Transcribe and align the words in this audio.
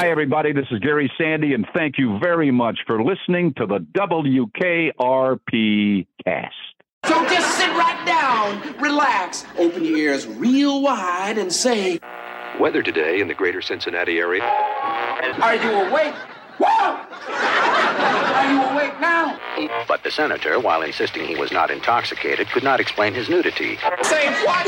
Hi, 0.00 0.10
everybody. 0.10 0.52
This 0.52 0.66
is 0.72 0.80
Gary 0.80 1.08
Sandy, 1.16 1.54
and 1.54 1.68
thank 1.72 1.98
you 1.98 2.18
very 2.18 2.50
much 2.50 2.80
for 2.84 3.00
listening 3.00 3.54
to 3.54 3.64
the 3.64 3.78
WKRP 3.78 4.92
cast. 6.24 6.52
So 7.04 7.24
just 7.28 7.56
sit 7.56 7.68
right 7.68 8.04
down, 8.04 8.76
relax, 8.80 9.44
open 9.56 9.84
your 9.84 9.96
ears 9.96 10.26
real 10.26 10.82
wide, 10.82 11.38
and 11.38 11.52
say, 11.52 12.00
Weather 12.58 12.82
today 12.82 13.20
in 13.20 13.28
the 13.28 13.34
greater 13.34 13.62
Cincinnati 13.62 14.18
area. 14.18 14.42
Are 14.42 15.54
you 15.54 15.70
awake? 15.70 16.16
Whoa! 16.58 16.98
Are 17.28 18.52
you 18.52 18.62
awake 18.74 19.00
now? 19.00 19.38
But 19.86 20.02
the 20.02 20.10
senator, 20.10 20.58
while 20.58 20.82
insisting 20.82 21.24
he 21.24 21.36
was 21.36 21.52
not 21.52 21.70
intoxicated, 21.70 22.48
could 22.48 22.64
not 22.64 22.80
explain 22.80 23.14
his 23.14 23.28
nudity. 23.28 23.78
Say 24.02 24.28
what? 24.44 24.66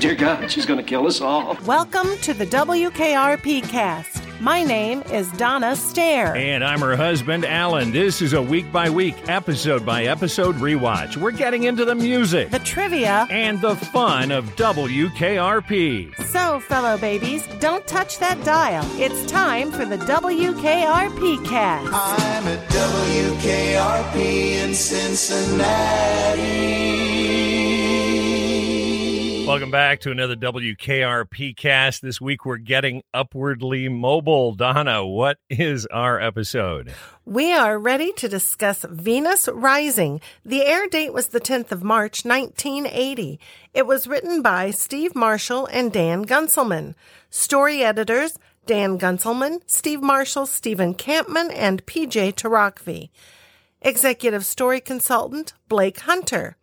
Dear 0.00 0.14
God, 0.14 0.50
she's 0.50 0.66
going 0.66 0.78
to 0.78 0.84
kill 0.84 1.06
us 1.06 1.20
all. 1.20 1.56
Welcome 1.64 2.16
to 2.18 2.34
the 2.34 2.46
WKRP 2.46 3.62
cast. 3.68 4.20
My 4.40 4.62
name 4.62 5.00
is 5.12 5.30
Donna 5.32 5.74
Stair. 5.76 6.34
And 6.36 6.62
I'm 6.64 6.80
her 6.80 6.96
husband, 6.96 7.44
Alan. 7.46 7.92
This 7.92 8.20
is 8.20 8.32
a 8.34 8.42
week 8.42 8.70
by 8.72 8.90
week, 8.90 9.14
episode 9.28 9.86
by 9.86 10.04
episode 10.04 10.56
rewatch. 10.56 11.16
We're 11.16 11.30
getting 11.30 11.62
into 11.62 11.84
the 11.86 11.94
music 11.94 12.50
The 12.50 12.58
trivia. 12.58 13.26
and 13.30 13.60
the 13.60 13.76
fun 13.76 14.30
of 14.32 14.44
WKRP. 14.56 16.14
So, 16.26 16.58
fellow 16.60 16.98
babies, 16.98 17.46
don't 17.60 17.86
touch 17.86 18.18
that 18.18 18.42
dial. 18.44 18.84
It's 19.00 19.24
time 19.30 19.70
for 19.70 19.84
the 19.86 19.96
WKRP 19.98 21.44
cast. 21.46 21.86
I'm 21.94 22.48
at 22.48 22.68
WKRP 22.68 24.16
in 24.64 24.74
Cincinnati. 24.74 26.82
Welcome 29.46 29.70
back 29.70 30.00
to 30.00 30.10
another 30.10 30.36
WKRP 30.36 31.54
cast. 31.54 32.00
This 32.00 32.18
week 32.18 32.46
we're 32.46 32.56
getting 32.56 33.02
upwardly 33.12 33.90
mobile. 33.90 34.54
Donna, 34.54 35.04
what 35.04 35.36
is 35.50 35.84
our 35.86 36.18
episode? 36.18 36.94
We 37.26 37.52
are 37.52 37.78
ready 37.78 38.10
to 38.12 38.26
discuss 38.26 38.86
Venus 38.88 39.46
Rising. 39.52 40.22
The 40.46 40.64
air 40.64 40.88
date 40.88 41.12
was 41.12 41.28
the 41.28 41.42
10th 41.42 41.72
of 41.72 41.84
March, 41.84 42.24
1980. 42.24 43.38
It 43.74 43.86
was 43.86 44.06
written 44.06 44.40
by 44.40 44.70
Steve 44.70 45.14
Marshall 45.14 45.66
and 45.66 45.92
Dan 45.92 46.24
Guntzelman. 46.24 46.94
Story 47.28 47.84
editors 47.84 48.38
Dan 48.64 48.98
Guntzelman, 48.98 49.60
Steve 49.66 50.00
Marshall, 50.00 50.46
Steven 50.46 50.94
Kampmann, 50.94 51.52
and 51.54 51.84
PJ 51.84 52.32
Torokvei. 52.32 53.10
Executive 53.82 54.46
story 54.46 54.80
consultant 54.80 55.52
Blake 55.68 56.00
Hunter. 56.00 56.56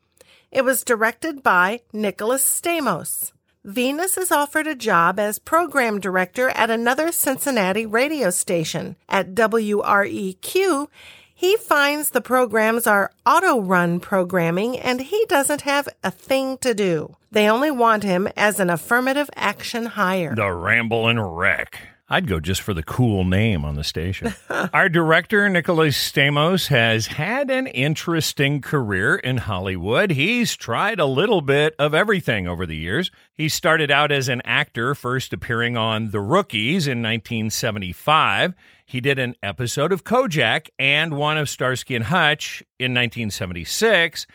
It 0.52 0.66
was 0.66 0.84
directed 0.84 1.44
by 1.44 1.80
Nicholas 1.94 2.44
Stamos. 2.44 3.32
Venus 3.64 4.18
is 4.18 4.34
offered 4.34 4.68
a 4.68 4.76
job 4.76 5.18
as 5.18 5.40
program 5.40 5.98
director 6.02 6.50
at 6.50 6.70
another 6.70 7.14
Cincinnati 7.14 7.86
radio 7.86 8.32
station. 8.32 8.98
At 9.08 9.34
WREQ, 9.34 10.88
he 11.34 11.56
finds 11.56 12.10
the 12.10 12.20
programs 12.20 12.86
are 12.86 13.12
auto 13.26 13.62
run 13.62 14.02
programming 14.02 14.78
and 14.78 15.00
he 15.00 15.26
doesn't 15.30 15.62
have 15.62 15.88
a 16.04 16.12
thing 16.12 16.58
to 16.58 16.74
do. 16.74 17.16
They 17.32 17.50
only 17.50 17.72
want 17.72 18.04
him 18.04 18.28
as 18.36 18.60
an 18.60 18.70
affirmative 18.70 19.30
action 19.38 19.86
hire. 19.86 20.36
The 20.36 20.52
Ramblin' 20.52 21.18
Wreck. 21.18 21.91
I'd 22.12 22.28
go 22.28 22.42
just 22.42 22.62
for 22.62 22.74
the 22.74 22.84
cool 22.84 23.24
name 23.24 23.64
on 23.64 23.76
the 23.76 23.86
station. 23.86 24.34
Our 24.74 24.90
director, 24.90 25.48
Nicholas 25.48 25.98
Stamos, 25.98 26.68
has 26.68 27.08
had 27.08 27.50
an 27.50 27.68
interesting 27.68 28.60
career 28.60 29.16
in 29.16 29.38
Hollywood. 29.38 30.12
He's 30.12 30.58
tried 30.58 31.00
a 31.00 31.06
little 31.06 31.40
bit 31.40 31.74
of 31.80 31.94
everything 31.94 32.50
over 32.50 32.66
the 32.66 32.76
years. 32.76 33.12
He 33.34 33.48
started 33.48 33.90
out 33.92 34.12
as 34.12 34.28
an 34.28 34.42
actor, 34.44 34.94
first 34.94 35.32
appearing 35.32 35.78
on 35.78 36.12
The 36.12 36.20
Rookies 36.20 36.86
in 36.86 37.02
1975. 37.02 38.56
He 38.86 39.00
did 39.00 39.18
an 39.18 39.36
episode 39.42 39.94
of 39.94 40.04
Kojak 40.04 40.68
and 40.78 41.16
one 41.16 41.38
of 41.38 41.48
Starsky 41.48 41.96
and 41.96 42.04
Hutch 42.04 42.62
in 42.78 42.92
1976. 42.92 44.28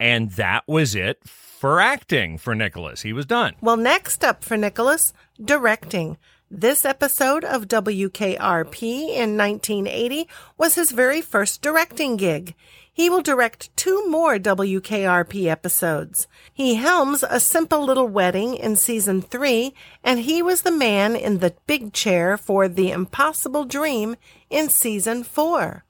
And 0.00 0.32
that 0.32 0.64
was 0.66 0.96
it 0.96 1.22
for 1.28 1.80
acting 1.80 2.38
for 2.38 2.56
Nicholas. 2.56 3.02
He 3.02 3.12
was 3.12 3.24
done. 3.24 3.54
Well, 3.60 3.76
next 3.76 4.24
up 4.24 4.42
for 4.42 4.56
Nicholas, 4.56 5.12
directing. 5.40 6.16
This 6.52 6.84
episode 6.84 7.44
of 7.44 7.68
WKRP 7.68 8.82
in 8.82 9.36
1980 9.36 10.28
was 10.58 10.74
his 10.74 10.90
very 10.90 11.20
first 11.20 11.62
directing 11.62 12.16
gig. 12.16 12.56
He 12.92 13.08
will 13.08 13.22
direct 13.22 13.74
two 13.76 14.08
more 14.08 14.36
WKRP 14.36 15.46
episodes. 15.46 16.26
He 16.52 16.74
helms 16.74 17.22
A 17.22 17.38
Simple 17.38 17.84
Little 17.84 18.08
Wedding 18.08 18.56
in 18.56 18.74
season 18.74 19.22
three, 19.22 19.74
and 20.02 20.18
he 20.18 20.42
was 20.42 20.62
the 20.62 20.72
man 20.72 21.14
in 21.14 21.38
the 21.38 21.54
big 21.68 21.92
chair 21.92 22.36
for 22.36 22.66
The 22.66 22.90
Impossible 22.90 23.64
Dream 23.64 24.16
in 24.50 24.70
season 24.70 25.22
four. 25.22 25.84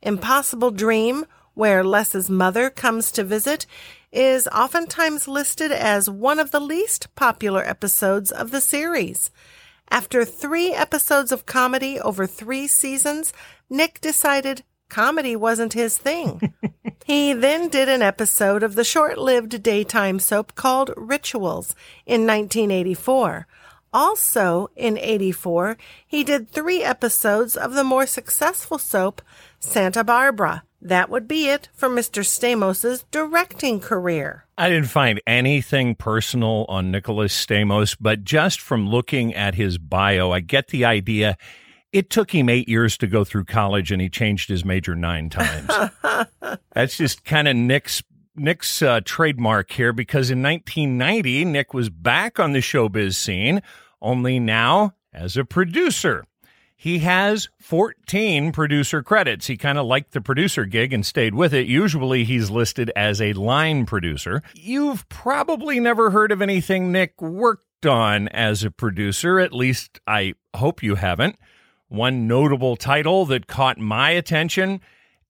Impossible 0.00 0.70
Dream, 0.70 1.26
where 1.52 1.84
Les's 1.84 2.30
mother 2.30 2.70
comes 2.70 3.12
to 3.12 3.24
visit, 3.24 3.66
is 4.10 4.48
oftentimes 4.48 5.28
listed 5.28 5.70
as 5.70 6.08
one 6.08 6.38
of 6.38 6.50
the 6.50 6.60
least 6.60 7.14
popular 7.14 7.62
episodes 7.62 8.32
of 8.32 8.52
the 8.52 8.60
series. 8.62 9.30
After 9.92 10.24
three 10.24 10.72
episodes 10.72 11.32
of 11.32 11.44
comedy 11.44 12.00
over 12.00 12.26
three 12.26 12.66
seasons, 12.66 13.34
Nick 13.68 14.00
decided 14.00 14.64
comedy 14.88 15.36
wasn't 15.36 15.74
his 15.74 15.98
thing. 15.98 16.54
he 17.04 17.34
then 17.34 17.68
did 17.68 17.90
an 17.90 18.00
episode 18.00 18.62
of 18.62 18.74
the 18.74 18.84
short 18.84 19.18
lived 19.18 19.62
daytime 19.62 20.18
soap 20.18 20.54
called 20.54 20.94
Rituals 20.96 21.74
in 22.06 22.26
1984. 22.26 23.46
Also 23.92 24.70
in 24.76 24.96
84, 24.96 25.76
he 26.06 26.24
did 26.24 26.48
three 26.48 26.82
episodes 26.82 27.54
of 27.54 27.74
the 27.74 27.84
more 27.84 28.06
successful 28.06 28.78
soap 28.78 29.20
Santa 29.60 30.02
Barbara. 30.02 30.64
That 30.84 31.10
would 31.10 31.28
be 31.28 31.48
it 31.48 31.68
for 31.72 31.88
Mr. 31.88 32.24
Stamos's 32.24 33.04
directing 33.12 33.78
career. 33.78 34.46
I 34.58 34.68
didn't 34.68 34.88
find 34.88 35.20
anything 35.28 35.94
personal 35.94 36.66
on 36.68 36.90
Nicholas 36.90 37.32
Stamos, 37.32 37.96
but 38.00 38.24
just 38.24 38.60
from 38.60 38.88
looking 38.88 39.32
at 39.32 39.54
his 39.54 39.78
bio, 39.78 40.32
I 40.32 40.40
get 40.40 40.68
the 40.68 40.84
idea. 40.84 41.36
It 41.92 42.10
took 42.10 42.32
him 42.32 42.48
eight 42.48 42.68
years 42.68 42.98
to 42.98 43.06
go 43.06 43.22
through 43.22 43.44
college, 43.44 43.92
and 43.92 44.02
he 44.02 44.08
changed 44.08 44.48
his 44.48 44.64
major 44.64 44.96
nine 44.96 45.30
times. 45.30 45.70
That's 46.72 46.96
just 46.96 47.24
kind 47.24 47.46
of 47.46 47.54
Nick's 47.54 48.02
Nick's 48.34 48.82
uh, 48.82 49.02
trademark 49.04 49.70
here, 49.70 49.92
because 49.92 50.30
in 50.30 50.42
1990, 50.42 51.44
Nick 51.44 51.72
was 51.72 51.90
back 51.90 52.40
on 52.40 52.54
the 52.54 52.60
showbiz 52.60 53.14
scene, 53.14 53.62
only 54.00 54.40
now 54.40 54.94
as 55.12 55.36
a 55.36 55.44
producer. 55.44 56.24
He 56.82 56.98
has 56.98 57.48
14 57.60 58.50
producer 58.50 59.04
credits. 59.04 59.46
He 59.46 59.56
kind 59.56 59.78
of 59.78 59.86
liked 59.86 60.10
the 60.10 60.20
producer 60.20 60.64
gig 60.64 60.92
and 60.92 61.06
stayed 61.06 61.32
with 61.32 61.54
it. 61.54 61.68
Usually 61.68 62.24
he's 62.24 62.50
listed 62.50 62.90
as 62.96 63.20
a 63.20 63.34
line 63.34 63.86
producer. 63.86 64.42
You've 64.52 65.08
probably 65.08 65.78
never 65.78 66.10
heard 66.10 66.32
of 66.32 66.42
anything 66.42 66.90
Nick 66.90 67.22
worked 67.22 67.86
on 67.86 68.26
as 68.26 68.64
a 68.64 68.70
producer. 68.72 69.38
At 69.38 69.52
least 69.52 70.00
I 70.08 70.34
hope 70.56 70.82
you 70.82 70.96
haven't. 70.96 71.36
One 71.86 72.26
notable 72.26 72.74
title 72.74 73.26
that 73.26 73.46
caught 73.46 73.78
my 73.78 74.10
attention 74.10 74.80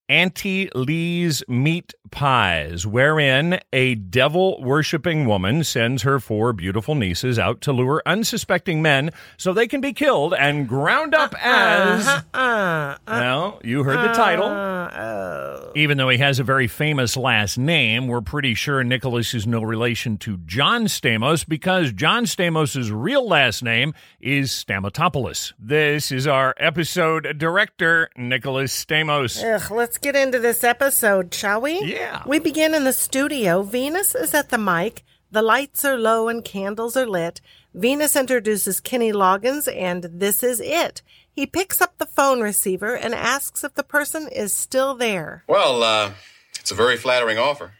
Auntie 0.09 0.69
Lee's 0.75 1.43
Meat 1.49 1.95
Pies, 2.11 2.87
wherein 2.87 3.59
a 3.73 3.95
devil 3.95 4.61
worshipping 4.61 5.25
woman 5.27 5.65
sends 5.65 6.03
her 6.03 6.21
four 6.21 6.53
beautiful 6.53 6.95
nieces 6.95 7.39
out 7.39 7.63
to 7.63 7.73
lure 7.73 8.03
unsuspecting 8.05 8.83
men 8.83 9.11
so 9.39 9.55
they 9.55 9.67
can 9.67 9.81
be 9.81 9.95
killed 9.95 10.35
and 10.35 10.69
ground 10.69 11.15
up 11.15 11.35
as. 11.43 12.07
Uh, 12.35 12.97
Well, 13.07 13.61
you 13.65 13.85
heard 13.85 14.07
the 14.07 14.13
title. 14.13 14.45
oh. 14.47 15.73
Even 15.75 15.97
though 15.97 16.11
he 16.11 16.19
has 16.19 16.39
a 16.39 16.45
very 16.45 16.67
famous 16.67 17.17
last 17.17 17.57
name, 17.57 18.07
we're 18.09 18.21
pretty 18.21 18.53
sure 18.55 18.85
Nicholas 18.85 19.33
is 19.33 19.47
no 19.47 19.63
relation 19.63 20.19
to 20.19 20.37
John 20.45 20.85
Stamos 20.85 21.49
because 21.49 21.93
John 21.93 22.25
Stamos' 22.27 22.91
real 22.93 23.27
last 23.27 23.63
name 23.63 23.95
is 24.21 24.51
Stamatopoulos. 24.51 25.55
This 25.59 26.13
is 26.13 26.27
our 26.27 26.55
episode 26.59 27.39
director, 27.39 28.11
Nicholas 28.19 28.85
Stamos. 28.85 29.43
Ugh, 29.43 29.71
let's 29.93 29.99
get 29.99 30.17
into 30.17 30.39
this 30.39 30.65
episode, 30.65 31.35
shall 31.35 31.61
we? 31.61 31.79
Yeah. 31.85 32.23
We 32.27 32.39
begin 32.39 32.73
in 32.73 32.85
the 32.85 32.95
studio. 32.95 33.63
Venus 33.63 34.15
is 34.15 34.33
at 34.33 34.49
the 34.49 34.57
mic. 34.57 35.05
The 35.31 35.43
lights 35.43 35.85
are 35.85 35.99
low 35.99 36.29
and 36.29 36.43
candles 36.43 36.97
are 36.97 37.05
lit. 37.05 37.43
Venus 37.75 38.17
introduces 38.17 38.81
Kenny 38.81 39.13
Loggins, 39.13 39.69
and 39.71 40.05
this 40.05 40.43
is 40.43 40.61
it. 40.61 41.03
He 41.31 41.45
picks 41.45 41.83
up 41.83 41.99
the 41.99 42.07
phone 42.07 42.41
receiver 42.41 42.97
and 42.97 43.15
asks 43.15 43.65
if 43.65 43.75
the 43.75 43.83
person 43.83 44.29
is 44.29 44.55
still 44.55 44.95
there. 44.95 45.45
Well, 45.47 45.83
uh, 45.83 46.13
it's 46.59 46.71
a 46.71 46.75
very 46.75 46.97
flattering 46.97 47.37
offer. 47.37 47.73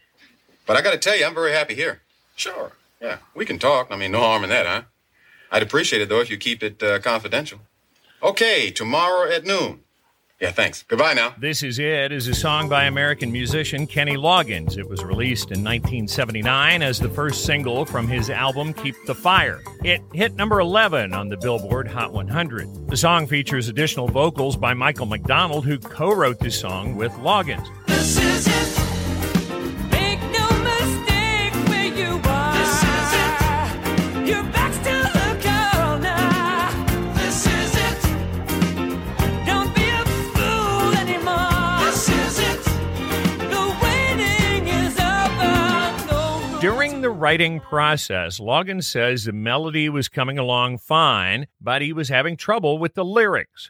But 0.67 0.77
I 0.77 0.83
gotta 0.83 0.99
tell 0.99 1.17
you, 1.17 1.25
I'm 1.25 1.33
very 1.33 1.53
happy 1.53 1.73
here. 1.73 2.03
Sure. 2.35 2.73
Yeah, 3.01 3.17
we 3.33 3.43
can 3.43 3.57
talk. 3.57 3.87
I 3.89 3.95
mean, 3.95 4.11
no 4.11 4.19
harm 4.19 4.43
in 4.43 4.51
that, 4.51 4.67
huh? 4.67 4.83
I'd 5.51 5.63
appreciate 5.63 6.03
it, 6.03 6.09
though, 6.09 6.21
if 6.21 6.29
you 6.29 6.37
keep 6.37 6.61
it 6.61 6.83
uh, 6.83 6.99
confidential. 6.99 7.61
Okay, 8.21 8.69
tomorrow 8.69 9.31
at 9.31 9.45
noon. 9.45 9.82
Yeah, 10.43 10.51
thanks. 10.51 10.83
Goodbye 10.83 11.13
now. 11.13 11.33
This 11.39 11.63
Is 11.63 11.79
It 11.79 12.11
is 12.11 12.27
a 12.27 12.35
song 12.35 12.67
by 12.67 12.83
American 12.83 13.31
musician 13.31 13.87
Kenny 13.87 14.17
Loggins. 14.17 14.77
It 14.77 14.89
was 14.89 15.01
released 15.01 15.51
in 15.51 15.63
1979 15.63 16.81
as 16.81 16.99
the 16.99 17.07
first 17.07 17.45
single 17.45 17.85
from 17.85 18.09
his 18.09 18.29
album 18.29 18.73
Keep 18.73 18.95
the 19.05 19.15
Fire. 19.15 19.61
It 19.85 20.01
hit 20.11 20.35
number 20.35 20.59
11 20.59 21.13
on 21.13 21.29
the 21.29 21.37
Billboard 21.37 21.87
Hot 21.87 22.11
100. 22.11 22.89
The 22.89 22.97
song 22.97 23.25
features 23.25 23.69
additional 23.69 24.09
vocals 24.09 24.57
by 24.57 24.73
Michael 24.73 25.05
McDonald, 25.05 25.63
who 25.63 25.79
co 25.79 26.13
wrote 26.13 26.39
this 26.39 26.59
song 26.59 26.97
with 26.97 27.13
Loggins. 27.13 27.65
This 27.87 28.17
is 28.17 28.45
it. 28.45 28.79
Make 29.91 30.19
no 30.23 30.49
mistake 30.61 31.53
where 31.69 31.85
you 31.85 32.19
are. 32.21 32.53
This 32.57 32.83
is 32.83 33.13
it. 33.13 34.27
Your 34.27 34.43
back's 34.51 34.62
During 46.63 47.01
the 47.01 47.09
writing 47.09 47.59
process, 47.59 48.39
Loggins 48.39 48.85
says 48.85 49.25
the 49.25 49.33
melody 49.33 49.89
was 49.89 50.07
coming 50.07 50.39
along 50.39 50.77
fine, 50.77 51.47
but 51.59 51.81
he 51.81 51.91
was 51.91 52.07
having 52.07 52.37
trouble 52.37 52.77
with 52.77 52.93
the 52.93 53.03
lyrics. 53.03 53.69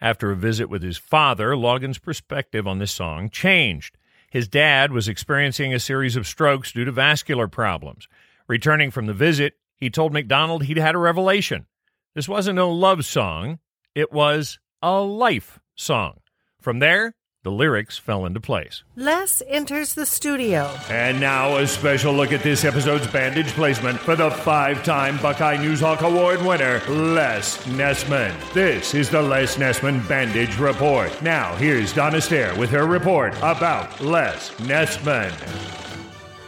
After 0.00 0.30
a 0.30 0.36
visit 0.36 0.70
with 0.70 0.82
his 0.82 0.96
father, 0.96 1.54
Loggins's 1.54 1.98
perspective 1.98 2.66
on 2.66 2.78
the 2.78 2.86
song 2.86 3.28
changed. 3.28 3.98
His 4.30 4.48
dad 4.48 4.90
was 4.90 5.06
experiencing 5.06 5.74
a 5.74 5.78
series 5.78 6.16
of 6.16 6.26
strokes 6.26 6.72
due 6.72 6.86
to 6.86 6.92
vascular 6.92 7.46
problems. 7.46 8.08
Returning 8.48 8.90
from 8.90 9.04
the 9.04 9.12
visit, 9.12 9.58
he 9.76 9.90
told 9.90 10.14
McDonald 10.14 10.64
he'd 10.64 10.78
had 10.78 10.94
a 10.94 10.98
revelation. 10.98 11.66
This 12.14 12.26
wasn't 12.26 12.58
a 12.58 12.64
love 12.64 13.04
song, 13.04 13.58
it 13.94 14.12
was 14.14 14.58
a 14.80 14.98
life 15.02 15.60
song. 15.74 16.20
From 16.58 16.78
there, 16.78 17.16
the 17.42 17.50
lyrics 17.50 17.96
fell 17.96 18.26
into 18.26 18.40
place. 18.40 18.82
Les 18.96 19.42
enters 19.48 19.94
the 19.94 20.04
studio. 20.04 20.70
And 20.90 21.18
now 21.18 21.56
a 21.56 21.66
special 21.66 22.12
look 22.12 22.32
at 22.32 22.42
this 22.42 22.64
episode's 22.64 23.06
bandage 23.06 23.48
placement 23.48 23.98
for 23.98 24.14
the 24.14 24.30
five-time 24.30 25.16
Buckeye 25.22 25.56
Newshawk 25.56 26.00
Award 26.02 26.42
winner, 26.42 26.82
Les 26.88 27.56
Nessman. 27.64 28.34
This 28.52 28.94
is 28.94 29.08
the 29.08 29.22
Les 29.22 29.56
Nessman 29.56 30.06
Bandage 30.06 30.58
Report. 30.58 31.10
Now, 31.22 31.54
here's 31.56 31.94
Donna 31.94 32.20
Stair 32.20 32.54
with 32.58 32.70
her 32.70 32.86
report 32.86 33.34
about 33.38 34.00
Les 34.00 34.50
Nessman. 34.58 35.32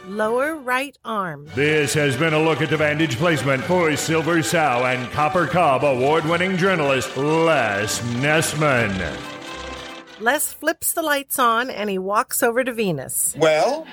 Lower 0.07 0.57
right 0.57 0.99
arm. 1.07 1.47
This 1.55 1.95
has 1.95 2.19
been 2.19 2.35
a 2.35 2.43
look 2.43 2.61
at 2.61 2.69
the 2.69 2.77
bandage 2.77 3.17
placement 3.17 3.63
for 3.65 3.97
Silver 3.97 4.43
Sow 4.43 4.85
and 4.85 5.11
Copper 5.13 5.47
Cob 5.47 5.85
award-winning 5.85 6.59
journalist 6.59 7.17
Les 7.17 8.03
Nessman. 8.17 9.32
Les 10.23 10.53
flips 10.53 10.93
the 10.93 11.03
lights 11.03 11.37
on 11.37 11.69
and 11.69 11.91
he 11.91 11.99
walks 11.99 12.45
over 12.45 12.63
to 12.63 12.73
Venus. 12.73 13.35
Well, 13.37 13.89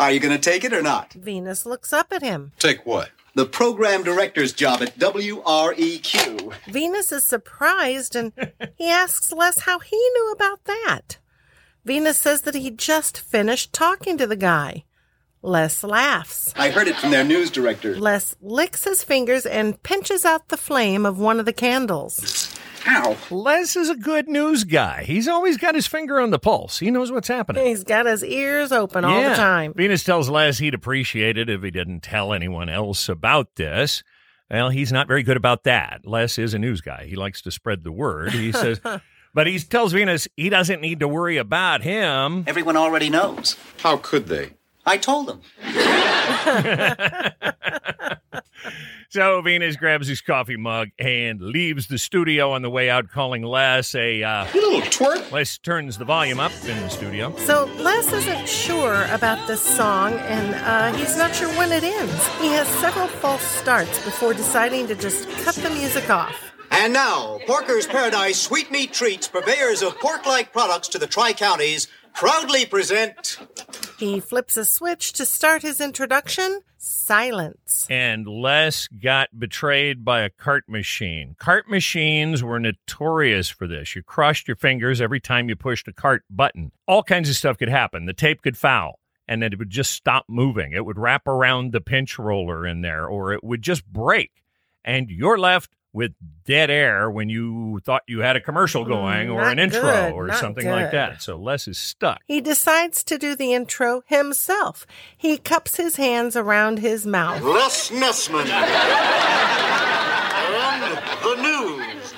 are 0.00 0.10
you 0.10 0.18
going 0.18 0.34
to 0.34 0.50
take 0.50 0.64
it 0.64 0.72
or 0.72 0.82
not? 0.82 1.12
Venus 1.12 1.64
looks 1.64 1.92
up 1.92 2.12
at 2.12 2.22
him. 2.22 2.50
Take 2.58 2.84
what? 2.84 3.10
The 3.36 3.46
program 3.46 4.02
director's 4.02 4.52
job 4.52 4.82
at 4.82 4.98
WREQ. 4.98 6.54
Venus 6.66 7.12
is 7.12 7.24
surprised 7.24 8.16
and 8.16 8.32
he 8.74 8.88
asks 8.88 9.30
Les 9.30 9.60
how 9.60 9.78
he 9.78 9.96
knew 9.96 10.32
about 10.32 10.64
that. 10.64 11.18
Venus 11.84 12.18
says 12.18 12.42
that 12.42 12.56
he 12.56 12.70
just 12.72 13.20
finished 13.20 13.72
talking 13.72 14.18
to 14.18 14.26
the 14.26 14.36
guy. 14.36 14.84
Les 15.40 15.84
laughs. 15.84 16.52
I 16.56 16.70
heard 16.70 16.88
it 16.88 16.96
from 16.96 17.12
their 17.12 17.24
news 17.24 17.50
director. 17.50 17.96
Les 17.96 18.34
licks 18.40 18.84
his 18.84 19.04
fingers 19.04 19.46
and 19.46 19.80
pinches 19.84 20.24
out 20.24 20.48
the 20.48 20.56
flame 20.56 21.06
of 21.06 21.18
one 21.18 21.38
of 21.38 21.46
the 21.46 21.52
candles. 21.52 22.52
Ow. 22.86 23.16
Les 23.30 23.76
is 23.76 23.90
a 23.90 23.96
good 23.96 24.28
news 24.28 24.64
guy. 24.64 25.04
He's 25.04 25.28
always 25.28 25.56
got 25.56 25.74
his 25.74 25.86
finger 25.86 26.20
on 26.20 26.30
the 26.30 26.38
pulse. 26.38 26.78
He 26.80 26.90
knows 26.90 27.12
what's 27.12 27.28
happening. 27.28 27.66
He's 27.66 27.84
got 27.84 28.06
his 28.06 28.24
ears 28.24 28.72
open 28.72 29.04
all 29.04 29.14
the 29.22 29.28
Yeah. 29.30 29.34
time. 29.36 29.72
Venus 29.74 30.04
tells 30.04 30.28
Les 30.28 30.58
he'd 30.58 30.74
appreciate 30.74 31.38
it 31.38 31.48
if 31.48 31.62
he 31.62 31.70
didn't 31.70 32.00
tell 32.00 32.32
anyone 32.32 32.68
else 32.68 33.08
about 33.08 33.54
this. 33.56 34.02
Well, 34.50 34.70
he's 34.70 34.92
not 34.92 35.08
very 35.08 35.22
good 35.22 35.36
about 35.36 35.64
that. 35.64 36.00
Les 36.04 36.38
is 36.38 36.54
a 36.54 36.58
news 36.58 36.80
guy. 36.80 37.06
He 37.08 37.16
likes 37.16 37.40
to 37.42 37.50
spread 37.50 37.84
the 37.84 37.92
word. 37.92 38.32
He 38.32 38.52
says, 38.62 38.80
but 39.32 39.46
he 39.46 39.58
tells 39.60 39.92
Venus 39.92 40.28
he 40.36 40.50
doesn't 40.50 40.80
need 40.80 41.00
to 41.00 41.08
worry 41.08 41.36
about 41.38 41.82
him. 41.82 42.44
Everyone 42.46 42.76
already 42.76 43.08
knows. 43.10 43.56
How 43.78 43.96
could 43.96 44.26
they? 44.26 44.50
I 44.84 44.96
told 44.98 45.28
them. 45.28 45.40
So 49.12 49.42
Venus 49.42 49.76
grabs 49.76 50.08
his 50.08 50.22
coffee 50.22 50.56
mug 50.56 50.88
and 50.98 51.38
leaves 51.38 51.86
the 51.86 51.98
studio 51.98 52.52
on 52.52 52.62
the 52.62 52.70
way 52.70 52.88
out, 52.88 53.10
calling 53.10 53.42
Les 53.42 53.94
a. 53.94 54.22
Uh, 54.22 54.46
You 54.54 54.62
little 54.62 54.80
twerp. 54.90 55.30
Les 55.30 55.58
turns 55.58 55.98
the 55.98 56.06
volume 56.06 56.40
up 56.40 56.50
in 56.66 56.80
the 56.80 56.88
studio. 56.88 57.36
So 57.36 57.64
Les 57.76 58.10
isn't 58.10 58.48
sure 58.48 59.04
about 59.10 59.46
this 59.46 59.60
song 59.60 60.14
and 60.14 60.54
uh, 60.54 60.96
he's 60.96 61.14
not 61.18 61.34
sure 61.34 61.50
when 61.58 61.72
it 61.72 61.84
ends. 61.84 62.26
He 62.38 62.46
has 62.52 62.66
several 62.80 63.06
false 63.06 63.42
starts 63.42 64.02
before 64.02 64.32
deciding 64.32 64.86
to 64.86 64.94
just 64.94 65.28
cut 65.44 65.56
the 65.56 65.68
music 65.68 66.08
off. 66.08 66.34
And 66.70 66.94
now, 66.94 67.38
Porker's 67.46 67.86
Paradise 67.86 68.40
Sweet 68.40 68.70
Meat 68.70 68.94
Treats, 68.94 69.28
purveyors 69.28 69.82
of 69.82 69.98
pork 70.00 70.24
like 70.24 70.54
products 70.54 70.88
to 70.88 70.98
the 70.98 71.06
Tri 71.06 71.34
Counties, 71.34 71.86
proudly 72.14 72.64
present. 72.64 73.36
He 73.98 74.20
flips 74.20 74.56
a 74.56 74.64
switch 74.64 75.12
to 75.12 75.26
start 75.26 75.60
his 75.60 75.82
introduction. 75.82 76.62
Silence. 76.84 77.86
and 77.88 78.26
Les 78.26 78.88
got 78.88 79.38
betrayed 79.38 80.04
by 80.04 80.22
a 80.22 80.30
cart 80.30 80.64
machine. 80.68 81.36
Cart 81.38 81.68
machines 81.68 82.42
were 82.42 82.58
notorious 82.58 83.48
for 83.48 83.68
this. 83.68 83.94
You 83.94 84.02
crushed 84.02 84.48
your 84.48 84.56
fingers 84.56 85.00
every 85.00 85.20
time 85.20 85.48
you 85.48 85.54
pushed 85.54 85.86
a 85.86 85.92
cart 85.92 86.24
button. 86.28 86.72
All 86.88 87.04
kinds 87.04 87.28
of 87.28 87.36
stuff 87.36 87.56
could 87.56 87.68
happen. 87.68 88.06
The 88.06 88.12
tape 88.12 88.42
could 88.42 88.58
foul. 88.58 88.98
And 89.28 89.40
then 89.40 89.52
it 89.52 89.60
would 89.60 89.70
just 89.70 89.92
stop 89.92 90.24
moving. 90.28 90.72
It 90.72 90.84
would 90.84 90.98
wrap 90.98 91.28
around 91.28 91.72
the 91.72 91.80
pinch 91.80 92.18
roller 92.18 92.66
in 92.66 92.80
there, 92.80 93.06
or 93.06 93.32
it 93.32 93.44
would 93.44 93.62
just 93.62 93.86
break. 93.86 94.32
And 94.84 95.08
you're 95.08 95.38
left 95.38 95.70
with 95.94 96.12
dead 96.46 96.70
air 96.70 97.10
when 97.10 97.28
you 97.28 97.80
thought 97.84 98.02
you 98.06 98.20
had 98.20 98.34
a 98.34 98.40
commercial 98.40 98.84
going 98.84 99.28
or 99.28 99.42
Mm, 99.42 99.44
not 99.44 99.52
an 99.52 99.58
intro 99.58 99.82
good, 99.82 100.12
or 100.12 100.26
not 100.28 100.38
something 100.38 100.66
like 100.68 100.90
that. 100.92 101.20
So 101.22 101.36
Les 101.36 101.68
is 101.68 101.76
stuck. 101.78 102.20
He 102.26 102.40
decides 102.40 103.04
to 103.04 103.18
do 103.18 103.36
the 103.36 103.52
intro 103.52 104.02
himself. 104.06 104.86
He 105.16 105.36
cups 105.36 105.76
his 105.76 105.96
hands 105.96 106.34
around 106.36 106.78
his 106.78 107.04
mouth. 107.06 107.42
Les 107.42 107.90
Nessman. 107.90 108.46
and 110.54 110.82
the 111.22 111.42
news. 111.42 112.14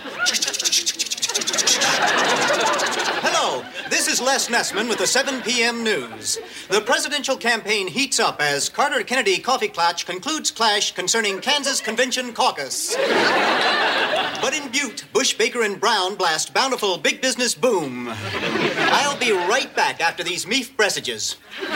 Hello, 3.27 3.65
this 3.91 4.04
is 4.15 4.21
Les 4.21 4.49
Nessman 4.49 4.89
with 4.89 4.99
the 4.99 5.07
7 5.09 5.43
p.m. 5.43 5.83
news. 5.83 6.39
The 6.69 6.81
presidential 6.81 7.37
campaign 7.37 7.89
heats 7.89 8.21
up 8.21 8.41
as 8.41 8.69
Carter 8.69 9.03
Kennedy 9.03 9.39
Coffee 9.39 9.67
Clutch 9.67 10.07
concludes 10.07 10.53
clash 10.53 10.93
concerning 10.93 11.41
Kansas 11.41 11.81
Convention 11.81 12.33
caucus. 12.33 12.95
But 12.95 14.55
in 14.55 14.71
Butte, 14.71 15.07
Bush, 15.13 15.35
Baker, 15.35 15.63
and 15.63 15.81
Brown 15.81 16.15
blast 16.15 16.55
bountiful 16.55 16.97
big 16.97 17.23
business 17.23 17.57
boom. 17.57 18.09
I'll 18.09 19.19
be 19.19 19.33
right 19.33 19.75
back 19.75 20.01
after 20.01 20.23
these 20.23 20.45
meef 20.45 20.77
presages. 20.77 21.35
All 21.61 21.67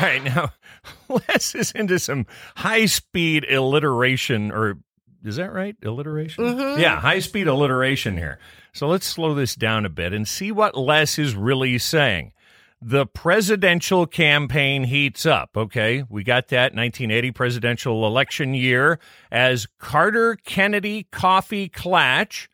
right, 0.00 0.22
now 0.24 0.54
Les 1.08 1.54
is 1.54 1.70
into 1.72 2.00
some 2.00 2.26
high 2.56 2.86
speed 2.86 3.48
alliteration, 3.48 4.50
or 4.50 4.78
is 5.26 5.36
that 5.36 5.52
right? 5.52 5.76
Alliteration? 5.84 6.44
Mhm. 6.44 6.78
Yeah, 6.80 7.00
high 7.00 7.18
speed 7.18 7.46
alliteration 7.48 8.16
here. 8.16 8.38
So 8.72 8.86
let's 8.88 9.06
slow 9.06 9.34
this 9.34 9.54
down 9.54 9.84
a 9.84 9.90
bit 9.90 10.12
and 10.12 10.26
see 10.26 10.52
what 10.52 10.76
Les 10.76 11.18
is 11.18 11.34
really 11.34 11.78
saying. 11.78 12.32
The 12.80 13.06
presidential 13.06 14.06
campaign 14.06 14.84
heats 14.84 15.24
up. 15.26 15.56
Okay, 15.56 16.04
we 16.08 16.22
got 16.22 16.48
that 16.48 16.74
1980 16.74 17.32
presidential 17.32 18.06
election 18.06 18.54
year 18.54 18.98
as 19.30 19.66
Carter 19.78 20.36
Kennedy 20.44 21.04
Coffee 21.10 21.68
Clatch. 21.68 22.48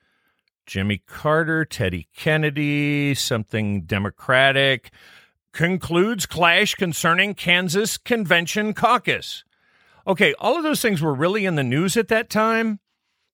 Jimmy 0.64 1.02
Carter, 1.06 1.64
Teddy 1.64 2.08
Kennedy, 2.16 3.14
something 3.14 3.82
Democratic, 3.82 4.92
concludes 5.52 6.24
clash 6.24 6.76
concerning 6.76 7.34
Kansas 7.34 7.98
Convention 7.98 8.72
caucus. 8.72 9.44
Okay, 10.06 10.34
all 10.38 10.56
of 10.56 10.62
those 10.62 10.80
things 10.80 11.00
were 11.00 11.14
really 11.14 11.44
in 11.46 11.54
the 11.54 11.62
news 11.62 11.96
at 11.96 12.08
that 12.08 12.28
time, 12.30 12.80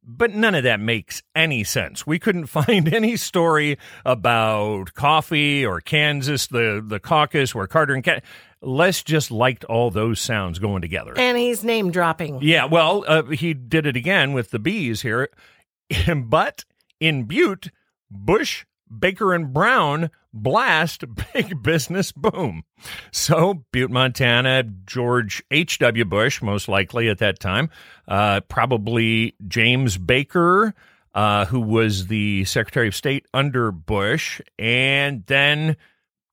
but 0.02 0.32
none 0.32 0.54
of 0.54 0.64
that 0.64 0.80
makes 0.80 1.22
any 1.34 1.64
sense. 1.64 2.06
We 2.06 2.18
couldn't 2.18 2.46
find 2.46 2.92
any 2.92 3.16
story 3.16 3.78
about 4.04 4.94
coffee 4.94 5.64
or 5.64 5.80
Kansas, 5.80 6.46
the, 6.46 6.84
the 6.86 7.00
caucus 7.00 7.54
where 7.54 7.66
Carter 7.66 7.94
and 7.94 8.04
Ken. 8.04 8.22
Les 8.60 9.04
just 9.04 9.30
liked 9.30 9.64
all 9.64 9.90
those 9.90 10.20
sounds 10.20 10.58
going 10.58 10.82
together. 10.82 11.14
And 11.16 11.38
he's 11.38 11.62
name 11.62 11.92
dropping. 11.92 12.42
Yeah, 12.42 12.64
well, 12.64 13.04
uh, 13.06 13.22
he 13.22 13.54
did 13.54 13.86
it 13.86 13.96
again 13.96 14.32
with 14.32 14.50
the 14.50 14.58
bees 14.58 15.02
here. 15.02 15.28
but 16.24 16.64
in 16.98 17.24
Butte, 17.24 17.70
Bush, 18.10 18.64
Baker, 18.96 19.34
and 19.34 19.52
Brown 19.52 20.10
blast 20.32 21.04
big 21.32 21.62
business 21.62 22.12
boom. 22.12 22.64
So, 23.10 23.64
Butte, 23.72 23.90
Montana, 23.90 24.64
George 24.84 25.42
H.W. 25.50 26.04
Bush, 26.04 26.42
most 26.42 26.68
likely 26.68 27.08
at 27.08 27.18
that 27.18 27.40
time, 27.40 27.70
uh, 28.06 28.40
probably 28.42 29.34
James 29.46 29.96
Baker. 29.98 30.74
uh, 31.14 31.46
who 31.46 31.60
was 31.60 32.06
the 32.06 32.44
Secretary 32.44 32.86
of 32.86 32.94
State 32.94 33.26
under 33.34 33.72
Bush, 33.72 34.40
and 34.58 35.24
then 35.26 35.76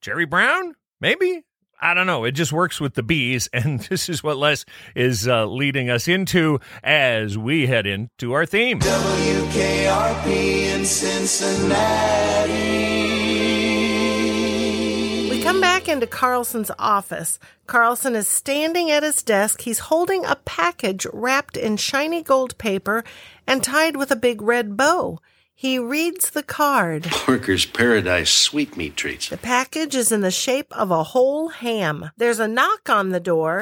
Jerry 0.01 0.25
Brown, 0.25 0.75
maybe. 1.01 1.43
I 1.79 1.93
don't 1.93 2.07
know. 2.07 2.23
It 2.23 2.31
just 2.31 2.53
works 2.53 2.79
with 2.79 2.93
the 2.93 3.03
bees, 3.03 3.49
and 3.53 3.81
this 3.81 4.09
is 4.09 4.23
what 4.23 4.37
Les 4.37 4.65
is 4.95 5.27
uh, 5.27 5.45
leading 5.45 5.89
us 5.89 6.07
into 6.07 6.59
as 6.83 7.37
we 7.37 7.67
head 7.67 7.85
into 7.85 8.33
our 8.33 8.45
theme. 8.45 8.79
WKRP 8.79 10.75
in 10.75 10.85
Cincinnati. 10.85 12.89
We 15.29 15.41
come 15.41 15.61
back 15.61 15.87
into 15.87 16.07
Carlson's 16.07 16.71
office. 16.79 17.39
Carlson 17.67 18.15
is 18.15 18.27
standing 18.27 18.91
at 18.91 19.03
his 19.03 19.21
desk. 19.21 19.61
He's 19.61 19.79
holding 19.79 20.25
a 20.25 20.37
package 20.45 21.05
wrapped 21.11 21.57
in 21.57 21.77
shiny 21.77 22.23
gold 22.23 22.57
paper 22.57 23.03
and 23.45 23.63
tied 23.63 23.95
with 23.95 24.11
a 24.11 24.15
big 24.15 24.41
red 24.41 24.77
bow. 24.77 25.19
He 25.57 25.79
reads 25.79 26.31
the 26.31 26.43
card. 26.43 27.03
Porkers' 27.25 27.65
Paradise 27.71 28.29
sweetmeat 28.31 28.95
treats. 28.97 29.29
The 29.29 29.37
package 29.37 29.95
is 29.95 30.11
in 30.11 30.19
the 30.21 30.29
shape 30.31 30.67
of 30.77 30.91
a 30.91 31.03
whole 31.03 31.47
ham. 31.47 32.11
There's 32.17 32.39
a 32.39 32.47
knock 32.47 32.89
on 32.89 33.09
the 33.09 33.19
door. 33.21 33.61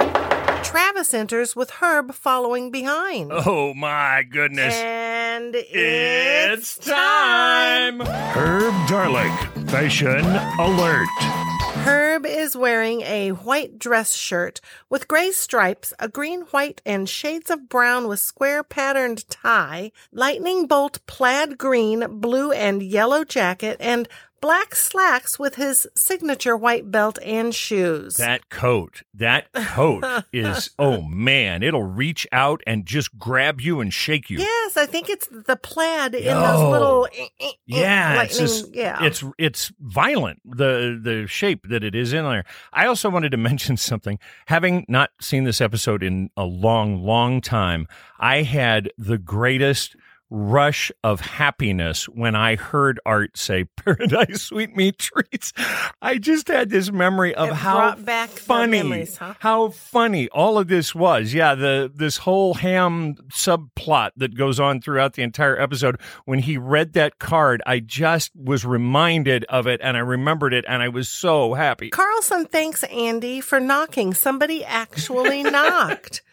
Travis 0.63 1.13
enters 1.13 1.55
with 1.55 1.69
Herb 1.81 2.13
following 2.15 2.71
behind. 2.71 3.31
Oh 3.31 3.73
my 3.75 4.23
goodness. 4.29 4.73
And 4.73 5.53
it's, 5.55 6.77
It's 6.77 6.77
time. 6.87 7.99
Herb 8.01 8.73
Tarlek, 8.87 9.69
fashion 9.69 10.25
alert. 10.59 11.42
Herb 11.85 12.25
is 12.25 12.55
wearing 12.55 13.01
a 13.01 13.31
white 13.31 13.77
dress 13.77 14.13
shirt 14.13 14.61
with 14.89 15.09
gray 15.09 15.31
stripes, 15.31 15.93
a 15.99 16.07
green, 16.07 16.43
white, 16.51 16.81
and 16.85 17.09
shades 17.09 17.51
of 17.51 17.67
brown 17.67 18.07
with 18.07 18.21
square 18.21 18.63
patterned 18.63 19.27
tie, 19.29 19.91
lightning 20.13 20.65
bolt 20.65 21.05
plaid 21.07 21.57
green, 21.57 22.21
blue, 22.21 22.53
and 22.53 22.81
yellow 22.81 23.25
jacket, 23.25 23.75
and 23.81 24.07
black 24.43 24.75
slacks 24.75 25.39
with 25.39 25.55
his 25.55 25.87
signature 25.95 26.57
white 26.57 26.91
belt 26.91 27.17
and 27.23 27.55
shoes. 27.55 28.17
That 28.17 28.49
coat, 28.49 29.03
that 29.13 29.49
coat 29.53 30.03
is, 30.33 30.69
oh 30.77 31.01
man, 31.01 31.63
it'll 31.63 31.83
reach 31.83 32.27
out 32.33 32.61
and 32.67 32.85
just 32.85 33.17
grab 33.17 33.61
you 33.61 33.79
and 33.79 33.93
shake 33.93 34.29
you. 34.29 34.39
Yes, 34.39 34.75
I 34.75 34.85
think 34.85 35.09
it's 35.09 35.29
the 35.31 35.55
plaid 35.55 36.13
in 36.13 36.25
those 36.25 36.71
little 36.71 37.07
eh, 37.17 37.27
eh, 37.39 37.45
eh, 37.47 37.51
Yeah, 37.67 38.23
it's 38.23 38.37
just, 38.37 38.75
yeah. 38.75 39.01
it's 39.01 39.23
it's 39.37 39.71
violent 39.79 40.41
the 40.43 40.99
the 41.01 41.25
shape 41.25 41.69
that 41.69 41.81
it 41.81 41.95
is 41.95 42.11
in 42.11 42.25
there. 42.25 42.43
I 42.73 42.85
also 42.85 43.09
wanted 43.09 43.31
to 43.31 43.37
mention 43.53 43.77
something. 43.77 44.19
Having 44.47 44.87
not 44.89 45.11
seen 45.21 45.45
this 45.45 45.61
episode 45.61 46.03
in 46.03 46.29
a 46.35 46.43
long, 46.43 47.01
long 47.01 47.39
time, 47.39 47.87
I 48.19 48.41
had 48.41 48.91
the 48.97 49.17
greatest 49.17 49.95
rush 50.35 50.91
of 51.03 51.21
happiness 51.21 52.09
when 52.09 52.35
I 52.35 52.55
heard 52.55 52.99
Art 53.05 53.37
say 53.37 53.65
"Paradise 53.75 54.41
Sweetmeat 54.41 54.97
Treats." 54.97 55.53
I 56.01 56.17
just 56.17 56.47
had 56.47 56.71
this 56.71 56.91
memory 56.91 57.35
of 57.35 57.49
It 57.49 57.53
how 57.53 57.95
funny, 57.95 58.81
memories, 58.81 59.17
huh? 59.17 59.35
how 59.39 59.69
funny 59.69 60.27
all 60.29 60.57
of 60.57 60.67
this 60.67 60.95
was. 60.95 61.33
Yeah, 61.35 61.53
the 61.53 61.91
this 61.93 62.17
whole 62.17 62.55
ham 62.55 63.15
subplot 63.31 64.11
that 64.17 64.35
goes 64.35 64.59
on 64.59 64.81
throughout 64.81 65.13
the 65.13 65.21
entire 65.21 65.59
episode. 65.59 66.01
When 66.25 66.39
he 66.39 66.57
read 66.57 66.93
that 66.93 67.19
card, 67.19 67.61
I 67.67 67.79
just 67.79 68.31
was 68.35 68.65
reminded 68.65 69.45
of 69.45 69.67
it, 69.67 69.81
and 69.83 69.95
I 69.95 69.99
remembered 69.99 70.53
it, 70.53 70.65
and 70.67 70.81
I 70.81 70.89
was 70.89 71.09
so 71.09 71.53
happy. 71.53 71.91
Carlson 71.91 72.45
thanks 72.47 72.83
Andy 72.85 73.39
for 73.39 73.59
knocking. 73.59 74.15
Somebody 74.15 74.65
actually 74.65 75.43
knocked. 75.43 76.23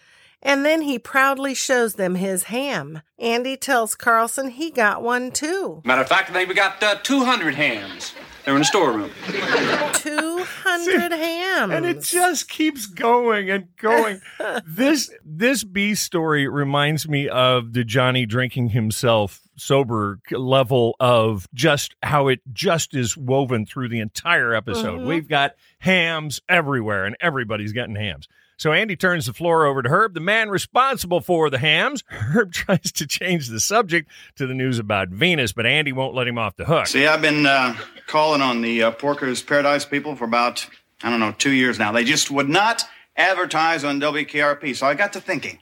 And 0.42 0.64
then 0.64 0.82
he 0.82 0.99
proudly 0.99 1.54
shows 1.54 1.94
them 1.94 2.14
his 2.14 2.44
ham. 2.44 3.02
Andy 3.18 3.56
tells 3.56 3.94
Carlson 3.94 4.49
he 4.50 4.70
got 4.70 5.02
one 5.02 5.30
too. 5.32 5.82
Matter 5.85 6.00
of 6.02 6.09
fact, 6.09 6.30
I 6.30 6.32
think 6.32 6.49
we 6.49 6.54
got 6.54 6.82
uh, 6.82 6.97
200 7.02 7.54
hams. 7.54 8.14
They're 8.44 8.54
in 8.54 8.61
the 8.61 8.64
storeroom. 8.64 9.11
200 9.92 11.12
hams. 11.12 11.73
And 11.73 11.85
it 11.85 12.00
just 12.02 12.49
keeps 12.49 12.87
going 12.87 13.50
and 13.50 13.68
going. 13.76 14.20
this 14.66 15.11
this 15.25 15.62
B 15.62 15.94
story 15.94 16.49
reminds 16.49 17.06
me 17.09 17.28
of 17.28 17.75
the 17.75 17.85
Johnny 17.85 18.25
drinking 18.25 18.70
himself 18.70 19.42
sober 19.56 20.20
level 20.30 20.97
of 21.00 21.47
just 21.52 21.94
how 22.02 22.28
it 22.28 22.40
just 22.52 22.94
is 22.94 23.14
woven 23.16 23.66
through 23.66 23.90
the 23.90 24.00
entire 24.00 24.54
episode. 24.54 25.00
Mhm. 25.00 25.06
We've 25.06 25.28
got 25.28 25.52
hams 25.80 26.40
everywhere 26.49 27.04
and 27.04 27.16
everybody's 27.20 27.73
getting 27.73 27.94
hams. 27.97 28.26
So 28.61 28.75
Andy 28.75 28.95
turns 28.95 29.25
the 29.25 29.33
floor 29.33 29.64
over 29.64 29.81
to 29.81 29.88
Herb, 29.88 30.12
the 30.12 30.21
man 30.21 30.50
responsible 30.50 31.23
for 31.23 31.49
the 31.49 31.57
hams. 31.57 32.05
Herb 32.09 32.52
tries 32.52 32.93
to 32.93 33.07
change 33.07 33.49
the 33.49 33.59
subject 33.59 34.11
to 34.37 34.47
the 34.47 34.52
news 34.52 34.79
about 34.79 35.09
Venus, 35.09 35.52
but 35.52 35.64
Andy 35.64 35.93
won't 35.93 36.14
let 36.14 36.29
him 36.29 36.37
off 36.37 36.57
the 36.57 36.67
hook. 36.67 36.87
See, 36.87 37.07
I've 37.07 37.23
been 37.23 37.47
uh, 37.47 37.75
calling 38.07 38.43
on 38.43 38.61
the 38.61 38.83
uh, 38.83 38.90
Porkers 38.90 39.47
Paradise 39.47 39.87
people 39.87 40.14
for 40.14 40.25
about, 40.25 40.67
I 41.02 41.09
don't 41.09 41.21
know, 41.21 41.33
two 41.38 41.52
years 41.52 41.79
now. 41.79 41.90
They 41.90 42.05
just 42.05 42.31
would 42.31 42.50
not 42.50 42.85
advertise 43.17 43.83
on 43.83 43.99
WKRP. 43.99 44.76
So 44.76 44.87
I 44.87 44.93
got 44.93 45.14
to 45.14 45.23
thinking, 45.23 45.61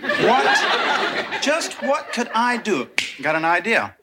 what, 0.00 1.40
just 1.42 1.74
what 1.74 2.12
could 2.12 2.28
I 2.34 2.56
do? 2.56 2.88
Got 3.22 3.36
an 3.36 3.44
idea. 3.44 3.94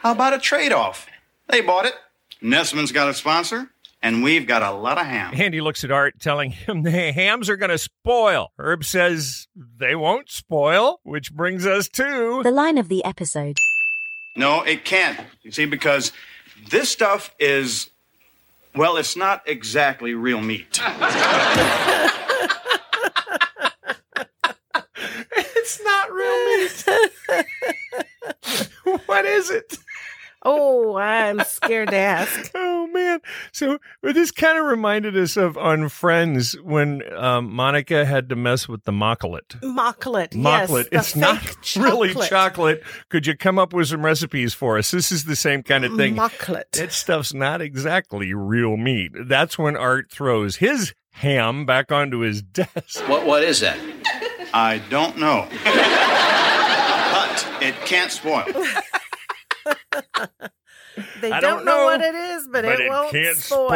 How 0.00 0.12
about 0.12 0.34
a 0.34 0.38
trade 0.38 0.72
off? 0.72 1.06
They 1.48 1.62
bought 1.62 1.86
it. 1.86 1.94
Nessman's 2.42 2.92
got 2.92 3.08
a 3.08 3.14
sponsor, 3.14 3.70
and 4.02 4.22
we've 4.22 4.46
got 4.46 4.62
a 4.62 4.72
lot 4.72 4.98
of 4.98 5.06
ham. 5.06 5.32
Andy 5.34 5.60
looks 5.60 5.84
at 5.84 5.90
Art, 5.90 6.18
telling 6.20 6.50
him 6.50 6.82
the 6.82 6.90
hams 6.90 7.48
are 7.48 7.56
going 7.56 7.70
to 7.70 7.78
spoil. 7.78 8.52
Herb 8.58 8.84
says 8.84 9.46
they 9.54 9.94
won't 9.94 10.30
spoil, 10.30 11.00
which 11.04 11.32
brings 11.32 11.64
us 11.66 11.88
to 11.90 12.42
The 12.42 12.50
line 12.50 12.78
of 12.78 12.88
the 12.88 13.04
episode. 13.04 13.58
No, 14.36 14.62
it 14.62 14.84
can't. 14.84 15.20
You 15.42 15.52
see, 15.52 15.66
because 15.66 16.12
this 16.70 16.90
stuff 16.90 17.34
is, 17.38 17.90
well, 18.74 18.96
it's 18.96 19.16
not 19.16 19.42
exactly 19.46 20.14
real 20.14 20.40
meat. 20.40 20.80
it's 25.36 25.80
not 25.84 26.10
real 26.12 26.46
meat. 26.56 26.84
what 29.06 29.24
is 29.26 29.50
it? 29.50 29.76
Oh, 30.44 30.96
I'm 30.96 31.40
scared 31.44 31.90
to 31.90 31.96
ask. 31.96 32.50
Oh 32.84 32.86
man! 32.92 33.20
So 33.52 33.78
this 34.02 34.30
kind 34.32 34.58
of 34.58 34.64
reminded 34.66 35.16
us 35.16 35.36
of 35.36 35.56
on 35.56 35.88
Friends 35.88 36.52
when 36.60 37.00
um, 37.14 37.50
Monica 37.50 38.04
had 38.04 38.28
to 38.28 38.36
mess 38.36 38.68
with 38.68 38.84
the 38.84 38.92
mocklet. 38.92 39.60
Mocklet. 39.62 40.30
Mocklet. 40.34 40.88
Yes, 40.90 40.90
the 40.90 40.96
it's 40.98 41.16
not 41.16 41.38
fake 41.38 41.76
really 41.84 42.08
chocolate. 42.08 42.28
chocolate. 42.28 42.82
Could 43.08 43.26
you 43.26 43.36
come 43.36 43.58
up 43.58 43.72
with 43.72 43.86
some 43.88 44.04
recipes 44.04 44.52
for 44.52 44.76
us? 44.78 44.90
This 44.90 45.10
is 45.12 45.24
the 45.24 45.36
same 45.36 45.62
kind 45.62 45.84
of 45.84 45.96
thing. 45.96 46.16
Mocklet. 46.16 46.70
That 46.72 46.92
stuff's 46.92 47.32
not 47.32 47.62
exactly 47.62 48.34
real 48.34 48.76
meat. 48.76 49.12
That's 49.26 49.56
when 49.56 49.76
Art 49.76 50.10
throws 50.10 50.56
his 50.56 50.92
ham 51.12 51.64
back 51.64 51.90
onto 51.92 52.18
his 52.18 52.42
desk. 52.42 53.00
What 53.08 53.24
what 53.24 53.42
is 53.42 53.60
that? 53.60 53.78
I 54.52 54.82
don't 54.90 55.16
know. 55.16 55.46
but 55.64 57.46
it 57.62 57.74
can't 57.86 58.10
spoil. 58.10 58.44
They 61.22 61.32
I 61.32 61.40
don't, 61.40 61.58
don't 61.58 61.64
know 61.64 61.78
know, 61.78 61.84
what 61.86 62.00
it 62.02 62.14
is, 62.14 62.48
but, 62.52 62.64
but 62.66 62.74
it, 62.74 62.80
it 62.80 62.90
won't 62.90 63.12
can't 63.12 63.36
spoil. 63.38 63.68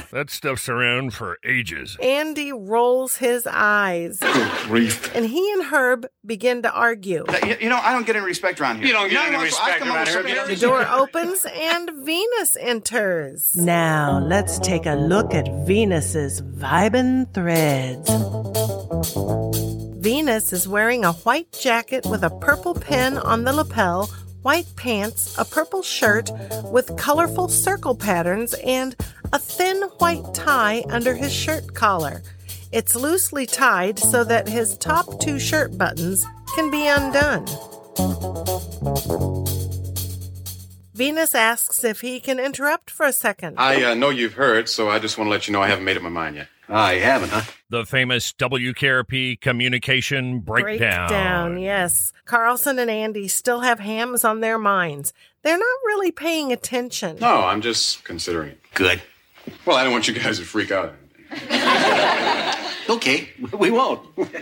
spoil. 0.00 0.02
That 0.12 0.28
stuff's 0.28 0.68
around 0.68 1.14
for 1.14 1.38
ages. 1.42 1.96
Andy 2.02 2.52
rolls 2.52 3.16
his 3.16 3.46
eyes, 3.50 4.20
Grief. 4.64 5.14
and 5.16 5.24
he 5.24 5.50
and 5.52 5.62
Herb 5.64 6.06
begin 6.26 6.60
to 6.64 6.70
argue. 6.70 7.24
You, 7.46 7.56
you 7.62 7.68
know, 7.70 7.78
I 7.82 7.92
don't 7.94 8.06
get 8.06 8.16
any 8.16 8.26
respect 8.26 8.60
around 8.60 8.78
here. 8.78 8.88
You 8.88 8.92
don't 8.92 9.08
get 9.08 9.14
know, 9.14 9.26
any 9.28 9.36
I- 9.36 9.40
I 9.40 9.44
respect 9.44 9.78
come 9.78 9.88
up 9.88 9.94
around 9.96 10.06
here. 10.08 10.14
some 10.14 10.28
You 10.28 10.34
don't 10.34 10.48
The 10.48 10.56
door 10.56 10.86
opens 10.90 11.46
and 11.54 11.90
Venus 12.04 12.56
enters. 12.60 13.56
Now 13.56 14.18
let's 14.18 14.58
take 14.58 14.84
a 14.84 14.94
look 14.94 15.32
at 15.34 15.48
Venus's 15.66 16.42
vibin' 16.42 17.32
threads. 17.32 18.10
Venus 20.02 20.52
is 20.52 20.68
wearing 20.68 21.04
a 21.06 21.12
white 21.12 21.50
jacket 21.52 22.04
with 22.06 22.22
a 22.24 22.30
purple 22.40 22.74
pin 22.74 23.16
on 23.18 23.44
the 23.44 23.52
lapel, 23.52 24.10
white 24.48 24.76
pants, 24.76 25.36
a 25.36 25.44
purple 25.44 25.82
shirt 25.82 26.30
with 26.72 26.96
colorful 26.96 27.48
circle 27.48 27.94
patterns, 27.94 28.54
and 28.64 28.96
a 29.34 29.38
thin 29.38 29.76
white 29.98 30.24
tie 30.32 30.82
under 30.88 31.14
his 31.14 31.30
shirt 31.30 31.74
collar. 31.74 32.22
It's 32.72 32.96
loosely 32.96 33.44
tied 33.44 33.98
so 33.98 34.24
that 34.24 34.48
his 34.48 34.78
top 34.78 35.20
two 35.20 35.38
shirt 35.38 35.76
buttons 35.76 36.24
can 36.54 36.70
be 36.70 36.88
undone. 36.88 37.44
Venus 40.94 41.34
asks 41.34 41.84
if 41.84 42.00
he 42.00 42.18
can 42.18 42.40
interrupt 42.40 42.88
for 42.88 43.04
a 43.04 43.12
second. 43.12 43.56
I 43.58 43.84
uh, 43.84 43.94
know 43.94 44.08
you've 44.08 44.32
heard, 44.32 44.70
so 44.70 44.88
I 44.88 44.98
just 44.98 45.18
want 45.18 45.28
to 45.28 45.30
let 45.30 45.46
you 45.46 45.52
know 45.52 45.60
I 45.60 45.68
haven't 45.68 45.84
made 45.84 45.98
up 45.98 46.02
my 46.02 46.08
mind 46.08 46.36
yet. 46.36 46.48
Ah, 46.70 46.90
you 46.90 47.00
haven't, 47.00 47.30
huh? 47.30 47.42
The 47.70 47.86
famous 47.86 48.32
WKRP 48.34 49.40
communication 49.40 50.40
breakdown. 50.40 51.08
Breakdown, 51.08 51.58
yes. 51.58 52.12
Carlson 52.26 52.78
and 52.78 52.90
Andy 52.90 53.26
still 53.28 53.60
have 53.60 53.80
hams 53.80 54.24
on 54.24 54.40
their 54.40 54.58
minds. 54.58 55.12
They're 55.42 55.56
not 55.58 55.78
really 55.86 56.10
paying 56.12 56.52
attention. 56.52 57.16
No, 57.20 57.44
I'm 57.44 57.62
just 57.62 58.04
considering 58.04 58.50
it. 58.50 58.60
Good. 58.74 59.00
Well, 59.64 59.76
I 59.76 59.82
don't 59.82 59.92
want 59.92 60.08
you 60.08 60.14
guys 60.14 60.38
to 60.38 60.44
freak 60.44 60.70
out. 60.70 60.94
Okay, 62.90 63.28
we 63.52 63.70
won't. 63.70 64.00
Good. 64.16 64.32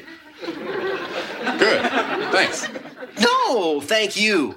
Thanks. 2.30 2.68
No, 3.18 3.80
thank 3.80 4.16
you. 4.16 4.54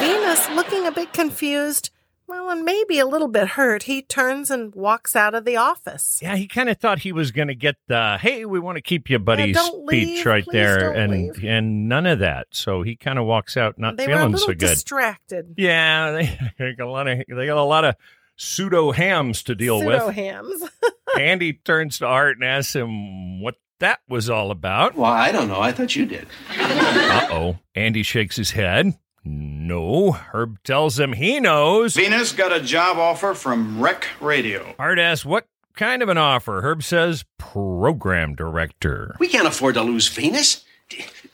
Venus, 0.00 0.48
looking 0.50 0.84
a 0.86 0.90
bit 0.90 1.12
confused, 1.12 1.90
well, 2.26 2.50
and 2.50 2.64
maybe 2.64 2.98
a 2.98 3.06
little 3.06 3.28
bit 3.28 3.48
hurt, 3.48 3.84
he 3.84 4.02
turns 4.02 4.50
and 4.50 4.74
walks 4.74 5.14
out 5.14 5.34
of 5.34 5.44
the 5.44 5.56
office. 5.56 6.18
Yeah, 6.22 6.36
he 6.36 6.46
kind 6.48 6.68
of 6.68 6.78
thought 6.78 7.00
he 7.00 7.12
was 7.12 7.30
going 7.32 7.48
to 7.48 7.54
get 7.54 7.76
the 7.88 8.18
"Hey, 8.20 8.44
we 8.44 8.58
want 8.58 8.76
to 8.76 8.82
keep 8.82 9.10
you, 9.10 9.18
buddy" 9.18 9.52
don't 9.52 9.86
speech 9.86 10.08
leave, 10.18 10.26
right 10.26 10.44
please 10.44 10.52
there, 10.52 10.80
don't 10.80 10.96
and 10.96 11.12
leave. 11.12 11.44
and 11.44 11.88
none 11.88 12.06
of 12.06 12.20
that. 12.20 12.46
So 12.50 12.82
he 12.82 12.96
kind 12.96 13.18
of 13.18 13.26
walks 13.26 13.56
out 13.56 13.78
not 13.78 13.96
they 13.96 14.06
were 14.06 14.14
a 14.14 14.16
feeling 14.18 14.36
so 14.36 14.46
good. 14.48 14.58
distracted. 14.58 15.54
yeah, 15.56 16.12
they, 16.12 16.38
they 16.58 16.72
got 16.74 16.86
a 16.86 16.90
lot 16.90 17.08
of 17.08 17.18
they 17.28 17.46
got 17.46 17.56
a 17.58 17.62
lot 17.62 17.84
of 17.84 17.94
pseudo 18.36 18.90
hams 18.90 19.42
to 19.44 19.54
deal 19.54 19.78
Pseudo 19.80 20.06
with. 20.06 20.14
hams. 20.16 20.64
Andy 21.18 21.52
turns 21.52 21.98
to 21.98 22.06
Art 22.06 22.36
and 22.36 22.44
asks 22.44 22.74
him 22.74 23.40
what 23.40 23.54
that 23.80 24.00
was 24.08 24.28
all 24.30 24.50
about. 24.50 24.96
Well, 24.96 25.10
I 25.10 25.30
don't 25.30 25.48
know. 25.48 25.60
I 25.60 25.72
thought 25.72 25.94
you 25.94 26.06
did. 26.06 26.26
Uh 26.58 27.28
oh. 27.30 27.58
Andy 27.74 28.02
shakes 28.02 28.34
his 28.36 28.50
head. 28.52 28.96
No. 29.24 30.12
Herb 30.12 30.62
tells 30.62 30.98
him 30.98 31.14
he 31.14 31.40
knows. 31.40 31.94
Venus 31.94 32.32
got 32.32 32.52
a 32.52 32.60
job 32.60 32.98
offer 32.98 33.34
from 33.34 33.80
Rec 33.80 34.06
Radio. 34.20 34.74
Art 34.78 34.98
asks 34.98 35.24
what 35.24 35.46
kind 35.74 36.02
of 36.02 36.08
an 36.08 36.18
offer. 36.18 36.60
Herb 36.62 36.82
says 36.82 37.24
program 37.38 38.34
director. 38.34 39.16
We 39.18 39.28
can't 39.28 39.46
afford 39.46 39.74
to 39.74 39.82
lose 39.82 40.08
Venus. 40.08 40.64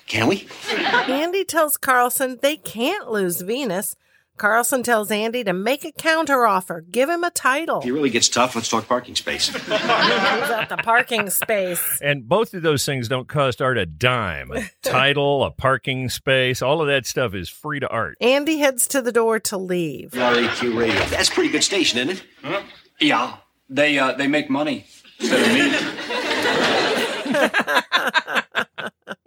Can 0.06 0.28
we? 0.28 0.48
Andy 0.72 1.44
tells 1.44 1.76
Carlson 1.76 2.38
they 2.42 2.56
can't 2.56 3.10
lose 3.10 3.40
Venus. 3.42 3.96
Carlson 4.40 4.82
tells 4.82 5.10
Andy 5.10 5.44
to 5.44 5.52
make 5.52 5.84
a 5.84 5.92
counteroffer, 5.92 6.90
give 6.90 7.10
him 7.10 7.24
a 7.24 7.30
title. 7.30 7.80
If 7.80 7.84
it 7.84 7.92
really 7.92 8.08
gets 8.08 8.26
tough, 8.26 8.54
let's 8.54 8.70
talk 8.70 8.88
parking 8.88 9.14
space. 9.14 9.48
Who's 9.54 9.70
at 9.70 10.70
the 10.70 10.78
parking 10.78 11.28
space? 11.28 12.00
And 12.00 12.26
both 12.26 12.54
of 12.54 12.62
those 12.62 12.86
things 12.86 13.06
don't 13.06 13.28
cost 13.28 13.60
Art 13.60 13.76
a 13.76 13.84
dime. 13.84 14.50
A 14.50 14.62
title, 14.82 15.44
a 15.44 15.50
parking 15.50 16.08
space, 16.08 16.62
all 16.62 16.80
of 16.80 16.86
that 16.86 17.04
stuff 17.04 17.34
is 17.34 17.50
free 17.50 17.80
to 17.80 17.88
Art. 17.88 18.16
Andy 18.22 18.56
heads 18.56 18.88
to 18.88 19.02
the 19.02 19.12
door 19.12 19.40
to 19.40 19.58
leave. 19.58 20.12
RAQ 20.12 20.74
Radio. 20.74 20.94
That's 21.08 21.28
a 21.28 21.32
pretty 21.32 21.50
good 21.50 21.62
station, 21.62 21.98
isn't 22.08 22.24
it? 22.42 22.64
Yeah. 22.98 23.36
They 23.68 23.98
uh, 23.98 24.12
they 24.12 24.26
make 24.26 24.48
money 24.48 24.86
instead 25.18 25.42
of 25.42 25.52
me. 28.56 28.64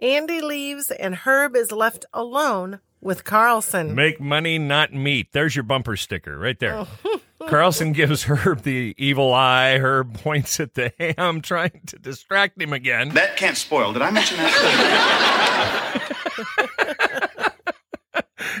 Andy 0.00 0.40
leaves, 0.40 0.90
and 0.90 1.14
Herb 1.14 1.54
is 1.54 1.70
left 1.70 2.04
alone 2.12 2.80
with 3.04 3.24
Carlson. 3.24 3.94
Make 3.94 4.20
money, 4.20 4.58
not 4.58 4.92
meat. 4.92 5.28
There's 5.32 5.54
your 5.54 5.62
bumper 5.62 5.96
sticker 5.96 6.38
right 6.38 6.58
there. 6.58 6.86
Oh. 7.04 7.20
Carlson 7.48 7.92
gives 7.92 8.22
Herb 8.24 8.62
the 8.62 8.94
evil 8.96 9.34
eye. 9.34 9.78
Herb 9.78 10.14
points 10.14 10.58
at 10.60 10.74
the 10.74 10.92
ham, 11.18 11.42
trying 11.42 11.82
to 11.86 11.98
distract 11.98 12.60
him 12.60 12.72
again. 12.72 13.10
That 13.10 13.36
can't 13.36 13.56
spoil. 13.56 13.92
Did 13.92 14.02
I 14.02 14.10
mention 14.10 14.38
that? 14.38 16.00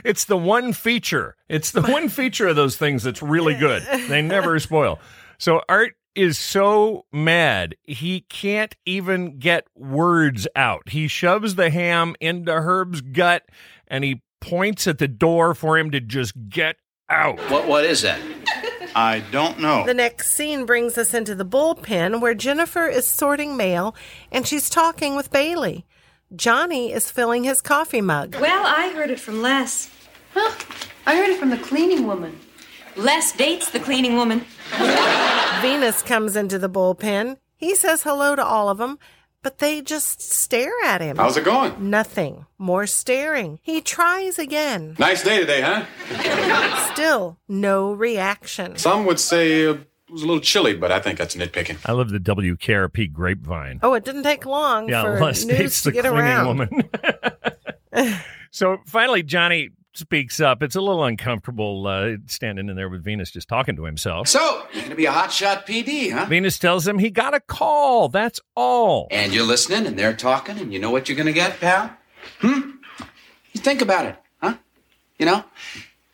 It's 0.04 0.24
the 0.26 0.36
one 0.36 0.72
feature. 0.74 1.34
It's 1.48 1.70
the 1.70 1.80
one 1.80 2.10
feature 2.10 2.48
of 2.48 2.56
those 2.56 2.76
things 2.76 3.02
that's 3.02 3.22
really 3.22 3.54
good. 3.54 3.82
They 4.08 4.20
never 4.20 4.58
spoil. 4.58 4.98
So 5.38 5.62
Art 5.68 5.94
is 6.14 6.38
so 6.38 7.06
mad 7.12 7.74
he 7.82 8.20
can't 8.22 8.76
even 8.84 9.38
get 9.38 9.66
words 9.74 10.46
out. 10.54 10.90
He 10.90 11.08
shoves 11.08 11.54
the 11.54 11.70
ham 11.70 12.16
into 12.20 12.52
Herb's 12.52 13.00
gut 13.00 13.44
and 13.88 14.04
he 14.04 14.22
points 14.44 14.86
at 14.86 14.98
the 14.98 15.08
door 15.08 15.54
for 15.54 15.78
him 15.78 15.90
to 15.90 16.00
just 16.00 16.34
get 16.48 16.76
out. 17.08 17.38
What 17.50 17.66
What 17.66 17.84
is 17.84 18.02
that? 18.02 18.20
I 18.94 19.24
don't 19.32 19.58
know. 19.58 19.84
The 19.84 19.94
next 19.94 20.32
scene 20.32 20.66
brings 20.66 20.96
us 20.98 21.14
into 21.14 21.34
the 21.34 21.44
bullpen 21.44 22.20
where 22.20 22.34
Jennifer 22.34 22.86
is 22.86 23.06
sorting 23.06 23.56
mail 23.56 23.96
and 24.30 24.46
she's 24.46 24.70
talking 24.70 25.16
with 25.16 25.32
Bailey. 25.32 25.84
Johnny 26.36 26.92
is 26.92 27.10
filling 27.10 27.44
his 27.44 27.60
coffee 27.60 28.00
mug. 28.00 28.36
Well, 28.36 28.64
I 28.66 28.92
heard 28.92 29.10
it 29.10 29.18
from 29.18 29.42
Les. 29.42 29.90
Huh? 30.34 30.52
I 31.06 31.16
heard 31.16 31.30
it 31.30 31.38
from 31.38 31.50
the 31.50 31.58
cleaning 31.58 32.06
woman. 32.06 32.38
Les 32.96 33.32
dates 33.32 33.70
the 33.70 33.80
cleaning 33.80 34.16
woman. 34.16 34.44
Venus 35.60 36.02
comes 36.02 36.36
into 36.36 36.58
the 36.58 36.70
bullpen. 36.70 37.38
He 37.56 37.74
says 37.74 38.02
hello 38.02 38.36
to 38.36 38.44
all 38.44 38.68
of 38.68 38.78
them, 38.78 38.98
but 39.44 39.58
they 39.58 39.80
just 39.82 40.20
stare 40.20 40.72
at 40.84 41.00
him. 41.00 41.16
How's 41.18 41.36
it 41.36 41.44
going? 41.44 41.90
Nothing. 41.90 42.46
More 42.58 42.86
staring. 42.88 43.60
He 43.62 43.80
tries 43.80 44.38
again. 44.40 44.96
Nice 44.98 45.22
day 45.22 45.38
today, 45.38 45.60
huh? 45.60 45.84
Still 46.92 47.38
no 47.46 47.92
reaction. 47.92 48.76
Some 48.78 49.06
would 49.06 49.20
say 49.20 49.66
uh, 49.66 49.74
it 49.74 49.86
was 50.10 50.22
a 50.22 50.26
little 50.26 50.40
chilly, 50.40 50.74
but 50.74 50.90
I 50.90 50.98
think 50.98 51.18
that's 51.18 51.36
nitpicking. 51.36 51.78
I 51.84 51.92
love 51.92 52.10
the 52.10 52.18
WKRP 52.18 53.12
grapevine. 53.12 53.78
Oh, 53.82 53.94
it 53.94 54.04
didn't 54.04 54.22
take 54.24 54.46
long 54.46 54.88
Yeah, 54.88 55.02
for 55.02 55.20
Les 55.20 55.44
news 55.46 55.82
to 55.82 55.90
the 55.90 55.92
get 55.92 56.04
cleaning 56.04 56.18
around. 56.20 56.46
woman. 56.46 56.90
so 58.50 58.78
finally, 58.86 59.22
Johnny 59.22 59.70
speaks 59.94 60.40
up. 60.40 60.62
It's 60.62 60.76
a 60.76 60.80
little 60.80 61.04
uncomfortable 61.04 61.86
uh, 61.86 62.16
standing 62.26 62.68
in 62.68 62.76
there 62.76 62.88
with 62.88 63.04
Venus 63.04 63.30
just 63.30 63.48
talking 63.48 63.76
to 63.76 63.84
himself. 63.84 64.28
So, 64.28 64.66
you're 64.72 64.82
going 64.82 64.90
to 64.90 64.96
be 64.96 65.06
a 65.06 65.12
hotshot 65.12 65.66
PD, 65.66 66.12
huh? 66.12 66.26
Venus 66.26 66.58
tells 66.58 66.86
him 66.86 66.98
he 66.98 67.10
got 67.10 67.34
a 67.34 67.40
call. 67.40 68.08
That's 68.08 68.40
all. 68.54 69.08
And 69.10 69.32
you're 69.32 69.46
listening, 69.46 69.86
and 69.86 69.98
they're 69.98 70.14
talking, 70.14 70.58
and 70.58 70.72
you 70.72 70.78
know 70.78 70.90
what 70.90 71.08
you're 71.08 71.16
going 71.16 71.26
to 71.26 71.32
get, 71.32 71.60
pal? 71.60 71.90
Hmm? 72.40 72.70
You 73.52 73.60
think 73.60 73.82
about 73.82 74.06
it, 74.06 74.16
huh? 74.42 74.56
You 75.18 75.26
know? 75.26 75.44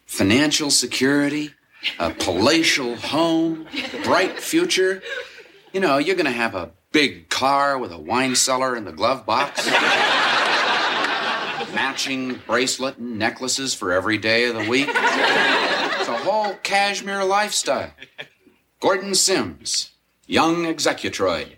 Financial 0.07 0.71
security, 0.71 1.51
a 1.99 2.11
palatial 2.11 2.97
home, 2.97 3.67
bright 4.05 4.39
future. 4.41 5.03
You 5.73 5.81
know, 5.81 5.99
you're 5.99 6.17
going 6.17 6.27
to 6.27 6.33
have 6.33 6.55
a 6.55 6.71
big 6.93 7.29
car 7.29 7.79
with 7.79 7.93
a 7.93 7.99
wine 7.99 8.35
cellar 8.35 8.77
in 8.77 8.85
the 8.85 8.93
glove 8.93 9.25
box. 9.25 9.67
Matching 11.75 12.41
bracelet 12.47 12.99
and 12.99 13.19
necklaces 13.19 13.75
for 13.75 13.93
every 13.93 14.19
day 14.19 14.49
of 14.49 14.57
the 14.57 14.69
week. 14.69 14.89
It's 14.89 16.09
a 16.09 16.19
whole 16.19 16.55
cashmere 16.63 17.25
lifestyle. 17.25 17.93
Gordon 18.81 19.15
Sims, 19.15 19.91
young 20.27 20.65
executroid. 20.65 21.57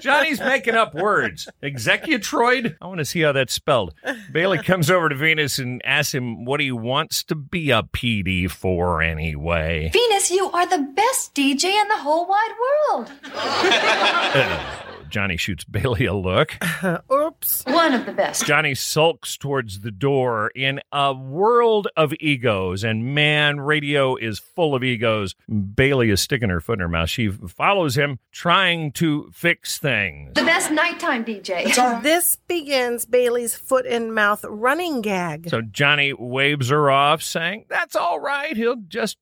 Johnny's 0.00 0.40
making 0.40 0.74
up 0.74 0.94
words. 0.94 1.48
Executroid? 1.62 2.76
I 2.80 2.86
want 2.86 2.98
to 2.98 3.04
see 3.04 3.20
how 3.20 3.32
that's 3.32 3.52
spelled. 3.52 3.94
Bailey 4.32 4.58
comes 4.58 4.90
over 4.90 5.08
to 5.08 5.14
Venus 5.14 5.58
and 5.58 5.80
asks 5.84 6.14
him 6.14 6.44
what 6.44 6.60
he 6.60 6.72
wants 6.72 7.22
to 7.24 7.34
be 7.34 7.70
a 7.70 7.82
PD 7.82 8.50
for 8.50 9.02
anyway. 9.02 9.90
Venus, 9.92 10.30
you 10.30 10.50
are 10.50 10.66
the 10.66 10.78
best 10.94 11.34
DJ 11.34 11.64
in 11.80 11.88
the 11.88 11.98
whole 11.98 12.26
wide 12.26 12.54
world. 12.90 13.12
Uh, 13.24 14.74
Johnny 15.14 15.36
shoots 15.36 15.62
Bailey 15.62 16.06
a 16.06 16.12
look. 16.12 16.56
Oops. 17.12 17.64
One 17.66 17.94
of 17.94 18.04
the 18.04 18.10
best. 18.10 18.44
Johnny 18.46 18.74
sulks 18.74 19.36
towards 19.36 19.82
the 19.82 19.92
door 19.92 20.50
in 20.56 20.80
a 20.90 21.14
world 21.14 21.86
of 21.96 22.12
egos, 22.18 22.82
and 22.82 23.14
man, 23.14 23.60
radio 23.60 24.16
is 24.16 24.40
full 24.40 24.74
of 24.74 24.82
egos. 24.82 25.36
Bailey 25.76 26.10
is 26.10 26.20
sticking 26.20 26.48
her 26.48 26.60
foot 26.60 26.74
in 26.74 26.80
her 26.80 26.88
mouth. 26.88 27.10
She 27.10 27.28
follows 27.28 27.96
him, 27.96 28.18
trying 28.32 28.90
to 28.94 29.30
fix 29.32 29.78
things. 29.78 30.32
The 30.34 30.42
best 30.42 30.72
nighttime 30.72 31.24
DJ. 31.24 32.02
This 32.02 32.34
begins 32.48 33.06
Bailey's 33.06 33.54
foot 33.54 33.86
in 33.86 34.12
mouth 34.12 34.44
running 34.48 35.00
gag. 35.00 35.48
So 35.48 35.62
Johnny 35.62 36.12
waves 36.12 36.70
her 36.70 36.90
off, 36.90 37.22
saying, 37.22 37.66
That's 37.68 37.94
all 37.94 38.18
right. 38.18 38.56
He'll 38.56 38.82
just 38.88 39.16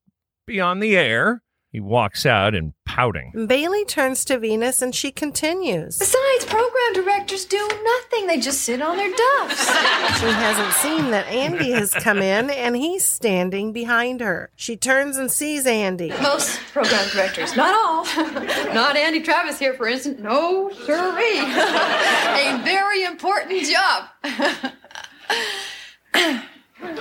be 0.46 0.59
on 0.59 0.81
the 0.81 0.96
air. 0.96 1.42
He 1.72 1.80
walks 1.80 2.26
out 2.26 2.54
and 2.54 2.74
pouting. 2.85 3.46
Bailey 3.46 3.87
turns 3.87 4.26
to 4.26 4.38
Venus 4.38 4.82
and 4.82 4.94
she 4.94 5.11
continues. 5.11 5.96
Besides, 5.98 6.44
program 6.44 6.92
directors 6.92 7.46
do 7.46 7.56
nothing. 7.82 8.26
They 8.26 8.38
just 8.38 8.61
sit 8.61 8.82
on 8.82 8.98
their 8.98 9.11
duffs. 9.11 9.72
She 10.22 10.26
hasn't 10.28 10.72
seen 10.74 11.11
that 11.12 11.26
Andy 11.28 11.70
has 11.72 11.94
come 11.94 12.18
in 12.18 12.50
and 12.50 12.76
he's 12.76 13.04
standing 13.06 13.72
behind 13.72 14.20
her. 14.20 14.50
She 14.54 14.76
turns 14.76 15.16
and 15.16 15.30
sees 15.30 15.66
Andy. 15.66 16.11
Most 16.22 16.61
program 16.72 17.08
directors, 17.08 17.56
not 17.56 17.74
all. 17.74 18.04
not 18.74 18.94
Andy 18.96 19.22
Travis 19.22 19.58
here, 19.58 19.72
for 19.74 19.88
instance. 19.88 20.20
No, 20.20 20.70
sirree. 20.85 21.38
A 21.40 22.61
very 22.62 23.04
important 23.04 23.64
job. 23.64 24.11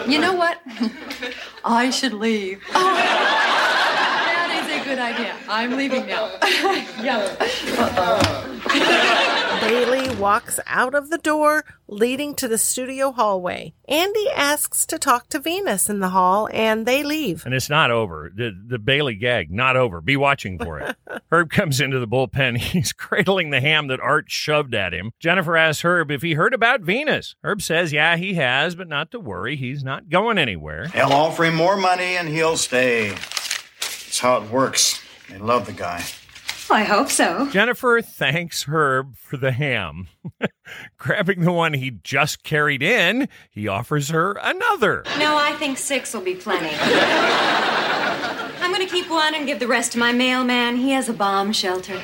you 0.08 0.20
know 0.20 0.34
what? 0.34 0.60
I 1.66 1.90
should 1.90 2.14
leave. 2.14 2.64
Oh, 2.74 2.96
that 2.96 3.52
is 3.52 3.58
a 3.58 3.61
good 4.96 5.00
idea. 5.00 5.36
I'm 5.48 5.78
leaving 5.78 6.06
now. 6.06 6.30
yeah. 7.02 7.38
Bailey 9.62 10.14
walks 10.16 10.60
out 10.68 10.94
of 10.94 11.10
the 11.10 11.18
door 11.18 11.64
leading 11.88 12.36
to 12.36 12.48
the 12.48 12.58
studio 12.58 13.12
hallway. 13.12 13.74
Andy 13.88 14.30
asks 14.36 14.86
to 14.88 15.00
talk 15.00 15.30
to 15.30 15.40
Venus 15.40 15.90
in 15.90 16.00
the 16.00 16.10
hall 16.10 16.50
and 16.52 16.86
they 16.86 17.04
leave. 17.04 17.46
And 17.46 17.54
it's 17.54 17.70
not 17.70 17.90
over. 17.90 18.32
The, 18.36 18.52
the 18.68 18.80
Bailey 18.80 19.16
gag, 19.16 19.50
not 19.50 19.78
over. 19.78 20.02
Be 20.02 20.18
watching 20.18 20.58
for 20.58 20.80
it. 20.80 20.96
Herb 21.32 21.50
comes 21.52 21.80
into 21.80 22.00
the 22.00 22.08
bullpen. 22.08 22.58
He's 22.58 22.92
cradling 22.92 23.50
the 23.50 23.62
ham 23.62 23.88
that 23.88 24.02
Art 24.02 24.30
shoved 24.30 24.76
at 24.76 24.94
him. 24.94 25.12
Jennifer 25.20 25.56
asks 25.56 25.84
Herb 25.84 26.12
if 26.12 26.22
he 26.22 26.34
heard 26.34 26.54
about 26.54 26.82
Venus. 26.82 27.36
Herb 27.44 27.62
says, 27.62 27.94
yeah, 27.94 28.18
he 28.18 28.34
has, 28.34 28.76
but 28.76 28.90
not 28.90 29.12
to 29.12 29.20
worry. 29.20 29.56
He's 29.56 29.84
not 29.84 30.10
going 30.10 30.38
anywhere. 30.38 30.88
They'll 30.88 31.14
offer 31.14 31.46
him 31.46 31.56
more 31.56 31.78
money 31.78 32.18
and 32.18 32.28
he'll 32.28 32.58
stay. 32.58 33.16
That's 34.12 34.20
how 34.20 34.42
it 34.44 34.52
works. 34.52 35.02
They 35.30 35.38
love 35.38 35.68
the 35.68 35.72
guy. 35.72 36.04
I 36.70 36.84
hope 36.84 37.08
so. 37.08 37.48
Jennifer 37.50 38.02
thanks 38.02 38.64
Herb 38.64 39.16
for 39.16 39.38
the 39.38 39.54
ham. 39.54 40.10
Grabbing 40.98 41.44
the 41.44 41.54
one 41.54 41.74
he 41.74 41.92
just 42.04 42.44
carried 42.44 42.84
in, 42.84 43.30
he 43.50 43.70
offers 43.70 44.10
her 44.10 44.34
another. 44.44 45.04
No, 45.18 45.38
I 45.38 45.54
think 45.54 45.78
six 45.78 46.14
will 46.14 46.24
be 46.24 46.36
plenty. 46.36 46.76
I'm 48.62 48.74
going 48.74 48.86
to 48.86 48.94
keep 48.94 49.10
one 49.10 49.34
and 49.34 49.48
give 49.48 49.60
the 49.60 49.68
rest 49.68 49.94
to 49.94 49.98
my 49.98 50.12
mailman. 50.12 50.76
He 50.76 50.92
has 50.92 51.08
a 51.08 51.14
bomb 51.14 51.54
shelter. 51.54 51.98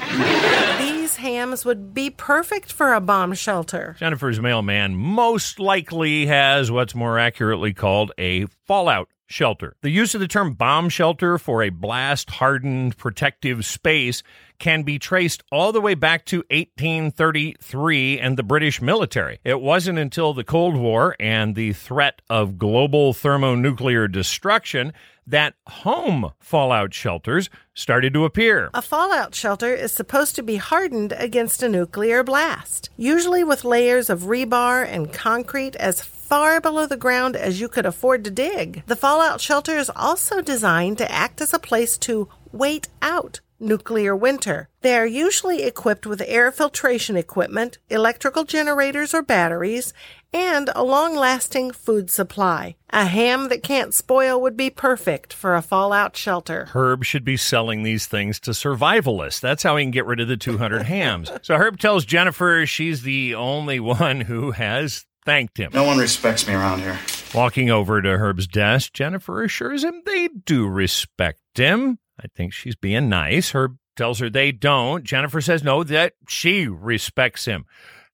These 0.78 1.18
hams 1.18 1.66
would 1.66 1.94
be 1.94 2.10
perfect 2.10 2.72
for 2.72 2.94
a 2.94 3.02
bomb 3.02 3.34
shelter. 3.34 3.98
Jennifer's 4.00 4.40
mailman 4.40 4.96
most 4.96 5.60
likely 5.60 6.26
has 6.28 6.72
what's 6.72 6.96
more 6.96 7.20
accurately 7.20 7.74
called 7.74 8.14
a 8.18 8.46
fallout 8.66 9.10
shelter. 9.28 9.76
The 9.82 9.92
use 9.92 10.16
of 10.16 10.22
the 10.22 10.28
term 10.28 10.54
bomb 10.54 10.90
shelter 10.90 11.38
for 11.38 11.62
a 11.62 11.70
blast 11.70 12.32
hardened 12.32 12.98
protective 12.98 13.66
space 13.66 14.24
can 14.58 14.82
be 14.82 14.98
traced 14.98 15.44
all 15.52 15.72
the 15.72 15.82
way 15.82 15.94
back 15.94 16.26
to 16.26 16.38
1833 16.50 18.20
and 18.20 18.38
the 18.38 18.44
British 18.44 18.82
military. 18.82 19.40
It 19.44 19.62
wasn't 19.62 20.00
until 20.00 20.34
the 20.34 20.44
Cold 20.44 20.76
War 20.76 21.16
and 21.20 21.54
the 21.54 21.74
threat 21.74 22.22
of 22.30 22.58
global 22.58 23.14
thermonuclear 23.14 24.08
destruction 24.08 24.94
that 25.28 25.54
home 25.68 26.32
fallout 26.40 26.94
shelters 26.94 27.50
started 27.74 28.14
to 28.14 28.26
appear. 28.26 28.70
A 28.74 28.82
fallout 28.82 29.36
shelter 29.36 29.74
is 29.74 29.92
supposed 29.92 30.36
to 30.38 30.44
be 30.44 30.56
hardened 30.56 31.14
against 31.18 31.62
a 31.62 31.70
nuclear 31.70 32.24
blast, 32.24 32.90
usually 32.96 33.44
with 33.44 33.66
layers 33.66 34.10
of 34.10 34.22
rebar 34.22 34.88
and 34.88 35.12
concrete 35.14 35.76
as 35.76 36.02
far 36.02 36.60
below 36.60 36.86
the 36.86 36.98
ground 36.98 37.36
as 37.36 37.60
you 37.60 37.68
could 37.68 37.86
afford 37.86 38.24
to 38.24 38.32
dig. 38.32 38.84
The 38.88 38.96
fallout 38.96 39.42
shelter 39.42 39.78
is 39.78 39.92
also 39.96 40.42
designed 40.42 40.98
to 40.98 41.12
act 41.12 41.42
as 41.42 41.54
a 41.54 41.60
place 41.60 41.98
to 42.00 42.30
wait 42.52 42.88
out 43.02 43.42
nuclear 43.60 44.16
winter. 44.16 44.70
They 44.82 44.96
are 44.98 45.08
usually 45.08 45.64
equipped 45.64 46.06
with 46.06 46.22
air 46.26 46.52
filtration 46.52 47.18
equipment, 47.18 47.78
electrical 47.90 48.44
generators 48.44 49.14
or 49.14 49.22
batteries, 49.22 49.94
and 50.34 50.70
a 50.76 50.84
long 50.84 51.16
lasting 51.16 51.72
food 51.72 52.10
supply. 52.10 52.76
A 52.90 53.06
ham 53.06 53.50
that 53.50 53.64
can't 53.64 53.94
spoil 53.94 54.42
would 54.42 54.58
be 54.58 54.70
perfect 54.70 55.34
for 55.34 55.56
a 55.56 55.62
fallout 55.62 56.16
shelter. 56.16 56.66
Herb 56.72 57.04
should 57.04 57.24
be 57.24 57.38
selling 57.38 57.84
these 57.84 58.08
things 58.08 58.40
to 58.42 58.52
survivalists. 58.52 59.40
That's 59.40 59.64
how 59.64 59.78
he 59.78 59.84
can 59.84 59.92
get 59.92 60.06
rid 60.06 60.20
of 60.20 60.28
the 60.28 60.38
200 60.38 60.84
hams. 60.84 61.32
So 61.42 61.56
Herb 61.56 61.80
tells 61.80 62.06
Jennifer 62.06 62.66
she's 62.66 63.02
the 63.02 63.36
only 63.36 63.80
one 63.80 64.22
who 64.22 64.52
has 64.52 65.06
thanked 65.26 65.58
him. 65.58 65.72
No 65.74 65.84
one 65.84 65.98
respects 65.98 66.48
me 66.48 66.54
around 66.54 66.80
here. 66.80 66.98
Walking 67.36 67.70
over 67.70 68.02
to 68.02 68.18
Herb's 68.18 68.48
desk, 68.48 68.94
Jennifer 68.94 69.44
assures 69.44 69.84
him 69.84 70.02
they 70.06 70.30
do 70.30 70.68
respect 70.68 71.40
him. 71.56 72.00
I 72.20 72.28
think 72.36 72.54
she's 72.54 72.76
being 72.76 73.10
nice. 73.10 73.52
Herb 73.52 73.78
tells 73.98 74.20
her 74.20 74.30
they 74.30 74.52
don't. 74.52 75.04
Jennifer 75.04 75.42
says 75.42 75.64
no, 75.64 75.84
that 75.84 76.14
she 76.30 76.68
respects 76.68 77.46
him. 77.46 77.66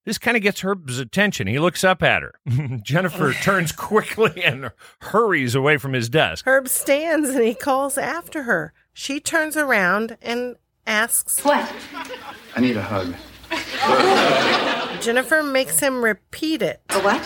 This 0.05 0.17
kind 0.17 0.35
of 0.35 0.43
gets 0.43 0.61
Herb's 0.61 0.99
attention. 0.99 1.47
He 1.47 1.59
looks 1.59 1.83
up 1.83 2.03
at 2.03 2.21
her. 2.21 2.33
Jennifer 2.83 3.33
turns 3.41 3.71
quickly 3.71 4.43
and 4.43 4.71
hurries 4.99 5.55
away 5.55 5.77
from 5.77 5.93
his 5.93 6.09
desk. 6.09 6.45
Herb 6.45 6.67
stands 6.67 7.29
and 7.29 7.43
he 7.43 7.53
calls 7.53 7.97
after 7.97 8.43
her. 8.43 8.73
She 8.93 9.19
turns 9.19 9.55
around 9.55 10.17
and 10.21 10.57
asks, 10.85 11.43
What? 11.43 11.71
I 12.55 12.59
need 12.59 12.75
a 12.77 12.81
hug. 12.81 13.15
Jennifer 15.01 15.41
makes 15.43 15.79
him 15.79 16.03
repeat 16.03 16.61
it. 16.61 16.81
A 16.89 16.99
what? 16.99 17.21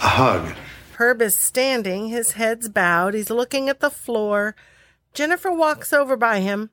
A 0.00 0.08
hug. 0.08 0.54
Herb 0.94 1.22
is 1.22 1.36
standing, 1.36 2.08
his 2.08 2.32
head's 2.32 2.68
bowed. 2.68 3.14
He's 3.14 3.30
looking 3.30 3.68
at 3.68 3.80
the 3.80 3.90
floor. 3.90 4.54
Jennifer 5.12 5.50
walks 5.50 5.92
over 5.92 6.16
by 6.16 6.40
him. 6.40 6.70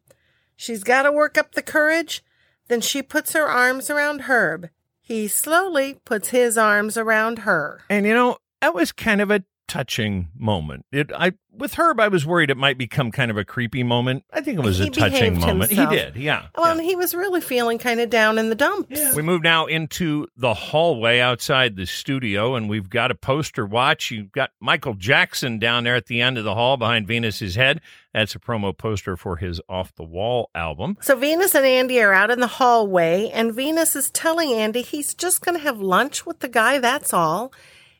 She's 0.56 0.84
got 0.84 1.04
to 1.04 1.12
work 1.12 1.38
up 1.38 1.54
the 1.54 1.62
courage. 1.63 2.24
Then 2.72 2.80
she 2.80 3.04
puts 3.04 3.34
her 3.34 3.50
arms 3.50 3.90
around 3.90 4.22
Herb. 4.22 4.70
He 5.02 5.28
slowly 5.28 5.98
puts 6.06 6.30
his 6.30 6.58
arms 6.58 6.96
around 6.96 7.40
her. 7.40 7.82
And 7.90 8.06
you 8.06 8.14
know, 8.14 8.38
that 8.62 8.74
was 8.74 8.94
kind 8.94 9.20
of 9.20 9.30
a 9.30 9.44
touching 9.72 10.28
moment. 10.38 10.86
It 10.92 11.14
I 11.16 11.32
with 11.58 11.76
Herb 11.76 11.98
I 12.02 12.10
was 12.10 12.26
worried 12.26 12.50
it 12.50 12.58
might 12.58 12.78
become 12.78 13.10
kind 13.10 13.32
of 13.32 13.38
a 13.38 13.46
creepy 13.46 13.84
moment. 13.84 14.26
I 14.34 14.42
think 14.42 14.60
it 14.60 14.66
was 14.66 14.80
He 14.80 14.88
a 14.88 14.90
touching 14.90 15.12
behaved 15.36 15.40
moment. 15.40 15.70
himself. 15.72 15.92
He 15.92 15.96
did. 15.96 16.16
Yeah. 16.18 16.48
Well, 16.58 16.74
and 16.74 16.82
he 16.82 16.98
was 16.98 17.16
really 17.16 17.40
feeling 17.40 17.78
kind 17.78 18.02
of 18.02 18.10
down 18.10 18.38
in 18.38 18.50
the 18.50 18.56
dumps. 18.56 19.16
We 19.16 19.22
move 19.22 19.44
now 19.44 19.68
into 19.68 20.28
the 20.36 20.54
hallway 20.54 21.20
outside 21.20 21.78
the 21.78 21.86
studio, 21.86 22.56
and 22.56 22.70
we've 22.70 22.90
got 22.90 23.12
a 23.12 23.16
poster 23.16 23.66
watch. 23.66 24.12
You've 24.12 24.34
got 24.34 24.52
Michael 24.60 24.94
Jackson 24.96 25.58
down 25.58 25.86
there 25.86 25.96
at 25.96 26.08
the 26.08 26.20
end 26.20 26.38
of 26.38 26.44
the 26.44 26.54
hall 26.54 26.76
behind 26.76 27.08
Venus's 27.08 27.56
head. 27.56 27.80
That's 28.14 28.36
a 28.36 28.40
promo 28.40 28.78
poster 28.78 29.16
for 29.16 29.38
his 29.38 29.62
Off 29.70 29.96
the 29.96 30.04
Wall 30.04 30.50
album. 30.54 30.98
So 31.00 31.16
Venus 31.16 31.56
and 31.56 31.66
Andy 31.66 32.02
are 32.02 32.12
out 32.12 32.30
in 32.30 32.42
the 32.42 32.48
hallway, 32.48 33.30
and 33.34 33.54
Venus 33.56 33.96
is 33.96 34.10
telling 34.12 34.52
Andy 34.52 34.82
he's 34.82 35.14
just 35.14 35.42
going 35.42 35.58
to 35.58 35.64
have 35.64 35.80
lunch 35.80 36.26
with 36.26 36.40
the 36.40 36.50
guy, 36.50 36.80
that's 36.80 37.14
all. 37.14 37.54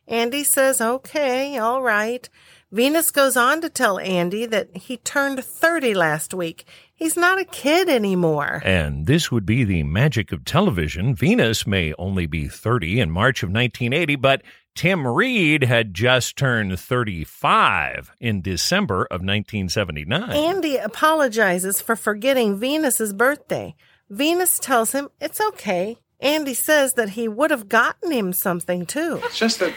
Andy 0.08 0.44
says, 0.44 0.80
okay, 0.80 1.56
all 1.58 1.82
right. 1.82 2.28
Venus 2.70 3.10
goes 3.10 3.36
on 3.36 3.60
to 3.60 3.68
tell 3.68 3.98
Andy 3.98 4.46
that 4.46 4.74
he 4.74 4.96
turned 4.96 5.44
30 5.44 5.92
last 5.94 6.32
week. 6.32 6.64
He's 6.94 7.16
not 7.16 7.38
a 7.38 7.44
kid 7.44 7.88
anymore. 7.88 8.62
And 8.64 9.06
this 9.06 9.30
would 9.30 9.44
be 9.44 9.64
the 9.64 9.82
magic 9.82 10.32
of 10.32 10.44
television. 10.44 11.14
Venus 11.14 11.66
may 11.66 11.92
only 11.98 12.26
be 12.26 12.48
30 12.48 13.00
in 13.00 13.10
March 13.10 13.42
of 13.42 13.50
1980, 13.50 14.16
but 14.16 14.42
Tim 14.74 15.06
Reid 15.06 15.64
had 15.64 15.92
just 15.92 16.36
turned 16.36 16.78
35 16.80 18.12
in 18.20 18.40
December 18.40 19.02
of 19.04 19.20
1979. 19.20 20.30
Andy 20.30 20.78
apologizes 20.78 21.82
for 21.82 21.94
forgetting 21.94 22.56
Venus's 22.56 23.12
birthday. 23.12 23.74
Venus 24.08 24.58
tells 24.58 24.92
him 24.92 25.10
it's 25.20 25.40
okay. 25.40 25.98
Andy 26.20 26.54
says 26.54 26.94
that 26.94 27.10
he 27.10 27.28
would 27.28 27.50
have 27.50 27.68
gotten 27.68 28.12
him 28.12 28.32
something 28.32 28.86
too. 28.86 29.20
It's 29.24 29.38
just 29.38 29.58
that 29.58 29.74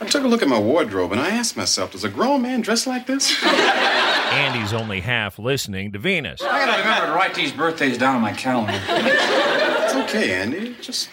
I 0.00 0.04
took 0.04 0.24
a 0.24 0.28
look 0.28 0.42
at 0.42 0.48
my 0.48 0.58
wardrobe 0.58 1.12
and 1.12 1.20
I 1.20 1.30
asked 1.30 1.56
myself, 1.56 1.92
does 1.92 2.04
a 2.04 2.08
grown 2.08 2.42
man 2.42 2.60
dress 2.60 2.86
like 2.86 3.06
this? 3.06 3.42
Andy's 3.44 4.72
only 4.72 5.00
half 5.00 5.38
listening 5.38 5.92
to 5.92 5.98
Venus. 5.98 6.42
I 6.42 6.66
gotta 6.66 6.82
remember 6.82 7.06
to 7.06 7.12
write 7.12 7.34
these 7.34 7.52
birthdays 7.52 7.96
down 7.96 8.16
on 8.16 8.20
my 8.20 8.32
calendar. 8.32 8.78
It's 8.88 9.94
okay, 9.94 10.34
Andy. 10.34 10.76
Just 10.82 11.08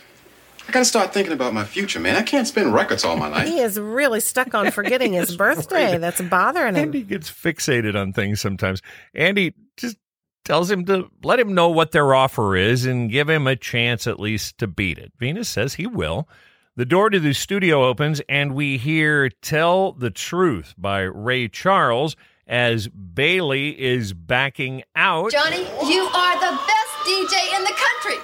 I 0.67 0.71
gotta 0.71 0.85
start 0.85 1.13
thinking 1.13 1.33
about 1.33 1.53
my 1.53 1.63
future, 1.63 1.99
man. 1.99 2.15
I 2.15 2.23
can't 2.23 2.47
spin 2.47 2.71
records 2.71 3.03
all 3.03 3.15
my 3.15 3.27
life. 3.27 3.47
He 3.47 3.59
is 3.59 3.79
really 3.79 4.19
stuck 4.19 4.53
on 4.53 4.71
forgetting 4.71 5.13
his 5.13 5.35
birthday. 5.35 5.97
That's 5.97 6.21
bothering 6.21 6.75
him. 6.75 6.83
Andy 6.85 7.03
gets 7.03 7.29
fixated 7.29 7.95
on 7.95 8.13
things 8.13 8.41
sometimes. 8.41 8.81
Andy 9.13 9.53
just 9.77 9.97
tells 10.43 10.69
him 10.69 10.85
to 10.85 11.09
let 11.23 11.39
him 11.39 11.53
know 11.53 11.69
what 11.69 11.91
their 11.91 12.13
offer 12.13 12.55
is 12.55 12.85
and 12.85 13.09
give 13.09 13.29
him 13.29 13.47
a 13.47 13.55
chance 13.55 14.07
at 14.07 14.19
least 14.19 14.57
to 14.57 14.67
beat 14.67 14.97
it. 14.97 15.13
Venus 15.17 15.47
says 15.47 15.75
he 15.75 15.87
will. 15.87 16.27
The 16.75 16.85
door 16.85 17.11
to 17.11 17.19
the 17.19 17.33
studio 17.35 17.85
opens 17.85 18.19
and 18.27 18.55
we 18.55 18.77
hear 18.79 19.29
Tell 19.29 19.91
the 19.91 20.09
Truth 20.09 20.73
by 20.75 21.01
Ray 21.01 21.47
Charles 21.47 22.15
as 22.47 22.87
Bailey 22.87 23.79
is 23.79 24.13
backing 24.13 24.81
out. 24.95 25.31
Johnny, 25.31 25.59
you 25.59 26.01
are 26.01 26.35
the 26.39 26.59
best 26.65 26.93
DJ 27.05 27.55
in 27.55 27.63
the 27.63 27.75
country. 27.77 28.17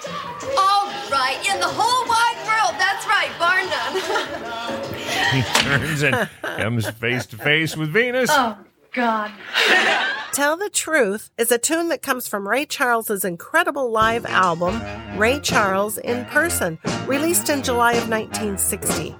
All 0.57 0.87
right, 1.11 1.37
in 1.47 1.59
the 1.59 1.67
whole 1.67 2.07
wide 2.09 2.41
world. 2.47 2.73
That's 2.79 3.05
right, 3.05 3.29
bar 3.37 3.61
none. 3.69 4.95
He 5.29 5.43
turns 5.43 6.01
and 6.01 6.27
comes 6.41 6.89
face 6.89 7.27
to 7.27 7.37
face 7.37 7.77
with 7.77 7.89
Venus. 7.89 8.31
Oh, 8.33 8.57
God. 8.99 9.31
Tell 10.33 10.57
the 10.57 10.69
Truth 10.69 11.31
is 11.37 11.53
a 11.53 11.57
tune 11.57 11.87
that 11.87 12.01
comes 12.01 12.27
from 12.27 12.47
Ray 12.47 12.65
Charles's 12.65 13.23
incredible 13.23 13.89
live 13.89 14.25
album, 14.25 14.81
Ray 15.17 15.39
Charles 15.39 15.97
in 15.97 16.25
Person, 16.25 16.77
released 17.07 17.49
in 17.49 17.63
July 17.63 17.93
of 17.93 18.09
1960. 18.09 19.15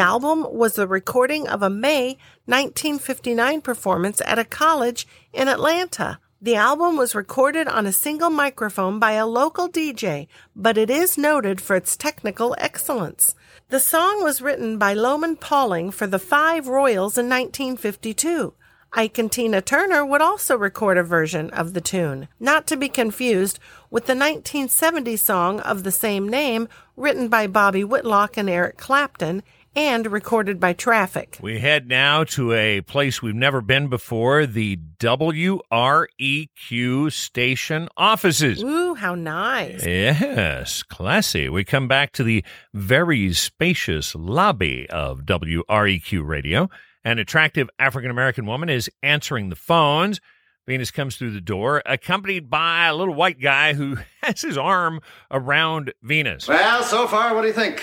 Album 0.00 0.46
was 0.50 0.76
the 0.76 0.88
recording 0.88 1.46
of 1.46 1.62
a 1.62 1.68
May 1.68 2.16
1959 2.46 3.60
performance 3.60 4.22
at 4.24 4.38
a 4.38 4.44
college 4.44 5.06
in 5.32 5.46
Atlanta. 5.46 6.18
The 6.40 6.56
album 6.56 6.96
was 6.96 7.14
recorded 7.14 7.68
on 7.68 7.84
a 7.84 7.92
single 7.92 8.30
microphone 8.30 8.98
by 8.98 9.12
a 9.12 9.26
local 9.26 9.68
DJ, 9.68 10.26
but 10.56 10.78
it 10.78 10.88
is 10.88 11.18
noted 11.18 11.60
for 11.60 11.76
its 11.76 11.98
technical 11.98 12.56
excellence. 12.56 13.34
The 13.68 13.78
song 13.78 14.24
was 14.24 14.40
written 14.40 14.78
by 14.78 14.94
Lowman 14.94 15.36
Pauling 15.36 15.90
for 15.90 16.06
the 16.06 16.18
Five 16.18 16.66
Royales 16.66 17.18
in 17.18 17.28
1952. 17.28 18.54
Ike 18.92 19.18
and 19.18 19.30
Tina 19.30 19.60
Turner 19.60 20.04
would 20.04 20.20
also 20.20 20.56
record 20.56 20.98
a 20.98 21.04
version 21.04 21.50
of 21.50 21.74
the 21.74 21.80
tune, 21.80 22.26
not 22.40 22.66
to 22.66 22.76
be 22.76 22.88
confused 22.88 23.60
with 23.88 24.06
the 24.06 24.14
1970 24.14 25.16
song 25.16 25.60
of 25.60 25.84
the 25.84 25.92
same 25.92 26.28
name 26.28 26.68
written 26.96 27.28
by 27.28 27.46
Bobby 27.46 27.84
Whitlock 27.84 28.36
and 28.36 28.50
Eric 28.50 28.78
Clapton 28.78 29.44
and 29.76 30.06
recorded 30.10 30.58
by 30.58 30.72
Traffic. 30.72 31.38
We 31.40 31.60
head 31.60 31.86
now 31.88 32.24
to 32.24 32.52
a 32.52 32.80
place 32.80 33.22
we've 33.22 33.34
never 33.34 33.60
been 33.60 33.88
before 33.88 34.46
the 34.46 34.78
WREQ 34.98 35.52
station 37.12 37.88
offices. 37.96 38.62
Ooh, 38.62 38.94
how 38.94 39.14
nice. 39.14 39.84
Yes, 39.84 40.82
classy. 40.82 41.48
We 41.48 41.64
come 41.64 41.88
back 41.88 42.12
to 42.12 42.24
the 42.24 42.44
very 42.74 43.32
spacious 43.32 44.14
lobby 44.14 44.88
of 44.90 45.20
WREQ 45.20 46.26
radio. 46.26 46.68
An 47.04 47.18
attractive 47.18 47.70
African 47.78 48.10
American 48.10 48.46
woman 48.46 48.68
is 48.68 48.90
answering 49.02 49.48
the 49.48 49.56
phones. 49.56 50.20
Venus 50.66 50.90
comes 50.90 51.16
through 51.16 51.32
the 51.32 51.40
door, 51.40 51.82
accompanied 51.86 52.50
by 52.50 52.86
a 52.86 52.94
little 52.94 53.14
white 53.14 53.40
guy 53.40 53.72
who 53.72 53.96
has 54.22 54.42
his 54.42 54.58
arm 54.58 55.00
around 55.30 55.92
Venus. 56.02 56.46
Well, 56.46 56.82
so 56.82 57.06
far, 57.06 57.34
what 57.34 57.42
do 57.42 57.48
you 57.48 57.54
think? 57.54 57.82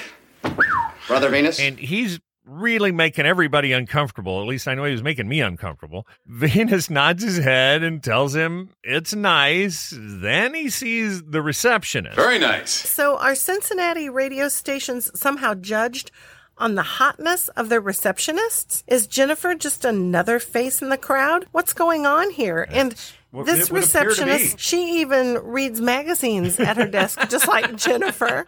Brother 1.07 1.29
Venus? 1.29 1.59
And 1.59 1.77
he's 1.79 2.19
really 2.45 2.91
making 2.91 3.25
everybody 3.25 3.73
uncomfortable. 3.73 4.41
At 4.41 4.47
least 4.47 4.67
I 4.67 4.73
know 4.73 4.85
he 4.85 4.91
was 4.91 5.03
making 5.03 5.27
me 5.27 5.41
uncomfortable. 5.41 6.07
Venus 6.25 6.89
nods 6.89 7.23
his 7.23 7.37
head 7.37 7.83
and 7.83 8.03
tells 8.03 8.35
him 8.35 8.69
it's 8.83 9.13
nice. 9.13 9.93
Then 9.97 10.53
he 10.53 10.69
sees 10.69 11.23
the 11.23 11.41
receptionist. 11.41 12.15
Very 12.15 12.39
nice. 12.39 12.71
So, 12.71 13.17
are 13.17 13.35
Cincinnati 13.35 14.09
radio 14.09 14.47
stations 14.47 15.11
somehow 15.19 15.53
judged 15.55 16.11
on 16.57 16.75
the 16.75 16.83
hotness 16.83 17.49
of 17.49 17.69
their 17.69 17.81
receptionists? 17.81 18.83
Is 18.87 19.07
Jennifer 19.07 19.53
just 19.53 19.85
another 19.85 20.39
face 20.39 20.81
in 20.81 20.89
the 20.89 20.97
crowd? 20.97 21.45
What's 21.51 21.73
going 21.73 22.05
on 22.05 22.31
here? 22.31 22.67
and 22.71 22.95
what 23.31 23.45
this 23.45 23.67
it 23.67 23.71
would 23.71 23.83
appear 23.83 24.01
to 24.01 24.07
receptionist, 24.07 24.57
be. 24.57 24.61
she 24.61 25.01
even 25.01 25.35
reads 25.43 25.81
magazines 25.81 26.59
at 26.59 26.77
her 26.77 26.87
desk, 26.87 27.19
just 27.29 27.47
like 27.47 27.75
Jennifer. 27.77 28.45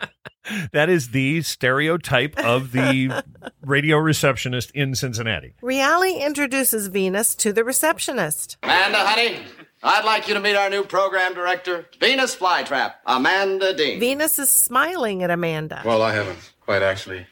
That 0.71 0.89
is 0.89 1.09
the 1.09 1.41
stereotype 1.41 2.37
of 2.39 2.71
the 2.71 3.23
radio 3.61 3.97
receptionist 3.97 4.71
in 4.71 4.95
Cincinnati. 4.95 5.53
Realli 5.61 6.25
introduces 6.25 6.87
Venus 6.87 7.35
to 7.35 7.53
the 7.53 7.63
receptionist. 7.63 8.57
Amanda, 8.63 8.97
honey, 8.99 9.39
I'd 9.83 10.05
like 10.05 10.27
you 10.27 10.33
to 10.33 10.39
meet 10.39 10.55
our 10.55 10.69
new 10.69 10.83
program 10.83 11.33
director, 11.33 11.85
Venus 11.99 12.35
Flytrap, 12.35 12.95
Amanda 13.05 13.73
Dean. 13.73 13.99
Venus 13.99 14.39
is 14.39 14.49
smiling 14.49 15.23
at 15.23 15.29
Amanda. 15.29 15.81
Well, 15.85 16.01
I 16.01 16.13
haven't 16.13 16.53
quite 16.61 16.81
actually 16.81 17.25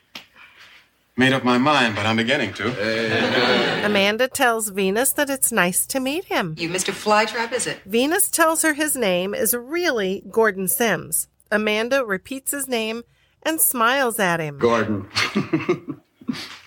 made 1.18 1.34
up 1.34 1.44
my 1.44 1.58
mind, 1.58 1.96
but 1.96 2.06
I'm 2.06 2.16
beginning 2.16 2.54
to. 2.54 3.86
Amanda 3.86 4.28
tells 4.28 4.70
Venus 4.70 5.12
that 5.14 5.30
it's 5.30 5.52
nice 5.52 5.86
to 5.88 6.00
meet 6.00 6.26
him. 6.26 6.56
You 6.58 6.70
Mr. 6.70 6.94
Flytrap, 6.94 7.52
is 7.52 7.68
it? 7.68 7.80
Venus 7.86 8.30
tells 8.30 8.62
her 8.62 8.74
his 8.74 8.96
name 8.96 9.34
is 9.34 9.54
really 9.54 10.24
Gordon 10.30 10.68
Sims. 10.68 11.28
Amanda 11.52 12.06
repeats 12.06 12.52
his 12.52 12.68
name 12.68 13.04
and 13.44 13.60
smiles 13.60 14.20
at 14.20 14.40
him. 14.40 14.60
Gordon. 14.60 15.08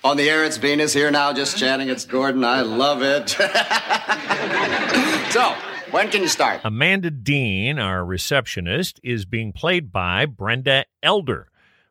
On 0.02 0.16
the 0.16 0.30
air, 0.30 0.44
it's 0.44 0.56
Venus 0.56 0.94
here 0.94 1.10
now, 1.10 1.34
just 1.34 1.58
chatting. 1.58 1.90
It's 1.90 2.06
Gordon. 2.06 2.44
I 2.44 2.62
love 2.62 3.02
it. 3.02 3.28
so, 5.30 5.54
when 5.90 6.10
can 6.10 6.22
you 6.22 6.28
start? 6.28 6.62
Amanda 6.64 7.10
Dean, 7.10 7.78
our 7.78 8.02
receptionist, 8.02 8.98
is 9.02 9.26
being 9.26 9.52
played 9.52 9.92
by 9.92 10.24
Brenda 10.24 10.86
Elder. 11.02 11.49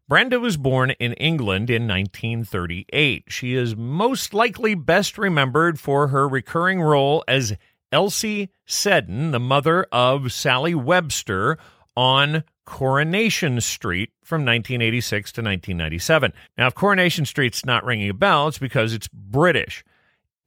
Brenda 0.10 0.40
was 0.40 0.58
born 0.58 0.90
in 0.90 1.14
England 1.14 1.70
in 1.70 1.88
1938. 1.88 3.26
She 3.28 3.54
is 3.54 3.76
most 3.76 4.34
likely 4.34 4.74
best 4.74 5.20
remembered 5.20 5.80
for 5.80 6.08
her 6.08 6.28
recurring 6.28 6.82
role 6.82 7.24
as 7.28 7.56
Elsie 7.92 8.50
Seddon, 8.66 9.30
the 9.30 9.40
mother 9.40 9.86
of 9.92 10.34
Sally 10.34 10.74
Webster, 10.74 11.60
on 11.96 12.44
Coronation 12.66 13.62
Street 13.62 14.10
from 14.24 14.42
1986 14.42 15.32
to 15.34 15.42
1997. 15.42 16.34
Now, 16.58 16.66
if 16.66 16.74
Coronation 16.74 17.26
Street's 17.26 17.64
not 17.64 17.86
ringing 17.86 18.10
a 18.10 18.16
bell, 18.16 18.48
it's 18.48 18.58
because 18.58 18.96
it's 18.96 19.10
British. 19.10 19.84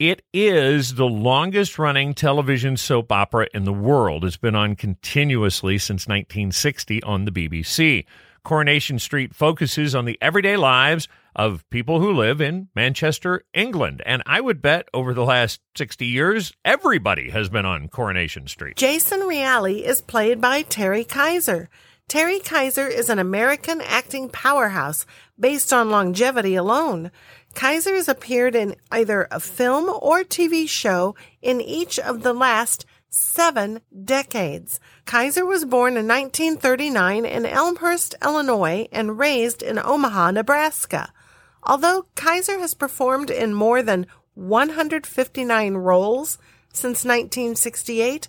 It 0.00 0.22
is 0.32 0.94
the 0.94 1.06
longest 1.06 1.78
running 1.78 2.14
television 2.14 2.76
soap 2.76 3.12
opera 3.12 3.46
in 3.54 3.62
the 3.62 3.72
world. 3.72 4.24
It's 4.24 4.36
been 4.36 4.56
on 4.56 4.74
continuously 4.74 5.78
since 5.78 6.08
1960 6.08 7.00
on 7.04 7.26
the 7.26 7.30
BBC. 7.30 8.06
Coronation 8.44 8.98
Street 8.98 9.34
focuses 9.34 9.94
on 9.94 10.04
the 10.04 10.18
everyday 10.20 10.56
lives 10.56 11.08
of 11.34 11.68
people 11.70 12.00
who 12.00 12.12
live 12.12 12.40
in 12.40 12.68
Manchester, 12.74 13.44
England. 13.54 14.02
And 14.04 14.22
I 14.26 14.40
would 14.40 14.60
bet 14.60 14.88
over 14.92 15.14
the 15.14 15.24
last 15.24 15.60
60 15.76 16.04
years, 16.06 16.52
everybody 16.64 17.30
has 17.30 17.48
been 17.48 17.64
on 17.64 17.88
Coronation 17.88 18.48
Street. 18.48 18.76
Jason 18.76 19.20
Realli 19.20 19.84
is 19.84 20.02
played 20.02 20.40
by 20.40 20.62
Terry 20.62 21.04
Kiser. 21.04 21.68
Terry 22.08 22.40
Kiser 22.40 22.86
is 22.86 23.08
an 23.08 23.18
American 23.18 23.80
acting 23.80 24.28
powerhouse 24.28 25.06
based 25.38 25.72
on 25.72 25.90
longevity 25.90 26.54
alone. 26.54 27.10
Kiser 27.54 27.94
has 27.94 28.08
appeared 28.08 28.54
in 28.54 28.76
either 28.90 29.28
a 29.30 29.40
film 29.40 29.88
or 30.00 30.22
TV 30.22 30.68
show 30.68 31.14
in 31.40 31.60
each 31.60 31.98
of 31.98 32.22
the 32.22 32.32
last 32.34 32.84
seven 33.12 33.82
decades. 34.04 34.80
Kiser 35.04 35.44
was 35.44 35.66
born 35.66 35.96
in 35.98 36.08
1939 36.08 37.26
in 37.26 37.44
Elmhurst, 37.44 38.14
Illinois, 38.24 38.88
and 38.90 39.18
raised 39.18 39.62
in 39.62 39.78
Omaha, 39.78 40.30
Nebraska. 40.30 41.12
Although 41.62 42.06
Kiser 42.16 42.58
has 42.58 42.74
performed 42.74 43.30
in 43.30 43.54
more 43.54 43.82
than 43.82 44.06
159 44.34 45.74
roles 45.74 46.38
since 46.72 47.04
1968, 47.04 48.28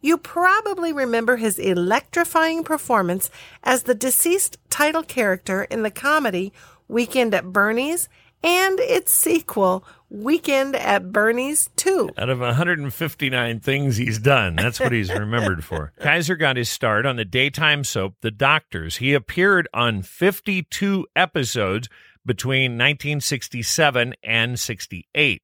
you 0.00 0.16
probably 0.16 0.92
remember 0.92 1.36
his 1.36 1.58
electrifying 1.58 2.64
performance 2.64 3.30
as 3.62 3.82
the 3.82 3.94
deceased 3.94 4.56
title 4.70 5.02
character 5.02 5.64
in 5.64 5.82
the 5.82 5.90
comedy 5.90 6.52
Weekend 6.88 7.34
at 7.34 7.52
Bernie's 7.52 8.08
and 8.46 8.78
its 8.78 9.12
sequel, 9.12 9.84
Weekend 10.08 10.76
at 10.76 11.10
Bernie's 11.10 11.68
2. 11.76 12.10
Out 12.16 12.30
of 12.30 12.38
159 12.38 13.60
things 13.60 13.96
he's 13.96 14.20
done, 14.20 14.54
that's 14.54 14.78
what 14.78 14.92
he's 14.92 15.12
remembered 15.12 15.64
for. 15.64 15.92
Kiser 16.00 16.36
got 16.36 16.56
his 16.56 16.68
start 16.68 17.04
on 17.06 17.16
the 17.16 17.24
daytime 17.24 17.82
soap 17.82 18.14
The 18.22 18.30
Doctors. 18.30 18.98
He 18.98 19.14
appeared 19.14 19.66
on 19.74 20.02
52 20.02 21.06
episodes 21.16 21.88
between 22.24 22.72
1967 22.72 24.14
and 24.22 24.58
68. 24.58 25.42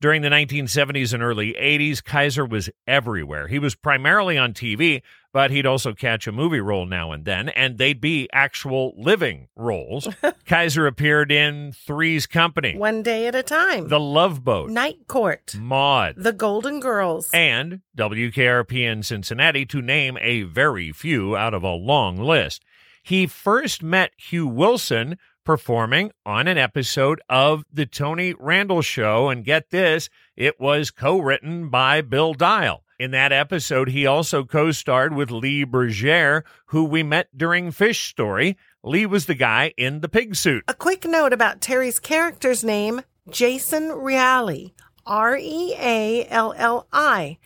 During 0.00 0.22
the 0.22 0.30
1970s 0.30 1.12
and 1.12 1.22
early 1.22 1.52
80s, 1.60 2.02
Kiser 2.02 2.46
was 2.48 2.70
everywhere. 2.86 3.48
He 3.48 3.58
was 3.58 3.74
primarily 3.74 4.38
on 4.38 4.54
TV, 4.54 5.02
but 5.30 5.50
he'd 5.50 5.66
also 5.66 5.92
catch 5.92 6.26
a 6.26 6.32
movie 6.32 6.60
role 6.60 6.86
now 6.86 7.12
and 7.12 7.26
then, 7.26 7.50
and 7.50 7.76
they'd 7.76 8.00
be 8.00 8.26
actual 8.32 8.94
living 8.96 9.48
roles. 9.56 10.08
Kiser 10.46 10.86
appeared 10.86 11.30
in 11.30 11.72
Three's 11.72 12.26
Company, 12.26 12.78
One 12.78 13.02
day 13.02 13.26
at 13.26 13.34
a 13.34 13.42
time. 13.42 13.88
The 13.88 14.00
Love 14.00 14.42
Boat, 14.42 14.70
Night 14.70 15.06
Court. 15.06 15.54
Maud, 15.58 16.14
The 16.16 16.32
Golden 16.32 16.80
Girls. 16.80 17.28
and 17.34 17.82
WKRP 17.98 18.72
in 18.90 19.02
Cincinnati, 19.02 19.66
to 19.66 19.82
name 19.82 20.16
a 20.22 20.44
very 20.44 20.92
few 20.92 21.36
out 21.36 21.52
of 21.52 21.62
a 21.62 21.72
long 21.74 22.16
list. 22.16 22.64
He 23.02 23.26
first 23.26 23.82
met 23.82 24.12
Hugh 24.16 24.46
Wilson 24.46 25.18
performing 25.44 26.12
on 26.24 26.48
an 26.48 26.58
episode 26.58 27.20
of 27.28 27.64
The 27.72 27.86
Tony 27.86 28.34
Randall 28.38 28.82
Show. 28.82 29.28
And 29.28 29.44
get 29.44 29.70
this, 29.70 30.08
it 30.36 30.60
was 30.60 30.90
co 30.90 31.18
written 31.18 31.68
by 31.68 32.00
Bill 32.00 32.34
Dial. 32.34 32.82
In 32.98 33.12
that 33.12 33.32
episode, 33.32 33.88
he 33.88 34.06
also 34.06 34.44
co 34.44 34.72
starred 34.72 35.14
with 35.14 35.30
Lee 35.30 35.64
Bergere, 35.64 36.42
who 36.66 36.84
we 36.84 37.02
met 37.02 37.28
during 37.36 37.70
Fish 37.70 38.08
Story. 38.08 38.58
Lee 38.82 39.06
was 39.06 39.26
the 39.26 39.34
guy 39.34 39.72
in 39.76 40.00
the 40.00 40.08
pig 40.08 40.36
suit. 40.36 40.64
A 40.68 40.74
quick 40.74 41.04
note 41.04 41.32
about 41.32 41.60
Terry's 41.60 41.98
character's 41.98 42.62
name 42.62 43.02
Jason 43.30 43.90
Realli. 43.90 44.72
R 45.06 45.36
E 45.36 45.74
A 45.78 46.26
L 46.28 46.54
L 46.56 46.86
I. 46.92 47.38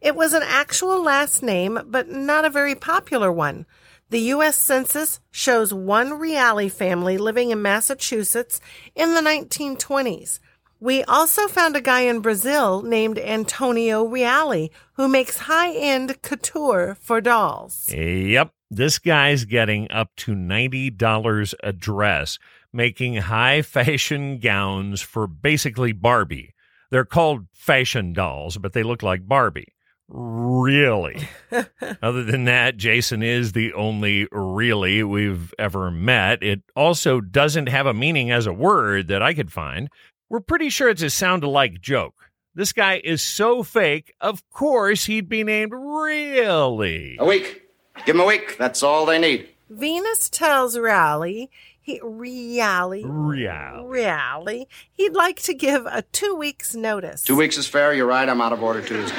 It 0.00 0.14
was 0.14 0.32
an 0.32 0.42
actual 0.44 1.02
last 1.02 1.42
name, 1.42 1.80
but 1.86 2.08
not 2.08 2.44
a 2.44 2.50
very 2.50 2.74
popular 2.74 3.32
one. 3.32 3.64
The 4.08 4.20
U.S. 4.36 4.56
Census 4.56 5.18
shows 5.32 5.74
one 5.74 6.10
Realli 6.10 6.70
family 6.70 7.18
living 7.18 7.50
in 7.50 7.60
Massachusetts 7.60 8.60
in 8.94 9.14
the 9.14 9.20
1920s. 9.20 10.38
We 10.78 11.02
also 11.04 11.48
found 11.48 11.74
a 11.74 11.80
guy 11.80 12.02
in 12.02 12.20
Brazil 12.20 12.82
named 12.82 13.18
Antonio 13.18 14.06
Realli 14.06 14.70
who 14.92 15.08
makes 15.08 15.38
high 15.38 15.72
end 15.74 16.22
couture 16.22 16.96
for 17.00 17.20
dolls. 17.20 17.92
Yep. 17.92 18.52
This 18.70 19.00
guy's 19.00 19.44
getting 19.44 19.90
up 19.90 20.10
to 20.18 20.36
$90 20.36 21.54
a 21.64 21.72
dress, 21.72 22.38
making 22.72 23.16
high 23.16 23.62
fashion 23.62 24.38
gowns 24.38 25.00
for 25.00 25.26
basically 25.26 25.90
Barbie. 25.90 26.54
They're 26.92 27.04
called 27.04 27.46
fashion 27.52 28.12
dolls, 28.12 28.56
but 28.56 28.72
they 28.72 28.84
look 28.84 29.02
like 29.02 29.26
Barbie. 29.26 29.75
Really? 30.08 31.28
Other 32.02 32.22
than 32.22 32.44
that, 32.44 32.76
Jason 32.76 33.22
is 33.22 33.52
the 33.52 33.72
only 33.72 34.28
really 34.30 35.02
we've 35.02 35.52
ever 35.58 35.90
met. 35.90 36.42
It 36.42 36.62
also 36.76 37.20
doesn't 37.20 37.68
have 37.68 37.86
a 37.86 37.94
meaning 37.94 38.30
as 38.30 38.46
a 38.46 38.52
word 38.52 39.08
that 39.08 39.22
I 39.22 39.34
could 39.34 39.52
find. 39.52 39.88
We're 40.28 40.40
pretty 40.40 40.68
sure 40.68 40.88
it's 40.88 41.02
a 41.02 41.10
sound 41.10 41.42
alike 41.44 41.80
joke. 41.80 42.14
This 42.54 42.72
guy 42.72 43.00
is 43.04 43.20
so 43.20 43.62
fake, 43.62 44.14
of 44.20 44.48
course 44.50 45.04
he'd 45.04 45.28
be 45.28 45.44
named 45.44 45.72
Really. 45.74 47.16
A 47.18 47.24
week. 47.24 47.62
Give 48.04 48.14
him 48.14 48.22
a 48.22 48.26
week. 48.26 48.56
That's 48.58 48.82
all 48.82 49.06
they 49.06 49.18
need. 49.18 49.48
Venus 49.68 50.30
tells 50.30 50.76
Realli 50.76 51.48
he 51.86 52.00
Realli 52.00 53.04
Realli. 53.04 53.86
Realli 53.86 54.66
he'd 54.92 55.12
like 55.12 55.40
to 55.42 55.54
give 55.54 55.86
a 55.86 56.02
two 56.02 56.34
weeks 56.34 56.74
notice. 56.74 57.22
Two 57.22 57.36
weeks 57.36 57.56
is 57.56 57.68
fair. 57.68 57.94
You're 57.94 58.06
right. 58.06 58.28
I'm 58.28 58.40
out 58.40 58.52
of 58.52 58.60
order 58.60 58.82
Tuesday. 58.82 59.14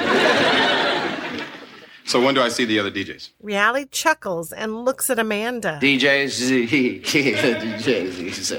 So 2.04 2.22
when 2.22 2.34
do 2.34 2.42
I 2.42 2.48
see 2.48 2.64
the 2.66 2.78
other 2.78 2.90
DJs? 2.90 3.30
Realli 3.42 3.90
chuckles 3.90 4.52
and 4.52 4.84
looks 4.84 5.08
at 5.10 5.18
Amanda. 5.18 5.78
DJs. 5.82 6.68
DJs. 7.02 8.54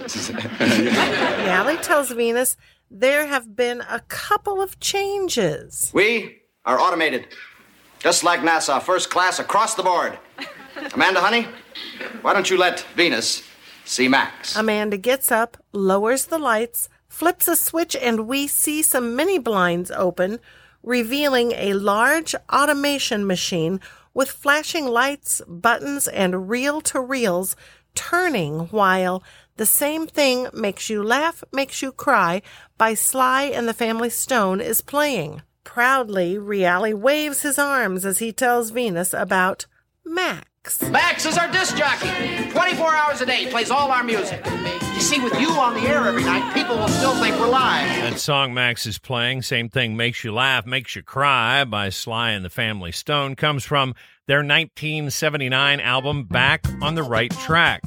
Realli 1.46 1.82
tells 1.82 2.12
Venus 2.12 2.58
there 2.92 3.28
have 3.28 3.56
been 3.56 3.82
a 3.90 4.00
couple 4.08 4.60
of 4.62 4.80
changes. 4.80 5.92
we 5.94 6.42
are 6.66 6.80
automated. 6.80 7.28
Just 8.00 8.24
like 8.24 8.40
NASA, 8.40 8.82
first 8.82 9.10
class 9.12 9.40
across 9.40 9.76
the 9.76 9.84
board. 9.84 10.18
Amanda, 10.94 11.20
honey, 11.20 11.48
why 12.22 12.34
don't 12.34 12.50
you 12.50 12.58
let 12.58 12.80
Venus 12.96 13.44
see 13.90 14.08
Max? 14.08 14.56
Amanda 14.56 14.98
gets 14.98 15.32
up, 15.32 15.58
lowers 15.72 16.26
the 16.26 16.40
lights, 16.40 16.90
flips 17.08 17.48
a 17.48 17.56
switch, 17.56 17.96
and 17.96 18.28
we 18.28 18.48
see 18.48 18.82
some 18.82 19.16
mini 19.16 19.40
blinds 19.40 19.92
open, 19.92 20.40
revealing 20.84 21.52
a 21.54 21.74
large 21.74 22.36
automation 22.54 23.26
machine 23.26 23.80
with 24.14 24.30
flashing 24.30 24.86
lights, 24.86 25.42
buttons, 25.48 26.08
and 26.08 26.50
reel 26.50 26.82
to 26.82 27.00
reels 27.00 27.56
turning 27.96 28.68
while 28.68 29.24
the 29.58 29.66
same 29.66 30.08
thing 30.08 30.48
makes 30.54 30.90
you 30.90 31.04
laugh, 31.04 31.44
makes 31.52 31.82
you 31.82 31.92
cry 31.92 32.42
by 32.78 32.94
Sly 32.94 33.44
and 33.44 33.68
the 33.68 33.74
Family 33.74 34.10
Stone 34.10 34.62
is 34.62 34.82
playing. 34.82 35.42
Proudly, 35.64 36.36
Realli 36.36 36.94
waves 36.94 37.42
his 37.42 37.60
arms 37.60 38.06
as 38.06 38.20
he 38.20 38.32
tells 38.32 38.72
Venus 38.72 39.14
about 39.14 39.66
Max. 40.06 40.49
Max 40.92 41.26
is 41.26 41.38
our 41.38 41.52
disc 41.52 41.76
jockey. 41.76 42.10
24 42.52 42.96
hours 42.96 43.22
a 43.22 43.26
day, 43.26 43.46
he 43.46 43.48
plays 43.48 43.72
all 43.72 43.92
our 43.92 44.04
music. 44.04 44.46
You 44.46 45.02
see, 45.02 45.20
with 45.20 45.40
you 45.40 45.50
on 45.52 45.74
the 45.74 45.82
air 45.82 46.06
every 46.08 46.24
night, 46.24 46.54
people 46.54 46.78
will 46.78 46.88
still 46.90 47.16
think 47.22 47.40
we're 47.40 47.48
live. 47.48 47.88
That 48.12 48.20
song 48.20 48.54
Max 48.54 48.86
is 48.86 49.00
playing, 49.00 49.42
same 49.42 49.70
thing, 49.70 49.98
Makes 49.98 50.24
You 50.24 50.34
Laugh, 50.34 50.66
Makes 50.66 50.96
You 50.96 51.04
Cry 51.04 51.64
by 51.64 51.90
Sly 51.90 52.32
and 52.32 52.44
the 52.46 52.50
Family 52.50 52.92
Stone, 52.92 53.36
comes 53.36 53.64
from 53.64 53.96
their 54.28 54.40
1979 54.40 55.80
album 55.80 56.26
Back 56.26 56.66
on 56.82 56.96
the 56.96 57.04
Right 57.04 57.32
Track. 57.32 57.82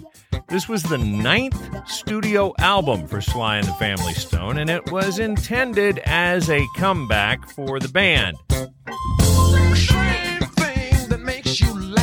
This 0.49 0.69
was 0.69 0.83
the 0.83 0.99
ninth 0.99 1.89
studio 1.89 2.53
album 2.59 3.07
for 3.07 3.21
Sly 3.21 3.59
and 3.59 3.69
the 3.69 3.75
Family 3.75 4.15
Stone, 4.15 4.59
and 4.59 4.69
it 4.69 4.91
was 4.91 5.19
intended 5.19 6.01
as 6.01 6.51
a 6.51 6.67
comeback 6.77 7.49
for 7.51 7.79
the 7.79 7.89
band. 7.89 8.37
Same 9.75 10.41
thing 10.41 11.09
that 11.09 11.21
makes 11.23 11.61
you 11.61 11.73
laugh 11.79 12.02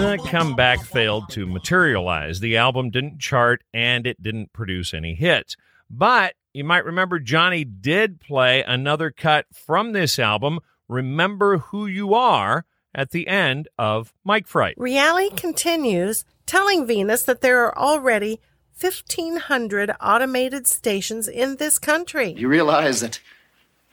The 0.00 0.16
comeback 0.30 0.82
failed 0.82 1.28
to 1.32 1.44
materialize. 1.44 2.40
The 2.40 2.56
album 2.56 2.88
didn't 2.88 3.18
chart 3.18 3.62
and 3.74 4.06
it 4.06 4.22
didn't 4.22 4.50
produce 4.54 4.94
any 4.94 5.14
hits. 5.14 5.58
But 5.90 6.36
you 6.54 6.64
might 6.64 6.86
remember 6.86 7.18
Johnny 7.18 7.64
did 7.64 8.18
play 8.18 8.62
another 8.62 9.10
cut 9.10 9.44
from 9.52 9.92
this 9.92 10.18
album, 10.18 10.60
Remember 10.88 11.58
Who 11.58 11.86
You 11.86 12.14
Are, 12.14 12.64
at 12.94 13.10
the 13.10 13.28
end 13.28 13.68
of 13.76 14.14
Mike 14.24 14.46
Fright. 14.46 14.74
Realli 14.78 15.36
continues, 15.36 16.24
telling 16.46 16.86
Venus 16.86 17.24
that 17.24 17.42
there 17.42 17.62
are 17.66 17.76
already 17.76 18.40
1,500 18.80 19.94
automated 20.00 20.66
stations 20.66 21.28
in 21.28 21.56
this 21.56 21.78
country. 21.78 22.32
You 22.32 22.48
realize 22.48 23.02
that 23.02 23.20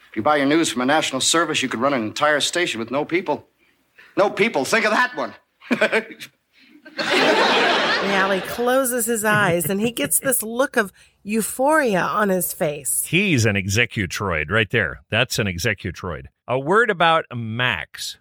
if 0.09 0.15
you 0.15 0.21
buy 0.21 0.37
your 0.37 0.45
news 0.45 0.69
from 0.71 0.83
a 0.83 0.85
national 0.85 1.19
service, 1.19 1.61
you 1.61 1.67
could 1.67 1.81
run 1.81 1.93
an 1.93 2.01
entire 2.01 2.39
station 2.39 2.79
with 2.79 2.91
no 2.91 3.03
people. 3.03 3.45
No 4.15 4.29
people. 4.29 4.63
Think 4.63 4.85
of 4.85 4.91
that 4.91 5.13
one. 5.13 5.33
Realli 6.97 8.41
closes 8.47 9.05
his 9.05 9.23
eyes 9.23 9.69
and 9.69 9.81
he 9.81 9.91
gets 9.91 10.19
this 10.19 10.41
look 10.41 10.77
of 10.77 10.91
euphoria 11.23 12.01
on 12.01 12.29
his 12.29 12.53
face. 12.53 13.05
He's 13.05 13.45
an 13.45 13.55
executroid 13.55 14.49
right 14.49 14.69
there. 14.69 15.01
That's 15.09 15.39
an 15.39 15.47
executroid. 15.47 16.25
A 16.47 16.57
word 16.57 16.89
about 16.89 17.25
Max. 17.35 18.17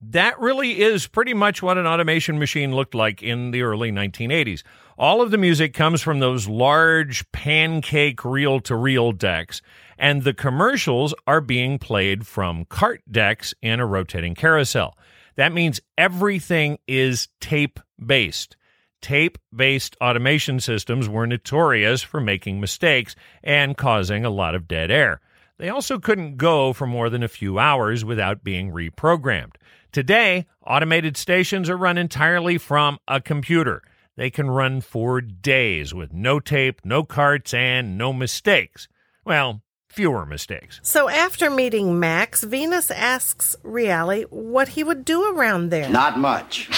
That 0.00 0.38
really 0.38 0.80
is 0.80 1.08
pretty 1.08 1.34
much 1.34 1.60
what 1.60 1.76
an 1.76 1.86
automation 1.86 2.38
machine 2.38 2.74
looked 2.74 2.94
like 2.94 3.22
in 3.22 3.50
the 3.50 3.62
early 3.62 3.90
1980s. 3.90 4.62
All 4.96 5.20
of 5.20 5.32
the 5.32 5.38
music 5.38 5.74
comes 5.74 6.00
from 6.02 6.20
those 6.20 6.48
large 6.48 7.30
pancake 7.32 8.24
reel 8.24 8.60
to 8.60 8.76
reel 8.76 9.10
decks, 9.10 9.60
and 9.98 10.22
the 10.22 10.34
commercials 10.34 11.14
are 11.26 11.40
being 11.40 11.78
played 11.80 12.26
from 12.28 12.64
cart 12.66 13.02
decks 13.10 13.54
in 13.60 13.80
a 13.80 13.86
rotating 13.86 14.36
carousel. 14.36 14.96
That 15.38 15.52
means 15.52 15.80
everything 15.96 16.78
is 16.88 17.28
tape 17.40 17.78
based. 18.04 18.56
Tape 19.00 19.38
based 19.54 19.96
automation 20.00 20.58
systems 20.58 21.08
were 21.08 21.28
notorious 21.28 22.02
for 22.02 22.20
making 22.20 22.60
mistakes 22.60 23.14
and 23.44 23.76
causing 23.76 24.24
a 24.24 24.30
lot 24.30 24.56
of 24.56 24.66
dead 24.66 24.90
air. 24.90 25.20
They 25.58 25.68
also 25.68 26.00
couldn't 26.00 26.38
go 26.38 26.72
for 26.72 26.88
more 26.88 27.08
than 27.08 27.22
a 27.22 27.28
few 27.28 27.56
hours 27.56 28.04
without 28.04 28.42
being 28.42 28.72
reprogrammed. 28.72 29.54
Today, 29.92 30.46
automated 30.66 31.16
stations 31.16 31.70
are 31.70 31.76
run 31.76 31.98
entirely 31.98 32.58
from 32.58 32.98
a 33.06 33.20
computer. 33.20 33.82
They 34.16 34.30
can 34.30 34.50
run 34.50 34.80
for 34.80 35.20
days 35.20 35.94
with 35.94 36.12
no 36.12 36.40
tape, 36.40 36.80
no 36.84 37.04
carts, 37.04 37.54
and 37.54 37.96
no 37.96 38.12
mistakes. 38.12 38.88
Well, 39.24 39.62
fewer 39.88 40.24
mistakes. 40.26 40.80
So 40.82 41.08
after 41.08 41.50
meeting 41.50 41.98
Max, 41.98 42.44
Venus 42.44 42.90
asks 42.90 43.56
Realli 43.64 44.22
what 44.30 44.68
he 44.68 44.84
would 44.84 45.04
do 45.04 45.34
around 45.34 45.70
there. 45.70 45.88
Not 45.88 46.18
much. 46.18 46.68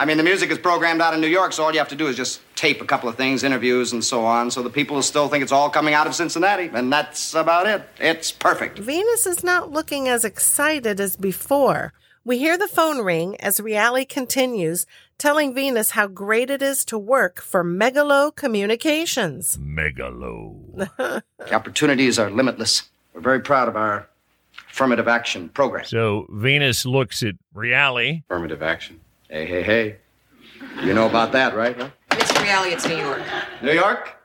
I 0.00 0.04
mean, 0.06 0.16
the 0.16 0.22
music 0.22 0.50
is 0.50 0.58
programmed 0.58 1.00
out 1.00 1.12
in 1.14 1.20
New 1.20 1.26
York, 1.26 1.52
so 1.52 1.64
all 1.64 1.72
you 1.72 1.80
have 1.80 1.88
to 1.88 1.96
do 1.96 2.06
is 2.06 2.14
just 2.14 2.40
tape 2.54 2.80
a 2.80 2.84
couple 2.84 3.08
of 3.08 3.16
things, 3.16 3.42
interviews, 3.42 3.92
and 3.92 4.04
so 4.04 4.24
on, 4.24 4.52
so 4.52 4.62
the 4.62 4.70
people 4.70 4.94
will 4.94 5.02
still 5.02 5.26
think 5.26 5.42
it's 5.42 5.50
all 5.50 5.68
coming 5.70 5.92
out 5.92 6.06
of 6.06 6.14
Cincinnati, 6.14 6.70
and 6.72 6.92
that's 6.92 7.34
about 7.34 7.66
it. 7.66 7.82
It's 7.98 8.30
perfect. 8.30 8.78
Venus 8.78 9.26
is 9.26 9.42
not 9.42 9.72
looking 9.72 10.08
as 10.08 10.24
excited 10.24 11.00
as 11.00 11.16
before. 11.16 11.92
We 12.24 12.38
hear 12.38 12.56
the 12.56 12.68
phone 12.68 12.98
ring 13.04 13.40
as 13.40 13.58
Realli 13.58 14.08
continues, 14.08 14.86
telling 15.18 15.52
Venus 15.54 15.90
how 15.90 16.06
great 16.06 16.48
it 16.50 16.62
is 16.62 16.84
to 16.86 16.96
work 16.98 17.40
for 17.40 17.64
Megalo 17.64 18.34
Communications. 18.34 19.58
Megalo. 19.60 20.56
The 20.96 21.54
opportunities 21.54 22.18
are 22.18 22.30
limitless. 22.30 22.88
We're 23.12 23.20
very 23.20 23.40
proud 23.40 23.68
of 23.68 23.76
our 23.76 24.08
affirmative 24.70 25.08
action 25.08 25.48
program. 25.48 25.84
So 25.84 26.26
Venus 26.30 26.86
looks 26.86 27.22
at 27.22 27.34
Realli. 27.54 28.22
Affirmative 28.24 28.62
action. 28.62 29.00
Hey, 29.28 29.44
hey, 29.46 29.62
hey. 29.62 29.96
You 30.82 30.94
know 30.94 31.06
about 31.06 31.32
that, 31.32 31.54
right? 31.54 31.76
Huh? 31.76 31.90
Mr. 32.10 32.42
Realli, 32.44 32.72
it's 32.72 32.86
New 32.86 32.96
York. 32.96 33.22
New 33.62 33.72
York? 33.72 34.17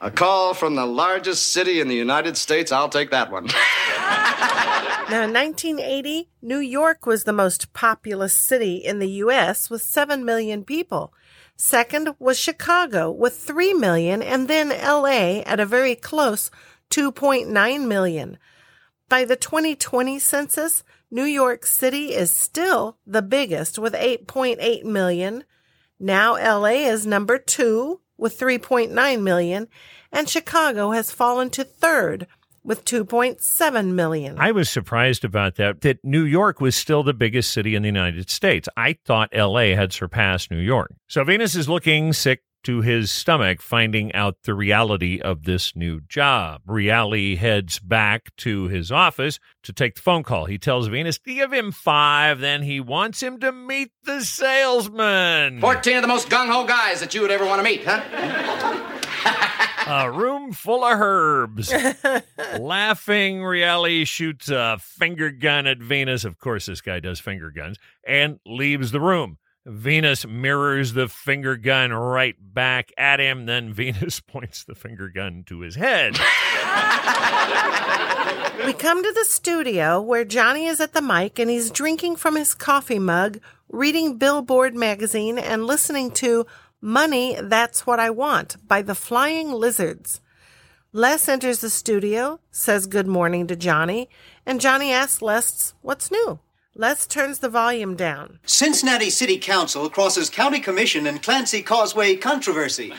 A 0.00 0.10
call 0.10 0.54
from 0.54 0.76
the 0.76 0.86
largest 0.86 1.52
city 1.52 1.80
in 1.80 1.88
the 1.88 1.94
United 1.94 2.36
States. 2.36 2.72
I'll 2.72 2.88
take 2.88 3.10
that 3.10 3.30
one. 3.30 3.48
Now, 5.10 5.24
in 5.24 5.32
1980, 5.32 6.28
New 6.40 6.60
York 6.60 7.04
was 7.04 7.24
the 7.24 7.32
most 7.32 7.72
populous 7.72 8.32
city 8.32 8.76
in 8.76 9.00
the 9.00 9.10
U.S. 9.24 9.68
with 9.68 9.82
7 9.82 10.24
million 10.24 10.62
people. 10.62 11.12
Second 11.56 12.14
was 12.20 12.38
Chicago 12.38 13.10
with 13.10 13.36
3 13.36 13.74
million, 13.74 14.22
and 14.22 14.46
then 14.46 14.70
L.A. 14.70 15.42
at 15.42 15.58
a 15.58 15.66
very 15.66 15.96
close 15.96 16.48
2.9 16.90 17.88
million. 17.88 18.38
By 19.08 19.24
the 19.24 19.34
2020 19.34 20.20
census, 20.20 20.84
New 21.10 21.24
York 21.24 21.66
City 21.66 22.14
is 22.14 22.32
still 22.32 22.96
the 23.04 23.22
biggest 23.22 23.80
with 23.80 23.94
8.8 23.94 24.84
million. 24.84 25.42
Now 25.98 26.34
LA 26.34 26.86
is 26.88 27.04
number 27.04 27.36
two 27.36 28.00
with 28.20 28.38
3.9 28.38 29.22
million, 29.22 29.68
and 30.12 30.28
Chicago 30.28 30.90
has 30.90 31.10
fallen 31.10 31.50
to 31.50 31.64
third 31.64 32.26
with 32.62 32.84
2.7 32.84 33.92
million. 33.92 34.36
I 34.38 34.52
was 34.52 34.68
surprised 34.68 35.24
about 35.24 35.56
that, 35.56 35.80
that 35.80 36.04
New 36.04 36.24
York 36.24 36.60
was 36.60 36.76
still 36.76 37.02
the 37.02 37.14
biggest 37.14 37.52
city 37.52 37.74
in 37.74 37.82
the 37.82 37.88
United 37.88 38.28
States. 38.28 38.68
I 38.76 38.98
thought 39.06 39.34
LA 39.34 39.74
had 39.74 39.92
surpassed 39.92 40.50
New 40.50 40.58
York. 40.58 40.92
So 41.08 41.24
Venus 41.24 41.54
is 41.54 41.68
looking 41.68 42.12
sick, 42.12 42.42
to 42.64 42.80
his 42.80 43.10
stomach 43.10 43.60
finding 43.60 44.12
out 44.14 44.36
the 44.44 44.54
reality 44.54 45.20
of 45.20 45.44
this 45.44 45.74
new 45.74 46.00
job. 46.00 46.62
Realli 46.66 47.38
heads 47.38 47.78
back 47.78 48.34
to 48.36 48.68
his 48.68 48.90
office 48.92 49.38
to 49.62 49.72
take 49.72 49.94
the 49.94 50.02
phone 50.02 50.22
call. 50.22 50.46
He 50.46 50.58
tells 50.58 50.88
Venus 50.88 51.18
to 51.18 51.34
give 51.34 51.52
him 51.52 51.72
five, 51.72 52.40
then 52.40 52.62
he 52.62 52.80
wants 52.80 53.22
him 53.22 53.38
to 53.40 53.52
meet 53.52 53.90
the 54.04 54.22
salesman. 54.22 55.60
14 55.60 55.96
of 55.96 56.02
the 56.02 56.08
most 56.08 56.28
gung 56.28 56.48
ho 56.48 56.64
guys 56.64 57.00
that 57.00 57.14
you 57.14 57.22
would 57.22 57.30
ever 57.30 57.46
want 57.46 57.58
to 57.58 57.64
meet, 57.64 57.84
huh? 57.84 58.00
A 59.86 60.08
room 60.08 60.52
full 60.52 60.84
of 60.84 61.00
herbs. 61.00 61.72
Laughing, 62.60 63.40
Realli 63.40 64.06
shoots 64.06 64.48
a 64.48 64.78
finger 64.80 65.32
gun 65.32 65.66
at 65.66 65.78
Venus. 65.78 66.24
Of 66.24 66.38
course, 66.38 66.66
this 66.66 66.80
guy 66.80 67.00
does 67.00 67.18
finger 67.18 67.50
guns 67.50 67.76
and 68.06 68.38
leaves 68.46 68.92
the 68.92 69.00
room. 69.00 69.38
Venus 69.66 70.26
mirrors 70.26 70.94
the 70.94 71.08
finger 71.08 71.56
gun 71.56 71.92
right 71.92 72.36
back 72.40 72.92
at 72.96 73.20
him. 73.20 73.46
Then 73.46 73.72
Venus 73.72 74.20
points 74.26 74.64
the 74.64 74.74
finger 74.74 75.08
gun 75.08 75.44
to 75.46 75.60
his 75.60 75.74
head. 75.74 76.18
We 78.64 78.72
come 78.74 79.02
to 79.02 79.12
the 79.12 79.24
studio 79.24 80.00
where 80.00 80.24
Johnny 80.24 80.66
is 80.66 80.80
at 80.80 80.92
the 80.92 81.00
mic 81.00 81.38
and 81.38 81.48
he's 81.50 81.70
drinking 81.70 82.16
from 82.16 82.36
his 82.36 82.54
coffee 82.54 82.98
mug, 82.98 83.40
reading 83.70 84.18
Billboard 84.18 84.74
magazine, 84.74 85.38
and 85.38 85.66
listening 85.66 86.10
to 86.12 86.46
Money, 86.80 87.36
That's 87.40 87.86
What 87.86 88.00
I 88.00 88.10
Want 88.10 88.56
by 88.66 88.82
the 88.82 88.94
Flying 88.94 89.50
Lizards. 89.50 90.20
Les 90.92 91.28
enters 91.28 91.60
the 91.60 91.70
studio, 91.70 92.40
says 92.50 92.86
good 92.86 93.06
morning 93.06 93.46
to 93.46 93.56
Johnny, 93.56 94.10
and 94.44 94.60
Johnny 94.60 94.92
asks 94.92 95.22
Les 95.22 95.72
what's 95.82 96.10
new. 96.10 96.40
Les 96.76 97.04
turns 97.04 97.40
the 97.40 97.48
volume 97.48 97.96
down. 97.96 98.38
Cincinnati 98.46 99.10
City 99.10 99.38
Council 99.38 99.90
crosses 99.90 100.30
County 100.30 100.60
Commission 100.60 101.04
and 101.08 101.20
Clancy 101.20 101.62
Causeway 101.62 102.14
controversy. 102.14 102.94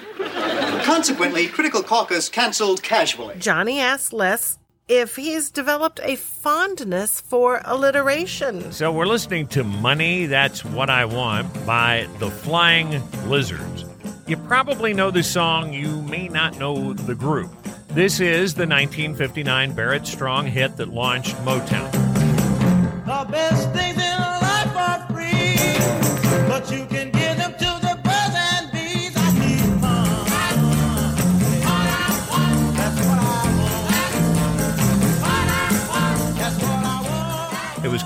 Consequently, 0.83 1.47
Critical 1.47 1.81
Caucus 1.81 2.27
canceled 2.27 2.83
casually. 2.83 3.35
Johnny 3.39 3.79
asks 3.79 4.11
Les 4.11 4.59
if 4.89 5.15
he's 5.15 5.49
developed 5.49 6.01
a 6.03 6.17
fondness 6.17 7.21
for 7.21 7.61
alliteration. 7.63 8.73
So 8.73 8.91
we're 8.91 9.05
listening 9.05 9.47
to 9.47 9.63
Money, 9.63 10.25
That's 10.25 10.65
What 10.65 10.89
I 10.89 11.05
Want 11.05 11.65
by 11.65 12.09
the 12.19 12.29
Flying 12.29 13.01
Lizards. 13.29 13.85
You 14.27 14.35
probably 14.35 14.93
know 14.93 15.11
the 15.11 15.23
song, 15.23 15.71
you 15.71 16.01
may 16.01 16.27
not 16.27 16.59
know 16.59 16.91
the 16.91 17.15
group. 17.15 17.51
This 17.87 18.19
is 18.19 18.53
the 18.53 18.67
1959 18.67 19.73
Barrett 19.73 20.05
Strong 20.05 20.47
hit 20.47 20.75
that 20.75 20.89
launched 20.89 21.37
Motown. 21.37 22.10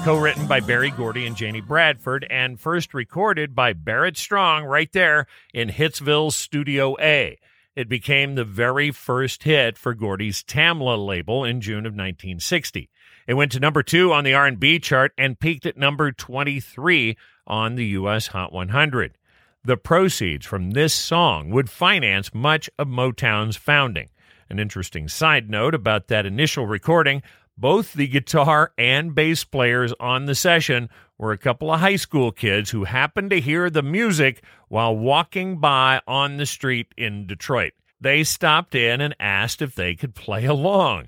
Co 0.05 0.19
written 0.19 0.45
by 0.45 0.59
Berry 0.59 0.91
Gordy 0.91 1.25
and 1.25 1.35
Janie 1.35 1.61
Bradford 1.61 2.27
and 2.29 2.59
first 2.59 2.93
recorded 2.93 3.55
by 3.55 3.73
Barrett 3.73 4.17
Strong 4.17 4.65
right 4.65 4.91
there 4.91 5.25
in 5.51 5.69
Hitsville's 5.69 6.35
Studio 6.35 6.95
A. 6.99 7.39
It 7.75 7.89
became 7.89 8.35
the 8.35 8.45
very 8.45 8.91
first 8.91 9.41
hit 9.41 9.79
for 9.79 9.95
Gordy's 9.95 10.43
Tamla 10.43 11.03
label 11.03 11.43
in 11.43 11.59
June 11.59 11.87
of 11.87 11.93
1960. 11.93 12.87
It 13.27 13.33
went 13.33 13.51
to 13.53 13.59
number 13.59 13.81
2 13.81 14.13
on 14.13 14.23
the 14.23 14.33
R&B 14.33 14.79
chart 14.79 15.11
and 15.17 15.39
peaked 15.39 15.65
at 15.65 15.77
number 15.77 16.11
23 16.11 17.17
on 17.47 17.75
the 17.75 17.85
US 17.87 18.27
Hot 18.27 18.53
100. 18.53 19.17
The 19.63 19.77
proceeds 19.77 20.45
from 20.45 20.71
this 20.71 20.93
song 20.93 21.49
would 21.49 21.69
finance 21.69 22.33
much 22.33 22.69
of 22.77 22.87
Motown's 22.87 23.55
founding. 23.55 24.09
An 24.49 24.59
interesting 24.59 25.07
side 25.07 25.49
note 25.49 25.73
about 25.73 26.07
that 26.07 26.25
initial 26.25 26.67
recording 26.67 27.23
both 27.57 27.93
the 27.93 28.07
guitar 28.07 28.73
and 28.77 29.15
bass 29.15 29.43
players 29.43 29.93
on 29.99 30.25
the 30.25 30.35
session 30.35 30.89
were 31.17 31.31
a 31.31 31.37
couple 31.37 31.71
of 31.71 31.79
high 31.79 31.95
school 31.95 32.31
kids 32.31 32.71
who 32.71 32.83
happened 32.83 33.29
to 33.29 33.39
hear 33.39 33.69
the 33.69 33.81
music 33.81 34.43
while 34.67 34.95
walking 34.95 35.59
by 35.59 36.01
on 36.05 36.37
the 36.37 36.45
street 36.45 36.93
in 36.97 37.25
Detroit. 37.25 37.71
They 38.01 38.23
stopped 38.23 38.75
in 38.75 38.99
and 38.99 39.15
asked 39.19 39.61
if 39.61 39.73
they 39.73 39.95
could 39.95 40.15
play 40.15 40.45
along. 40.45 41.07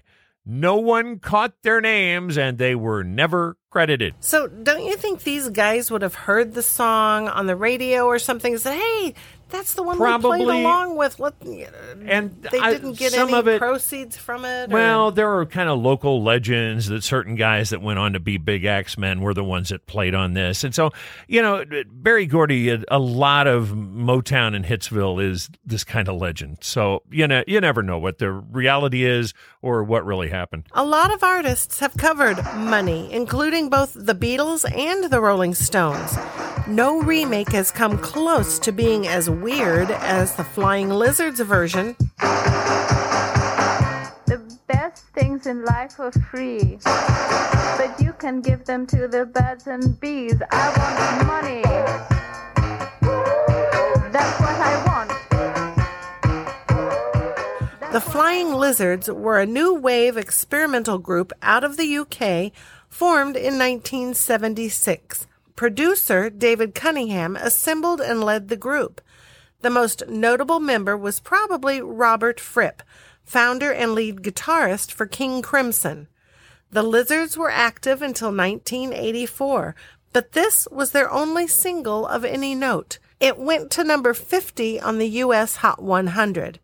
No 0.49 0.77
one 0.77 1.19
caught 1.19 1.61
their 1.61 1.81
names 1.81 2.37
and 2.37 2.57
they 2.57 2.73
were 2.73 3.03
never 3.03 3.57
credited. 3.69 4.15
So, 4.21 4.47
don't 4.47 4.85
you 4.85 4.95
think 4.95 5.23
these 5.23 5.49
guys 5.49 5.91
would 5.91 6.01
have 6.01 6.15
heard 6.15 6.53
the 6.53 6.63
song 6.63 7.27
on 7.27 7.47
the 7.47 7.55
radio 7.57 8.05
or 8.05 8.17
something 8.17 8.53
and 8.53 8.61
said, 8.61 8.75
hey, 8.79 9.13
that's 9.49 9.73
the 9.73 9.83
one 9.83 9.99
we 9.99 10.17
played 10.19 10.41
along 10.47 10.95
with? 10.97 11.19
Let, 11.19 11.33
And 11.41 12.45
uh, 12.45 12.49
they 12.51 12.59
I- 12.59 12.73
didn't 12.73 12.93
get 12.97 13.11
some 13.13 13.29
any 13.29 13.37
of 13.37 13.47
it- 13.47 13.59
proceeds 13.59 14.17
from 14.17 14.45
it? 14.45 14.69
or- 14.71 14.73
Well, 14.73 15.11
there 15.11 15.37
are 15.37 15.45
kind 15.45 15.69
of 15.69 15.79
local 15.79 16.23
legends 16.23 16.87
that 16.87 17.03
certain 17.03 17.35
guys 17.35 17.69
that 17.69 17.81
went 17.81 17.99
on 17.99 18.13
to 18.13 18.19
be 18.19 18.37
big 18.37 18.65
X 18.65 18.97
Men 18.97 19.21
were 19.21 19.33
the 19.33 19.43
ones 19.43 19.69
that 19.69 19.85
played 19.87 20.13
on 20.15 20.33
this. 20.33 20.63
And 20.63 20.73
so, 20.75 20.91
you 21.27 21.41
know, 21.41 21.63
Berry 21.91 22.25
Gordy, 22.25 22.69
a 22.69 22.83
a 22.89 22.99
lot 22.99 23.47
of 23.47 23.69
Motown 23.69 24.55
and 24.55 24.65
Hitsville 24.65 25.23
is 25.23 25.49
this 25.65 25.83
kind 25.83 26.07
of 26.09 26.19
legend. 26.19 26.57
So, 26.61 27.03
you 27.11 27.27
know, 27.27 27.43
you 27.47 27.59
never 27.61 27.81
know 27.83 27.99
what 27.99 28.17
the 28.17 28.31
reality 28.31 29.03
is 29.05 29.33
or 29.61 29.83
what 29.83 30.05
really 30.05 30.29
happened. 30.29 30.65
A 30.73 30.85
lot 30.85 31.13
of 31.13 31.23
artists 31.23 31.79
have 31.79 31.95
covered 31.97 32.37
Money, 32.55 33.11
including 33.11 33.69
both 33.69 33.93
the 33.95 34.13
Beatles 34.15 34.65
and 34.77 35.05
the 35.11 35.19
Rolling 35.21 35.53
Stones. 35.53 36.17
No 36.67 37.01
remake 37.01 37.49
has 37.53 37.71
come 37.71 37.97
close 37.97 38.59
to 38.59 38.71
being 38.71 39.07
as 39.07 39.29
weird 39.41 39.91
as 39.91 40.35
the 40.35 40.43
Flying 40.43 40.89
Lizards 40.89 41.39
version. 41.39 41.95
The 44.25 44.41
best 44.67 45.05
things 45.13 45.45
in 45.47 45.63
life 45.65 45.99
are 45.99 46.11
free, 46.11 46.79
but 46.83 47.95
you 47.99 48.13
can 48.19 48.41
give 48.41 48.65
them 48.65 48.85
to 48.87 49.07
the 49.07 49.25
birds 49.25 49.67
and 49.67 49.99
bees. 49.99 50.35
I 50.51 50.69
want 50.77 51.27
money. 51.27 51.61
That's 54.11 54.39
what 54.39 54.55
I 54.59 54.83
want. 54.87 55.11
The 57.93 58.01
Flying 58.01 58.53
Lizards 58.53 59.09
were 59.09 59.39
a 59.39 59.45
new 59.45 59.73
wave 59.73 60.17
experimental 60.17 60.97
group 60.99 61.31
out 61.41 61.63
of 61.63 61.77
the 61.77 61.97
UK 61.97 62.51
formed 62.89 63.35
in 63.35 63.57
1976. 63.57 65.27
Producer 65.55 66.29
David 66.29 66.75
Cunningham 66.75 67.35
assembled 67.35 67.99
and 68.01 68.23
led 68.23 68.49
the 68.49 68.55
group. 68.55 69.01
The 69.61 69.69
most 69.69 70.07
notable 70.07 70.59
member 70.59 70.95
was 70.95 71.19
probably 71.19 71.81
Robert 71.81 72.39
Fripp, 72.39 72.83
founder 73.23 73.71
and 73.71 73.93
lead 73.93 74.21
guitarist 74.21 74.91
for 74.91 75.05
King 75.05 75.41
Crimson. 75.41 76.07
The 76.69 76.83
Lizards 76.83 77.37
were 77.37 77.49
active 77.49 78.01
until 78.01 78.29
1984, 78.29 79.75
but 80.13 80.31
this 80.33 80.67
was 80.71 80.91
their 80.91 81.11
only 81.11 81.47
single 81.47 82.05
of 82.05 82.23
any 82.23 82.55
note. 82.55 82.99
It 83.19 83.37
went 83.37 83.71
to 83.71 83.83
number 83.83 84.13
50 84.13 84.79
on 84.79 84.99
the 84.99 85.09
US 85.23 85.57
Hot 85.57 85.81
100. 85.81 86.59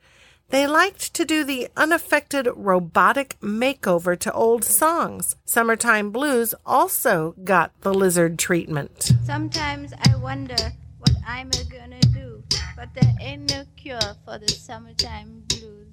They 0.50 0.68
liked 0.68 1.14
to 1.16 1.26
do 1.26 1.44
the 1.44 1.70
unaffected 1.76 2.48
robotic 2.56 3.38
makeover 3.42 4.18
to 4.20 4.32
old 4.34 4.64
songs. 4.64 5.36
Summertime 5.46 6.12
Blues 6.12 6.54
also 6.64 7.34
got 7.44 7.72
the 7.82 7.94
lizard 7.94 8.38
treatment. 8.38 9.14
Sometimes 9.26 9.94
I 10.06 10.16
wonder 10.18 10.56
what 11.00 11.16
I'm 11.26 11.50
gonna 11.72 12.00
do, 12.14 12.33
but 12.76 12.90
there 12.94 13.14
ain't 13.22 13.50
no 13.52 13.64
cure 13.76 14.00
for 14.26 14.38
the 14.40 14.48
summertime 14.50 15.44
blues. 15.48 15.88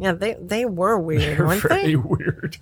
Yeah, 0.00 0.12
they, 0.12 0.36
they 0.40 0.64
were 0.66 0.98
weird, 0.98 1.38
They're 1.38 1.46
weren't 1.46 1.62
very 1.62 1.82
they? 1.86 1.96
weird. 1.96 2.58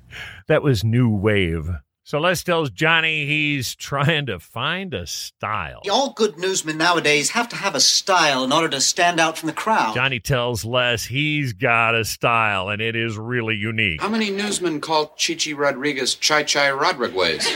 That 0.47 0.63
was 0.63 0.85
New 0.85 1.11
Wave. 1.11 1.69
So 2.07 2.21
Les 2.21 2.45
tells 2.45 2.69
Johnny 2.69 3.25
he's 3.25 3.75
trying 3.75 4.27
to 4.27 4.39
find 4.39 4.93
a 4.93 5.07
style. 5.07 5.81
All 5.91 6.13
good 6.13 6.39
newsmen 6.39 6.77
nowadays 6.77 7.31
have 7.31 7.49
to 7.49 7.57
have 7.57 7.75
a 7.75 7.81
style 7.81 8.45
in 8.45 8.53
order 8.53 8.69
to 8.69 8.81
stand 8.83 9.19
out 9.19 9.39
from 9.39 9.47
the 9.47 9.55
crowd. 9.55 9.95
Johnny 9.95 10.21
tells 10.21 10.67
Les 10.67 11.05
he's 11.07 11.55
got 11.55 11.95
a 11.95 12.05
style 12.05 12.69
and 12.69 12.83
it 12.83 12.95
is 12.95 13.17
really 13.17 13.57
unique. 13.57 14.03
How 14.03 14.11
many 14.11 14.31
newsmen 14.31 14.83
call 14.83 15.15
Chichi 15.17 15.55
Rodriguez 15.55 16.15
Chai 16.15 16.43
Chai 16.43 16.71
Rodriguez? 16.73 17.47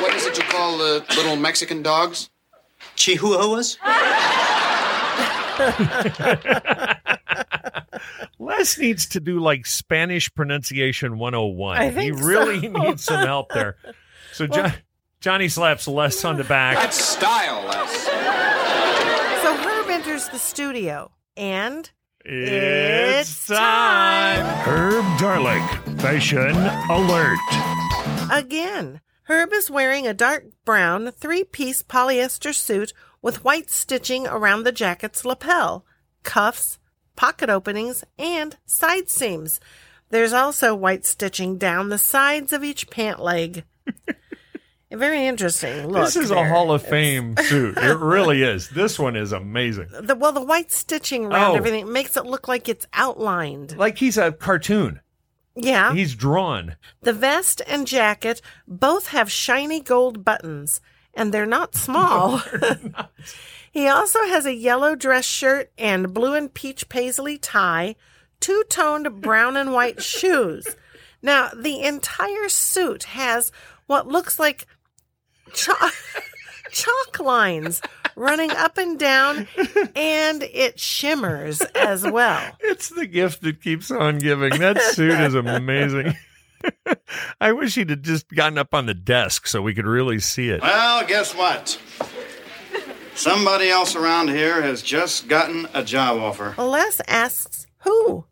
what 0.00 0.14
is 0.14 0.26
it 0.26 0.38
you 0.38 0.44
call 0.44 0.71
the 0.82 1.04
little 1.16 1.36
Mexican 1.36 1.82
dogs? 1.82 2.28
Chihuahuas? 2.96 3.76
Les 8.38 8.78
needs 8.78 9.06
to 9.06 9.20
do 9.20 9.38
like 9.38 9.66
Spanish 9.66 10.32
pronunciation 10.34 11.18
101. 11.18 11.76
I 11.78 11.90
he 11.90 12.10
really 12.10 12.60
so. 12.60 12.68
needs 12.72 13.04
some 13.04 13.26
help 13.26 13.52
there. 13.52 13.76
So 14.34 14.46
Jo- 14.46 14.70
Johnny 15.20 15.48
slaps 15.50 15.86
Les 15.86 16.24
on 16.24 16.38
the 16.38 16.44
back. 16.44 16.76
That's 16.78 16.96
style, 16.96 17.62
Les. 17.66 18.02
So 19.42 19.54
Herb 19.58 19.90
enters 19.90 20.26
the 20.30 20.38
studio, 20.38 21.12
and 21.36 21.90
It's 22.24 23.46
time. 23.46 24.46
Herb 24.66 25.04
Tarlek, 25.18 26.00
fashion 26.00 26.56
alert. 26.88 27.38
again, 28.32 29.02
Herb 29.32 29.54
is 29.54 29.70
wearing 29.70 30.06
a 30.06 30.12
dark 30.12 30.44
brown 30.66 31.10
three 31.10 31.42
piece 31.42 31.82
polyester 31.82 32.52
suit 32.54 32.92
with 33.22 33.42
white 33.42 33.70
stitching 33.70 34.26
around 34.26 34.64
the 34.64 34.72
jacket's 34.72 35.24
lapel, 35.24 35.86
cuffs, 36.22 36.78
pocket 37.16 37.48
openings, 37.48 38.04
and 38.18 38.58
side 38.66 39.08
seams. 39.08 39.58
There's 40.10 40.34
also 40.34 40.74
white 40.74 41.06
stitching 41.06 41.56
down 41.56 41.88
the 41.88 41.96
sides 41.96 42.52
of 42.52 42.62
each 42.62 42.90
pant 42.90 43.20
leg. 43.20 43.64
Very 44.92 45.24
interesting. 45.26 45.86
Look 45.88 46.04
this 46.04 46.16
is 46.16 46.30
a. 46.30 46.46
Hall 46.46 46.70
of 46.70 46.82
Fame 46.82 47.34
suit. 47.44 47.78
It 47.78 47.96
really 47.96 48.42
is. 48.42 48.68
This 48.68 48.98
one 48.98 49.16
is 49.16 49.32
amazing. 49.32 49.88
The, 49.98 50.14
well, 50.14 50.32
the 50.32 50.44
white 50.44 50.70
stitching 50.70 51.24
around 51.24 51.52
Oh. 51.52 51.56
everything 51.56 51.90
makes 51.90 52.18
it 52.18 52.26
look 52.26 52.48
like 52.48 52.68
it's 52.68 52.86
outlined. 52.92 53.78
Like 53.78 53.96
he's 53.96 54.18
a 54.18 54.32
cartoon. 54.32 55.00
Yeah. 55.54 55.92
He's 55.92 56.14
drawn. 56.14 56.76
The 57.02 57.12
vest 57.12 57.60
and 57.66 57.86
jacket 57.86 58.40
both 58.66 59.08
have 59.08 59.30
shiny 59.30 59.80
gold 59.80 60.24
buttons, 60.24 60.80
and 61.14 61.32
they're 61.32 61.46
not 61.46 61.74
small. 61.86 62.42
he 63.72 63.86
also 63.88 64.20
has 64.20 64.46
a 64.46 64.54
yellow 64.54 64.94
dress 64.94 65.24
shirt 65.24 65.70
and 65.76 66.14
blue 66.14 66.34
and 66.34 66.52
peach 66.52 66.88
paisley 66.88 67.38
tie, 67.38 67.96
two 68.40 68.64
toned 68.68 69.20
brown 69.20 69.56
and 69.56 69.72
white 69.72 70.02
shoes. 70.12 70.66
Now, 71.20 71.50
the 71.54 71.82
entire 71.82 72.48
suit 72.48 73.04
has 73.04 73.52
what 73.86 74.08
looks 74.08 74.38
like 74.38 74.66
chalk, 75.52 75.92
chalk 76.72 77.20
lines 77.20 77.80
running 78.16 78.50
up 78.50 78.78
and 78.78 78.98
down, 78.98 79.46
and 79.94 80.42
it 80.42 80.78
shimmers 80.78 81.60
as 81.60 82.02
well. 82.04 82.42
It's 82.72 82.88
the 82.88 83.06
gift 83.06 83.42
that 83.42 83.60
keeps 83.62 83.90
on 83.90 84.18
giving. 84.18 84.58
That 84.58 84.80
suit 84.80 85.20
is 85.20 85.34
amazing. 85.34 86.16
I 87.40 87.52
wish 87.52 87.74
he'd 87.74 87.90
have 87.90 88.02
just 88.02 88.28
gotten 88.28 88.58
up 88.58 88.74
on 88.74 88.86
the 88.86 88.94
desk 88.94 89.46
so 89.46 89.62
we 89.62 89.74
could 89.74 89.86
really 89.86 90.18
see 90.18 90.48
it. 90.48 90.62
Well, 90.62 91.06
guess 91.06 91.34
what? 91.34 91.78
Somebody 93.14 93.68
else 93.68 93.94
around 93.94 94.28
here 94.28 94.62
has 94.62 94.82
just 94.82 95.28
gotten 95.28 95.68
a 95.74 95.84
job 95.84 96.18
offer. 96.18 96.54
Les 96.60 97.00
asks 97.06 97.66
who. 97.78 98.24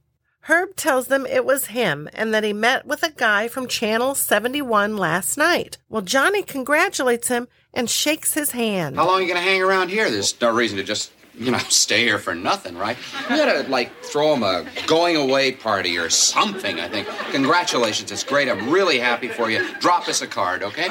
Herb 0.42 0.74
tells 0.74 1.08
them 1.08 1.26
it 1.26 1.44
was 1.44 1.66
him 1.66 2.08
and 2.12 2.32
that 2.32 2.44
he 2.44 2.52
met 2.52 2.86
with 2.86 3.02
a 3.02 3.10
guy 3.10 3.46
from 3.46 3.68
Channel 3.68 4.14
71 4.14 4.96
last 4.96 5.36
night. 5.36 5.76
Well, 5.88 6.02
Johnny 6.02 6.42
congratulates 6.42 7.28
him 7.28 7.46
and 7.74 7.88
shakes 7.88 8.34
his 8.34 8.50
hand. 8.52 8.96
How 8.96 9.06
long 9.06 9.18
are 9.18 9.22
you 9.22 9.28
going 9.28 9.42
to 9.42 9.48
hang 9.48 9.62
around 9.62 9.88
here? 9.90 10.10
There's 10.10 10.38
no 10.40 10.52
reason 10.52 10.76
to 10.78 10.84
just, 10.84 11.12
you 11.34 11.50
know, 11.50 11.58
stay 11.68 12.04
here 12.04 12.18
for 12.18 12.34
nothing, 12.34 12.76
right? 12.76 12.96
You 13.28 13.36
gotta, 13.36 13.68
like, 13.68 13.90
throw 14.02 14.34
him 14.34 14.42
a 14.42 14.66
going 14.86 15.16
away 15.16 15.52
party 15.52 15.98
or 15.98 16.10
something, 16.10 16.80
I 16.80 16.88
think. 16.88 17.08
Congratulations, 17.30 18.10
it's 18.10 18.24
great. 18.24 18.48
I'm 18.48 18.70
really 18.70 18.98
happy 18.98 19.28
for 19.28 19.50
you. 19.50 19.66
Drop 19.80 20.08
us 20.08 20.22
a 20.22 20.26
card, 20.26 20.62
okay? 20.62 20.88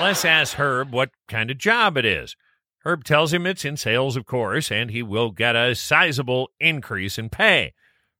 Les 0.00 0.24
asks 0.24 0.54
Herb 0.54 0.92
what 0.92 1.10
kind 1.28 1.50
of 1.50 1.58
job 1.58 1.96
it 1.96 2.04
is. 2.04 2.36
Herb 2.84 3.04
tells 3.04 3.32
him 3.32 3.46
it's 3.46 3.64
in 3.64 3.76
sales, 3.76 4.16
of 4.16 4.26
course, 4.26 4.72
and 4.72 4.90
he 4.90 5.04
will 5.04 5.30
get 5.30 5.54
a 5.54 5.74
sizable 5.74 6.50
increase 6.58 7.16
in 7.16 7.28
pay. 7.28 7.74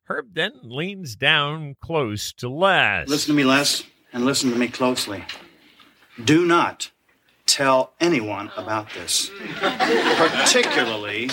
Herb 0.05 0.35
then 0.35 0.53
leans 0.63 1.17
down 1.17 1.75
close 1.81 2.33
to 2.35 2.49
Les. 2.49 3.09
Listen 3.09 3.35
to 3.35 3.37
me, 3.37 3.45
Les, 3.45 3.83
and 4.13 4.25
listen 4.25 4.51
to 4.53 4.57
me 4.59 4.69
closely. 4.69 5.25
Do 6.23 6.45
not 6.45 6.91
tell 7.47 7.93
anyone 8.01 8.51
about 8.57 8.93
this, 8.95 9.31
particularly 9.61 11.31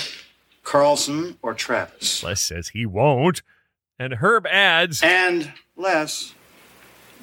Carlson 0.63 1.37
or 1.41 1.53
Travis. 1.53 2.23
Les 2.23 2.39
says 2.41 2.69
he 2.69 2.85
won't, 2.85 3.41
and 3.97 4.15
Herb 4.15 4.45
adds, 4.47 5.01
And 5.03 5.53
Les, 5.75 6.33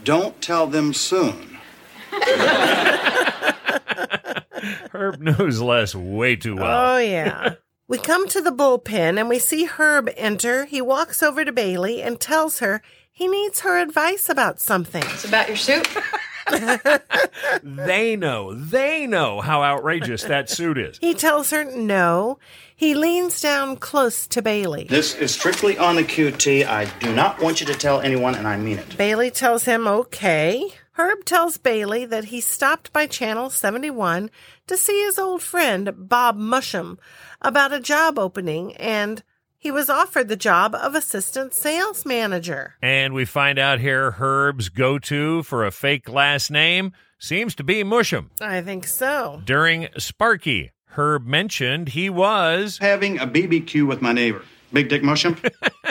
don't 0.04 0.40
tell 0.40 0.66
them 0.66 0.92
soon. 0.92 1.58
Herb 4.92 5.20
knows 5.20 5.60
Les 5.60 5.94
way 5.94 6.36
too 6.36 6.56
well. 6.56 6.94
Oh, 6.94 6.98
yeah. 6.98 7.54
we 7.88 7.98
come 7.98 8.28
to 8.28 8.40
the 8.40 8.50
bullpen 8.50 9.18
and 9.18 9.28
we 9.28 9.38
see 9.38 9.64
Herb 9.66 10.10
enter. 10.16 10.64
He 10.64 10.80
walks 10.80 11.22
over 11.22 11.44
to 11.44 11.52
Bailey 11.52 12.02
and 12.02 12.18
tells 12.20 12.58
her 12.60 12.82
he 13.12 13.28
needs 13.28 13.60
her 13.60 13.78
advice 13.78 14.28
about 14.28 14.60
something. 14.60 15.02
It's 15.06 15.24
about 15.24 15.48
your 15.48 15.56
suit. 15.56 15.88
they 17.62 18.16
know, 18.16 18.54
they 18.54 19.06
know 19.06 19.40
how 19.40 19.62
outrageous 19.62 20.24
that 20.24 20.48
suit 20.48 20.78
is. 20.78 20.98
He 20.98 21.14
tells 21.14 21.50
her 21.50 21.64
no. 21.64 22.38
He 22.74 22.94
leans 22.94 23.40
down 23.40 23.76
close 23.76 24.26
to 24.28 24.42
Bailey. 24.42 24.84
This 24.84 25.14
is 25.14 25.32
strictly 25.32 25.78
on 25.78 25.96
the 25.96 26.04
QT. 26.04 26.66
I 26.66 26.84
do 27.00 27.14
not 27.14 27.40
want 27.40 27.60
you 27.60 27.66
to 27.66 27.74
tell 27.74 28.00
anyone, 28.00 28.34
and 28.34 28.46
I 28.46 28.56
mean 28.58 28.78
it. 28.78 28.96
Bailey 28.96 29.30
tells 29.30 29.64
him 29.64 29.86
okay. 29.86 30.70
Herb 30.92 31.24
tells 31.24 31.58
Bailey 31.58 32.04
that 32.06 32.26
he 32.26 32.40
stopped 32.40 32.92
by 32.92 33.06
Channel 33.06 33.50
71 33.50 34.30
to 34.66 34.76
see 34.76 35.02
his 35.04 35.18
old 35.18 35.42
friend 35.42 35.92
Bob 35.96 36.38
Musham 36.38 36.98
about 37.42 37.72
a 37.72 37.80
job 37.80 38.18
opening 38.18 38.74
and 38.76 39.22
he 39.66 39.72
was 39.72 39.90
offered 39.90 40.28
the 40.28 40.36
job 40.36 40.76
of 40.76 40.94
assistant 40.94 41.52
sales 41.52 42.06
manager. 42.06 42.76
And 42.80 43.12
we 43.12 43.24
find 43.24 43.58
out 43.58 43.80
here 43.80 44.12
Herb's 44.12 44.68
go 44.68 44.96
to 45.00 45.42
for 45.42 45.66
a 45.66 45.72
fake 45.72 46.08
last 46.08 46.52
name 46.52 46.92
seems 47.18 47.56
to 47.56 47.64
be 47.64 47.82
Musham. 47.82 48.26
I 48.40 48.62
think 48.62 48.86
so. 48.86 49.42
During 49.44 49.88
Sparky, 49.98 50.70
Herb 50.90 51.26
mentioned 51.26 51.88
he 51.88 52.08
was 52.08 52.78
having 52.78 53.18
a 53.18 53.26
BBQ 53.26 53.88
with 53.88 54.00
my 54.00 54.12
neighbor, 54.12 54.44
Big 54.72 54.88
Dick 54.88 55.02
Musham. 55.02 55.36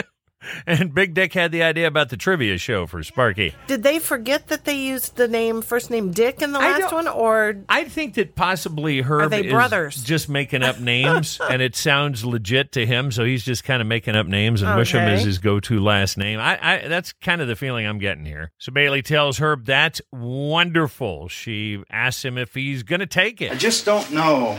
and 0.66 0.94
Big 0.94 1.14
Dick 1.14 1.32
had 1.32 1.52
the 1.52 1.62
idea 1.62 1.86
about 1.86 2.08
the 2.08 2.16
trivia 2.16 2.58
show 2.58 2.86
for 2.86 3.02
Sparky. 3.02 3.54
Did 3.66 3.82
they 3.82 3.98
forget 3.98 4.48
that 4.48 4.64
they 4.64 4.74
used 4.76 5.16
the 5.16 5.28
name 5.28 5.62
first 5.62 5.90
name 5.90 6.12
Dick 6.12 6.42
in 6.42 6.52
the 6.52 6.58
I 6.58 6.78
last 6.78 6.92
one 6.92 7.08
or 7.08 7.56
I 7.68 7.84
think 7.84 8.14
that 8.14 8.34
possibly 8.34 9.00
Herb 9.02 9.30
they 9.30 9.46
is 9.46 9.52
brothers? 9.52 10.02
just 10.04 10.28
making 10.28 10.62
up 10.62 10.80
names, 10.80 11.40
and 11.50 11.60
it 11.62 11.74
sounds 11.76 12.24
legit 12.24 12.72
to 12.72 12.86
him, 12.86 13.10
so 13.12 13.24
he's 13.24 13.44
just 13.44 13.64
kind 13.64 13.80
of 13.80 13.88
making 13.88 14.16
up 14.16 14.26
names, 14.26 14.62
and 14.62 14.70
Musham 14.70 15.02
Okay. 15.02 15.14
is 15.14 15.24
his 15.24 15.38
go-to 15.38 15.80
last 15.80 16.16
name. 16.18 16.38
I, 16.40 16.58
I 16.84 16.88
that's 16.88 17.12
kind 17.14 17.40
of 17.40 17.48
the 17.48 17.56
feeling 17.56 17.86
I'm 17.86 17.98
getting 17.98 18.24
here. 18.24 18.50
So 18.58 18.72
Bailey 18.72 19.02
tells 19.02 19.38
Herb 19.38 19.64
that's 19.66 20.00
wonderful. 20.12 21.28
She 21.28 21.82
asks 21.90 22.24
him 22.24 22.38
if 22.38 22.54
he's 22.54 22.82
going 22.82 23.00
to 23.00 23.06
take 23.06 23.40
it. 23.42 23.52
I 23.52 23.54
just 23.56 23.84
don't 23.84 24.10
know. 24.12 24.56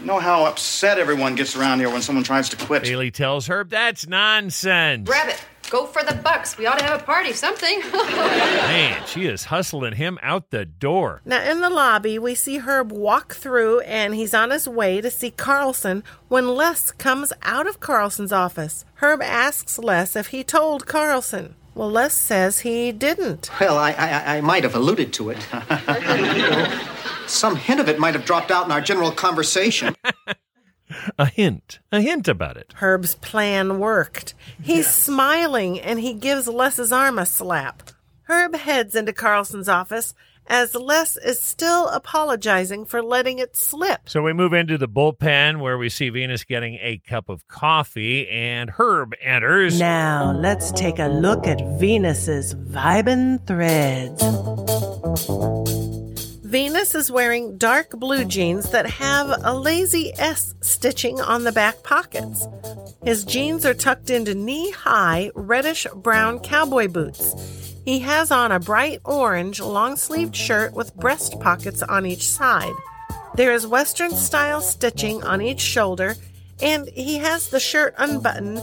Know 0.00 0.18
how 0.18 0.46
upset 0.46 0.98
everyone 0.98 1.34
gets 1.34 1.56
around 1.56 1.80
here 1.80 1.90
when 1.90 2.02
someone 2.02 2.24
tries 2.24 2.48
to 2.50 2.56
quit. 2.56 2.82
Bailey 2.82 3.10
tells 3.10 3.46
Herb 3.48 3.70
that's 3.70 4.06
nonsense. 4.06 5.08
Grab 5.08 5.28
it. 5.28 5.42
Go 5.70 5.86
for 5.86 6.02
the 6.02 6.14
bucks. 6.14 6.58
We 6.58 6.66
ought 6.66 6.78
to 6.80 6.84
have 6.84 7.00
a 7.00 7.04
party, 7.04 7.32
something. 7.32 7.80
Man, 7.92 9.06
she 9.06 9.24
is 9.24 9.44
hustling 9.44 9.94
him 9.94 10.18
out 10.20 10.50
the 10.50 10.66
door. 10.66 11.22
Now, 11.24 11.42
in 11.42 11.60
the 11.62 11.70
lobby, 11.70 12.18
we 12.18 12.34
see 12.34 12.58
Herb 12.58 12.92
walk 12.92 13.34
through 13.34 13.80
and 13.80 14.14
he's 14.14 14.34
on 14.34 14.50
his 14.50 14.68
way 14.68 15.00
to 15.00 15.10
see 15.10 15.30
Carlson 15.30 16.04
when 16.28 16.48
Les 16.48 16.90
comes 16.90 17.32
out 17.42 17.66
of 17.66 17.80
Carlson's 17.80 18.32
office. 18.32 18.84
Herb 18.96 19.22
asks 19.22 19.78
Les 19.78 20.14
if 20.14 20.26
he 20.26 20.44
told 20.44 20.86
Carlson. 20.86 21.54
Well, 21.74 21.90
Les 21.90 22.12
says 22.12 22.60
he 22.60 22.92
didn't. 22.92 23.50
Well, 23.58 23.78
I, 23.78 23.92
I, 23.92 24.36
I 24.36 24.40
might 24.42 24.64
have 24.64 24.74
alluded 24.74 25.14
to 25.14 25.30
it. 25.30 25.38
Some 27.26 27.56
hint 27.56 27.80
of 27.80 27.88
it 27.88 27.98
might 27.98 28.14
have 28.14 28.24
dropped 28.24 28.50
out 28.50 28.66
in 28.66 28.72
our 28.72 28.80
general 28.80 29.10
conversation. 29.10 29.94
A 31.18 31.26
hint, 31.26 31.80
a 31.90 32.02
hint 32.02 32.28
about 32.28 32.58
it. 32.58 32.74
Herb's 32.76 33.14
plan 33.14 33.78
worked. 33.78 34.34
He's 34.62 34.86
smiling 34.86 35.80
and 35.80 35.98
he 35.98 36.12
gives 36.12 36.46
Les's 36.46 36.92
arm 36.92 37.18
a 37.18 37.24
slap. 37.24 37.90
Herb 38.24 38.54
heads 38.54 38.94
into 38.94 39.12
Carlson's 39.12 39.70
office 39.70 40.14
as 40.46 40.74
Les 40.74 41.16
is 41.16 41.40
still 41.40 41.88
apologizing 41.88 42.84
for 42.84 43.02
letting 43.02 43.38
it 43.38 43.56
slip. 43.56 44.08
So 44.08 44.22
we 44.22 44.32
move 44.32 44.52
into 44.52 44.76
the 44.76 44.88
bullpen 44.88 45.60
where 45.60 45.78
we 45.78 45.88
see 45.88 46.08
Venus 46.08 46.44
getting 46.44 46.74
a 46.80 46.98
cup 46.98 47.28
of 47.28 47.46
coffee, 47.46 48.28
and 48.28 48.70
Herb 48.70 49.14
enters. 49.22 49.78
Now, 49.78 50.32
let's 50.32 50.72
take 50.72 50.98
a 50.98 51.06
look 51.06 51.46
at 51.46 51.60
Venus's 51.78 52.54
vibin' 52.54 53.46
threads. 53.46 54.22
Venus 56.52 56.94
is 56.94 57.10
wearing 57.10 57.56
dark 57.56 57.92
blue 57.92 58.26
jeans 58.26 58.72
that 58.72 58.84
have 58.84 59.34
a 59.42 59.58
lazy 59.58 60.12
S 60.18 60.54
stitching 60.60 61.18
on 61.18 61.44
the 61.44 61.50
back 61.50 61.82
pockets. 61.82 62.46
His 63.02 63.24
jeans 63.24 63.64
are 63.64 63.72
tucked 63.72 64.10
into 64.10 64.34
knee 64.34 64.70
high 64.70 65.30
reddish 65.34 65.86
brown 65.94 66.40
cowboy 66.40 66.88
boots. 66.88 67.72
He 67.86 68.00
has 68.00 68.30
on 68.30 68.52
a 68.52 68.60
bright 68.60 69.00
orange 69.02 69.60
long 69.60 69.96
sleeved 69.96 70.36
shirt 70.36 70.74
with 70.74 70.94
breast 70.94 71.40
pockets 71.40 71.82
on 71.82 72.04
each 72.04 72.28
side. 72.28 72.74
There 73.34 73.54
is 73.54 73.66
Western 73.66 74.10
style 74.10 74.60
stitching 74.60 75.24
on 75.24 75.40
each 75.40 75.60
shoulder, 75.60 76.16
and 76.62 76.88
he 76.88 77.18
has 77.18 77.48
the 77.48 77.60
shirt 77.60 77.94
unbuttoned 77.98 78.60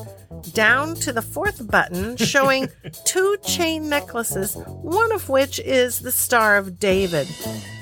down 0.53 0.95
to 0.95 1.11
the 1.11 1.21
fourth 1.21 1.69
button, 1.69 2.15
showing 2.17 2.69
two 3.05 3.37
chain 3.45 3.89
necklaces, 3.89 4.55
one 4.67 5.11
of 5.11 5.29
which 5.29 5.59
is 5.59 5.99
the 5.99 6.11
Star 6.11 6.57
of 6.57 6.79
David. 6.79 7.27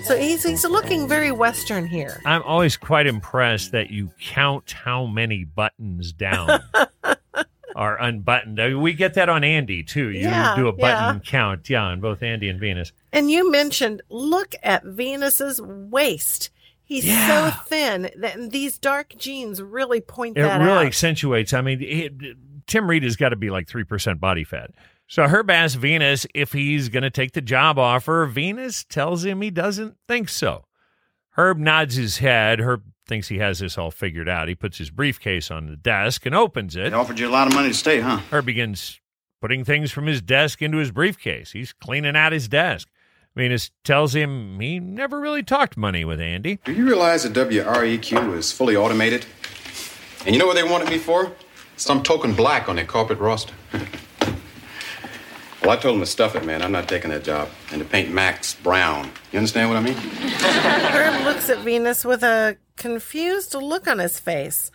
So 0.03 0.17
he's, 0.17 0.43
he's 0.43 0.63
looking 0.65 1.07
very 1.07 1.31
Western 1.31 1.85
here. 1.85 2.19
I'm 2.25 2.41
always 2.43 2.77
quite 2.77 3.07
impressed 3.07 3.71
that 3.73 3.91
you 3.91 4.11
count 4.19 4.71
how 4.71 5.05
many 5.05 5.43
buttons 5.43 6.11
down 6.13 6.61
are 7.75 8.01
unbuttoned. 8.01 8.59
I 8.59 8.69
mean, 8.69 8.81
we 8.81 8.93
get 8.93 9.13
that 9.13 9.29
on 9.29 9.43
Andy 9.43 9.83
too. 9.83 10.09
You 10.09 10.21
Yeah, 10.21 10.55
do 10.55 10.67
a 10.67 10.73
button 10.73 11.15
yeah. 11.17 11.19
count, 11.23 11.69
yeah, 11.69 11.83
on 11.83 11.99
both 12.01 12.23
Andy 12.23 12.49
and 12.49 12.59
Venus. 12.59 12.91
And 13.13 13.29
you 13.29 13.51
mentioned, 13.51 14.01
look 14.09 14.55
at 14.63 14.83
Venus's 14.83 15.61
waist. 15.61 16.49
He's 16.87 17.05
Yeah. 17.05 17.51
so 17.51 17.57
thin 17.65 18.09
that 18.17 18.49
these 18.51 18.79
dark 18.79 19.13
jeans 19.17 19.61
really 19.61 20.01
point 20.01 20.37
It 20.37 20.41
that 20.43 20.59
really 20.61 20.71
out. 20.71 20.85
accentuates. 20.85 21.53
I 21.53 21.61
mean, 21.61 21.81
it, 21.81 22.13
Tim 22.65 22.89
Reid 22.89 23.03
has 23.03 23.15
got 23.15 23.29
to 23.29 23.35
be 23.35 23.49
like 23.49 23.67
3% 23.67 24.19
body 24.19 24.43
fat. 24.43 24.71
So 25.07 25.23
Herb 25.27 25.49
asks 25.49 25.75
Venus 25.75 26.25
if 26.33 26.53
he's 26.53 26.89
going 26.89 27.03
to 27.03 27.09
take 27.09 27.33
the 27.33 27.41
job 27.41 27.77
offer. 27.77 28.25
Venus 28.25 28.83
tells 28.83 29.23
him 29.25 29.41
he 29.41 29.51
doesn't 29.51 29.95
think 30.07 30.29
so. 30.29 30.65
Herb 31.31 31.57
nods 31.59 31.95
his 31.95 32.17
head. 32.17 32.59
Herb 32.61 32.83
thinks 33.05 33.27
he 33.29 33.37
has 33.37 33.59
this 33.59 33.77
all 33.77 33.91
figured 33.91 34.27
out. 34.27 34.47
He 34.49 34.55
puts 34.55 34.77
his 34.77 34.89
briefcase 34.89 35.49
on 35.51 35.67
the 35.67 35.77
desk 35.77 36.25
and 36.25 36.33
opens 36.35 36.75
it. 36.75 36.89
They 36.89 36.95
offered 36.95 37.19
you 37.19 37.27
a 37.27 37.31
lot 37.31 37.47
of 37.47 37.53
money 37.53 37.69
to 37.69 37.73
stay, 37.73 37.99
huh? 38.01 38.19
Herb 38.31 38.45
begins 38.45 38.99
putting 39.39 39.63
things 39.63 39.91
from 39.91 40.07
his 40.07 40.21
desk 40.21 40.61
into 40.61 40.77
his 40.77 40.91
briefcase. 40.91 41.51
He's 41.51 41.71
cleaning 41.73 42.15
out 42.17 42.31
his 42.33 42.47
desk. 42.49 42.89
Venus 43.37 43.69
tells 43.83 44.15
him 44.15 44.59
he 44.59 44.79
never 44.79 45.19
really 45.19 45.43
talked 45.43 45.77
money 45.77 46.03
with 46.03 46.19
Andy. 46.19 46.59
Do 46.65 46.73
you 46.73 46.87
realize 46.87 47.21
that 47.21 47.33
WREQ 47.33 48.35
is 48.35 48.51
fully 48.51 48.75
automated? 48.75 49.27
And 50.25 50.33
you 50.33 50.39
know 50.39 50.47
what 50.47 50.55
they 50.55 50.63
wanted 50.63 50.89
me 50.89 50.97
for? 50.97 51.31
Some 51.77 52.01
token 52.01 52.33
black 52.33 52.67
on 52.67 52.77
their 52.77 52.85
corporate 52.85 53.19
roster. 53.19 53.53
well, 55.61 55.69
I 55.69 55.75
told 55.75 55.93
them 55.93 55.99
to 55.99 56.07
stuff 56.07 56.35
it, 56.35 56.45
man. 56.45 56.63
I'm 56.63 56.71
not 56.71 56.89
taking 56.89 57.11
that 57.11 57.23
job. 57.23 57.49
And 57.71 57.79
to 57.79 57.87
paint 57.87 58.11
Max 58.11 58.55
brown. 58.55 59.11
You 59.31 59.37
understand 59.37 59.69
what 59.69 59.77
I 59.77 59.81
mean? 59.81 59.93
Herb 59.97 61.23
looks 61.23 61.47
at 61.51 61.59
Venus 61.59 62.03
with 62.03 62.23
a 62.23 62.57
confused 62.75 63.53
look 63.53 63.87
on 63.87 63.99
his 63.99 64.19
face. 64.19 64.71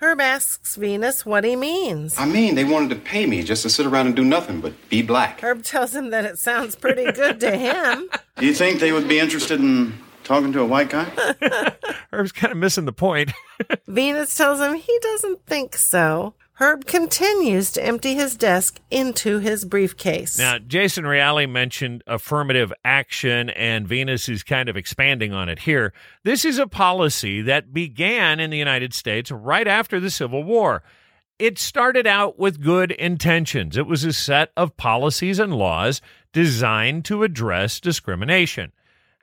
Herb 0.00 0.18
asks 0.18 0.76
Venus 0.76 1.26
what 1.26 1.44
he 1.44 1.56
means. 1.56 2.16
I 2.16 2.24
mean, 2.24 2.54
they 2.54 2.64
wanted 2.64 2.88
to 2.88 2.96
pay 2.96 3.26
me 3.26 3.42
just 3.42 3.62
to 3.64 3.68
sit 3.70 3.84
around 3.84 4.06
and 4.06 4.16
do 4.16 4.24
nothing 4.24 4.62
but 4.62 4.72
be 4.88 5.02
black. 5.02 5.42
Herb 5.42 5.62
tells 5.62 5.94
him 5.94 6.08
that 6.08 6.24
it 6.24 6.38
sounds 6.38 6.74
pretty 6.74 7.12
good 7.12 7.38
to 7.40 7.54
him. 7.54 8.08
Do 8.38 8.46
you 8.46 8.54
think 8.54 8.80
they 8.80 8.92
would 8.92 9.08
be 9.08 9.18
interested 9.18 9.60
in 9.60 9.92
talking 10.24 10.54
to 10.54 10.60
a 10.62 10.64
white 10.64 10.88
guy? 10.88 11.04
Herb's 12.10 12.32
kind 12.32 12.50
of 12.50 12.56
missing 12.56 12.86
the 12.86 12.94
point. 12.94 13.32
Venus 13.86 14.34
tells 14.34 14.58
him 14.58 14.72
he 14.72 14.98
doesn't 15.02 15.44
think 15.44 15.76
so. 15.76 16.32
Herb 16.60 16.84
continues 16.84 17.72
to 17.72 17.82
empty 17.82 18.16
his 18.16 18.36
desk 18.36 18.80
into 18.90 19.38
his 19.38 19.64
briefcase. 19.64 20.36
Now, 20.36 20.58
Jason 20.58 21.04
Realli 21.04 21.48
mentioned 21.48 22.04
affirmative 22.06 22.70
action, 22.84 23.48
and 23.48 23.88
Venus 23.88 24.28
is 24.28 24.42
kind 24.42 24.68
of 24.68 24.76
expanding 24.76 25.32
on 25.32 25.48
it 25.48 25.60
here. 25.60 25.94
This 26.22 26.44
is 26.44 26.58
a 26.58 26.66
policy 26.66 27.40
that 27.40 27.72
began 27.72 28.40
in 28.40 28.50
the 28.50 28.58
United 28.58 28.92
States 28.92 29.30
right 29.30 29.66
after 29.66 29.98
the 29.98 30.10
Civil 30.10 30.44
War. 30.44 30.82
It 31.38 31.58
started 31.58 32.06
out 32.06 32.38
with 32.38 32.60
good 32.60 32.92
intentions. 32.92 33.78
It 33.78 33.86
was 33.86 34.04
a 34.04 34.12
set 34.12 34.52
of 34.54 34.76
policies 34.76 35.38
and 35.38 35.54
laws 35.54 36.02
designed 36.34 37.06
to 37.06 37.22
address 37.22 37.80
discrimination. 37.80 38.72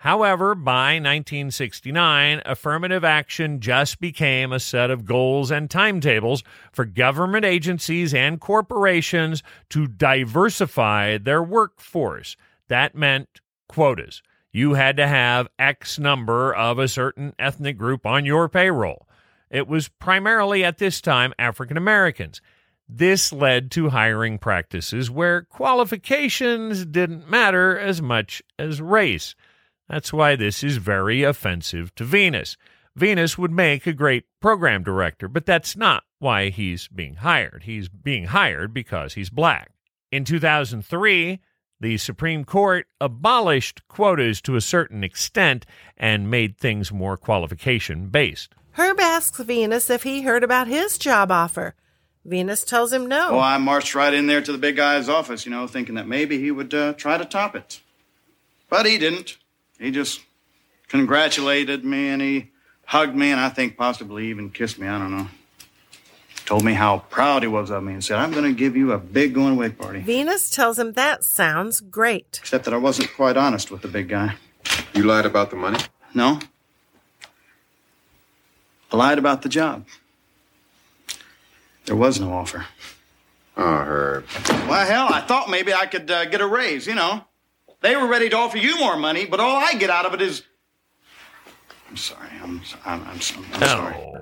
However, 0.02 0.54
by 0.54 0.94
1969, 0.96 2.44
affirmative 2.46 3.04
action 3.04 3.60
just 3.60 4.00
became 4.00 4.54
a 4.54 4.60
set 4.60 4.92
of 4.92 5.06
goals 5.06 5.50
and 5.50 5.72
timetables 5.72 6.44
for 6.72 6.86
government 6.86 7.46
agencies 7.46 8.14
and 8.14 8.40
corporations 8.40 9.42
to 9.70 9.88
diversify 9.88 11.18
their 11.18 11.42
workforce. 11.42 12.38
That 12.68 12.94
meant 12.94 13.42
quotas. 13.68 14.22
You 14.52 14.76
had 14.76 14.98
to 14.98 15.08
have 15.08 15.48
X 15.58 15.98
number 15.98 16.54
of 16.54 16.78
a 16.78 16.88
certain 16.88 17.34
ethnic 17.40 17.78
group 17.78 18.06
on 18.06 18.24
your 18.24 18.48
payroll. 18.48 19.08
It 19.50 19.68
was 19.68 19.88
primarily 19.88 20.64
at 20.64 20.78
this 20.78 21.02
time 21.02 21.34
African 21.40 21.76
Americans. 21.78 22.40
This 22.88 23.34
led 23.34 23.72
to 23.72 23.90
hiring 23.90 24.38
practices 24.38 25.10
where 25.12 25.42
qualifications 25.42 26.86
didn't 26.86 27.30
matter 27.30 27.78
as 27.78 28.02
much 28.02 28.42
as 28.60 28.80
race. 28.80 29.36
That's 29.90 30.12
why 30.12 30.36
this 30.36 30.64
is 30.64 30.78
very 30.78 31.24
offensive 31.24 31.96
to 31.96 32.04
Venus. 32.04 32.58
Venus 32.96 33.38
would 33.38 33.52
make 33.52 33.86
a 33.86 33.94
great 33.94 34.26
program 34.42 34.84
director, 34.84 35.28
but 35.28 35.46
that's 35.46 35.78
not 35.78 36.04
why 36.20 36.50
he's 36.50 36.88
being 36.88 37.16
hired. 37.16 37.64
He's 37.64 37.90
being 37.90 38.26
hired 38.26 38.74
because 38.74 39.14
he's 39.14 39.30
black. 39.30 39.72
In 40.12 40.26
2003, 40.26 41.40
the 41.80 41.98
Supreme 41.98 42.44
Court 42.44 42.88
abolished 43.00 43.88
quotas 43.88 44.42
to 44.42 44.56
a 44.56 44.62
certain 44.62 45.04
extent 45.04 45.66
and 45.96 46.32
made 46.32 46.58
things 46.58 46.92
more 46.92 47.18
qualification 47.18 48.08
based. 48.08 48.56
Herb 48.72 49.00
asks 49.00 49.40
Venus 49.40 49.90
if 49.90 50.04
he 50.04 50.22
heard 50.22 50.44
about 50.44 50.68
his 50.68 50.98
job 50.98 51.32
offer. 51.32 51.76
Venus 52.26 52.64
tells 52.64 52.92
him 52.92 53.08
no. 53.08 53.30
Oh, 53.32 53.40
I 53.40 53.58
marched 53.58 53.96
right 53.96 54.14
in 54.14 54.28
there 54.28 54.42
to 54.42 54.52
the 54.52 54.58
big 54.58 54.76
guy's 54.76 55.08
office, 55.08 55.46
you 55.46 55.52
know, 55.52 55.66
thinking 55.66 55.96
that 55.96 56.08
maybe 56.08 56.40
he 56.40 56.52
would 56.52 56.74
uh, 56.74 56.94
try 56.94 57.18
to 57.18 57.26
top 57.26 57.56
it. 57.56 57.80
But 58.70 58.86
he 58.86 58.98
didn't. 58.98 59.38
He 59.80 59.92
just 59.92 60.22
congratulated 60.88 61.84
me 61.86 62.10
and 62.10 62.22
he 62.22 62.52
hugged 62.86 63.16
me 63.16 63.32
and 63.32 63.40
I 63.40 63.50
think 63.50 63.78
possibly 63.78 64.28
even 64.28 64.50
kissed 64.50 64.80
me. 64.80 64.88
I 64.88 64.98
don't 64.98 65.12
know. 65.12 65.28
Told 66.46 66.64
me 66.64 66.74
how 66.74 67.00
proud 67.10 67.44
he 67.44 67.48
was 67.48 67.70
of 67.70 67.84
me 67.84 67.92
and 67.92 68.04
said, 68.04 68.20
I'm 68.20 68.32
going 68.32 68.46
to 68.46 68.54
give 68.54 68.78
you 68.78 68.94
a 68.94 68.98
big 68.98 69.34
going 69.34 69.54
away 69.54 69.70
party. 69.70 70.00
Venus 70.00 70.50
tells 70.50 70.80
him 70.80 70.94
that 70.94 71.26
sounds 71.26 71.82
great. 71.82 72.40
Except 72.42 72.64
that 72.66 72.74
I 72.74 72.78
wasn't 72.78 73.14
quite 73.14 73.36
honest 73.36 73.70
with 73.70 73.82
the 73.82 73.90
big 73.90 74.08
guy. 74.08 74.36
You 74.94 75.04
lied 75.04 75.26
about 75.26 75.50
the 75.50 75.58
money? 75.58 75.80
No. 76.14 76.40
I 78.92 78.96
lied 78.96 79.20
about 79.20 79.42
the 79.42 79.50
job. 79.50 79.86
There 81.86 81.98
was 81.98 82.20
no 82.20 82.32
offer. 82.32 82.66
Oh, 83.58 83.64
Herb. 83.64 84.26
Well, 84.70 84.86
hell, 84.86 85.08
I 85.12 85.22
thought 85.22 85.50
maybe 85.50 85.74
I 85.74 85.86
could 85.86 86.10
uh, 86.10 86.26
get 86.26 86.40
a 86.42 86.48
raise, 86.48 86.88
you 86.88 86.96
know. 86.96 87.26
They 87.88 87.96
were 87.96 88.08
ready 88.08 88.28
to 88.28 88.36
offer 88.36 88.58
you 88.58 88.78
more 88.78 88.98
money, 88.98 89.26
but 89.26 89.40
all 89.40 89.56
I 89.56 89.76
get 89.76 89.90
out 89.90 90.06
of 90.06 90.14
it 90.14 90.22
is. 90.22 90.44
I'm 91.90 91.96
sorry. 91.96 92.28
I'm, 92.44 92.60
I'm, 92.84 93.02
I'm, 93.04 93.12
I'm 93.12 93.22
sorry. 93.22 94.14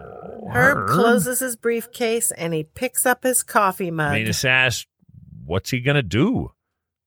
Herb 0.53 0.87
closes 0.87 1.39
his 1.39 1.55
briefcase 1.55 2.29
and 2.29 2.53
he 2.53 2.63
picks 2.63 3.07
up 3.07 3.23
his 3.23 3.41
coffee 3.41 3.89
mug. 3.89 4.13
Venus 4.13 4.45
asks, 4.45 4.85
What's 5.43 5.71
he 5.71 5.79
going 5.79 5.95
to 5.95 6.03
do? 6.03 6.51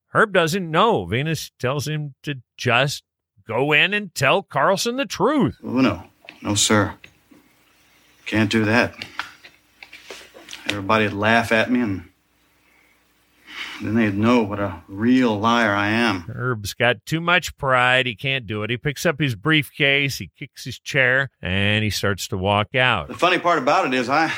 Herb 0.07 0.33
doesn't 0.33 0.69
know. 0.69 1.05
Venus 1.05 1.49
tells 1.59 1.87
him 1.87 2.15
to 2.23 2.41
just 2.57 3.05
go 3.47 3.71
in 3.71 3.93
and 3.93 4.13
tell 4.13 4.43
Carlson 4.43 4.97
the 4.97 5.05
truth. 5.05 5.59
Oh, 5.63 5.79
no. 5.79 6.03
No, 6.41 6.55
sir. 6.55 6.93
Can't 8.25 8.51
do 8.51 8.65
that. 8.65 8.95
Everybody'd 10.67 11.13
laugh 11.13 11.53
at 11.53 11.71
me 11.71 11.79
and 11.79 12.08
then 13.81 13.95
they'd 13.95 14.15
know 14.15 14.43
what 14.43 14.59
a 14.59 14.81
real 14.87 15.39
liar 15.39 15.73
I 15.73 15.89
am. 15.89 16.21
Herb's 16.21 16.73
got 16.73 17.05
too 17.05 17.21
much 17.21 17.55
pride. 17.57 18.05
He 18.05 18.15
can't 18.15 18.45
do 18.45 18.63
it. 18.63 18.69
He 18.69 18.77
picks 18.77 19.05
up 19.05 19.19
his 19.19 19.35
briefcase, 19.35 20.17
he 20.17 20.31
kicks 20.37 20.65
his 20.65 20.79
chair, 20.79 21.29
and 21.41 21.83
he 21.83 21.89
starts 21.89 22.27
to 22.29 22.37
walk 22.37 22.75
out. 22.75 23.07
The 23.07 23.13
funny 23.15 23.39
part 23.39 23.57
about 23.57 23.87
it 23.87 23.93
is 23.93 24.09
I 24.09 24.31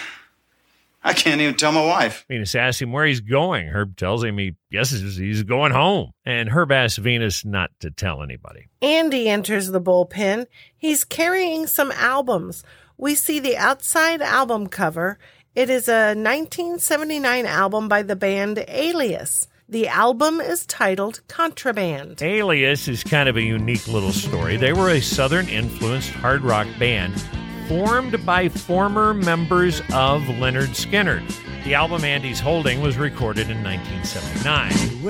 I 1.03 1.13
can't 1.13 1.41
even 1.41 1.55
tell 1.55 1.71
my 1.71 1.83
wife. 1.83 2.25
Venus 2.27 2.53
asks 2.53 2.81
him 2.81 2.91
where 2.91 3.05
he's 3.05 3.21
going. 3.21 3.69
Herb 3.69 3.97
tells 3.97 4.23
him 4.23 4.37
he 4.37 4.55
guesses 4.71 5.17
he's 5.17 5.41
going 5.41 5.71
home. 5.71 6.11
And 6.25 6.49
Herb 6.49 6.71
asks 6.71 6.99
Venus 6.99 7.43
not 7.43 7.71
to 7.79 7.89
tell 7.89 8.21
anybody. 8.21 8.67
Andy 8.81 9.27
enters 9.27 9.71
the 9.71 9.81
bullpen. 9.81 10.45
He's 10.77 11.03
carrying 11.03 11.65
some 11.65 11.91
albums. 11.93 12.63
We 12.97 13.15
see 13.15 13.39
the 13.39 13.57
outside 13.57 14.21
album 14.21 14.67
cover. 14.67 15.17
It 15.53 15.69
is 15.69 15.89
a 15.89 16.15
1979 16.15 17.45
album 17.45 17.89
by 17.89 18.03
the 18.03 18.15
band 18.15 18.63
Alias. 18.69 19.49
The 19.67 19.89
album 19.89 20.39
is 20.39 20.65
titled 20.65 21.19
Contraband. 21.27 22.21
Alias 22.21 22.87
is 22.87 23.03
kind 23.03 23.27
of 23.27 23.35
a 23.35 23.41
unique 23.41 23.85
little 23.89 24.13
story. 24.13 24.55
They 24.55 24.71
were 24.71 24.87
a 24.87 25.01
southern 25.01 25.49
influenced 25.49 26.11
hard 26.11 26.43
rock 26.43 26.67
band 26.79 27.21
formed 27.67 28.25
by 28.25 28.47
former 28.47 29.13
members 29.13 29.81
of 29.93 30.21
Lynyrd 30.21 30.69
Skynyrd. 30.69 31.29
The 31.65 31.73
album 31.73 32.05
Andy's 32.05 32.39
holding 32.39 32.79
was 32.79 32.95
recorded 32.95 33.49
in 33.49 33.61
1979. 33.61 35.03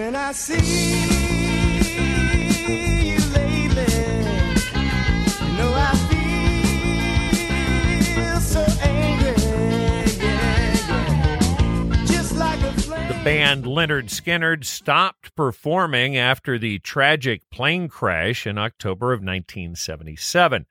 Band 13.24 13.65
Lynyrd 13.65 14.05
Skynyrd 14.05 14.65
stopped 14.65 15.36
performing 15.36 16.17
after 16.17 16.57
the 16.57 16.80
tragic 16.80 17.47
plane 17.51 17.88
crash 17.88 18.47
in 18.47 18.57
October 18.57 19.13
of 19.13 19.19
1977. 19.19 20.65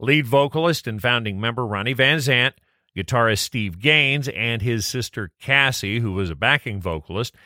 Lead 0.00 0.26
vocalist 0.26 0.88
and 0.88 1.00
founding 1.00 1.40
member 1.40 1.64
Ronnie 1.64 1.92
Van 1.92 2.18
Zant, 2.18 2.54
guitarist 2.96 3.38
Steve 3.38 3.78
Gaines, 3.78 4.28
and 4.30 4.62
his 4.62 4.84
sister 4.84 5.30
Cassie, 5.40 6.00
who 6.00 6.10
was 6.10 6.28
a 6.28 6.34
backing 6.34 6.80
vocalist, 6.80 7.36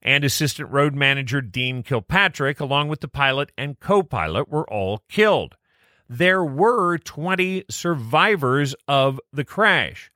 and 0.00 0.24
assistant 0.24 0.70
road 0.70 0.94
manager 0.94 1.42
Dean 1.42 1.82
Kilpatrick, 1.82 2.58
along 2.58 2.88
with 2.88 3.02
the 3.02 3.08
pilot 3.08 3.52
and 3.58 3.78
co 3.80 4.02
pilot, 4.02 4.48
were 4.48 4.68
all 4.70 5.02
killed. 5.10 5.56
There 6.08 6.42
were 6.42 6.96
20 6.96 7.64
survivors 7.68 8.74
of 8.88 9.20
the 9.30 9.44
crash. 9.44 10.10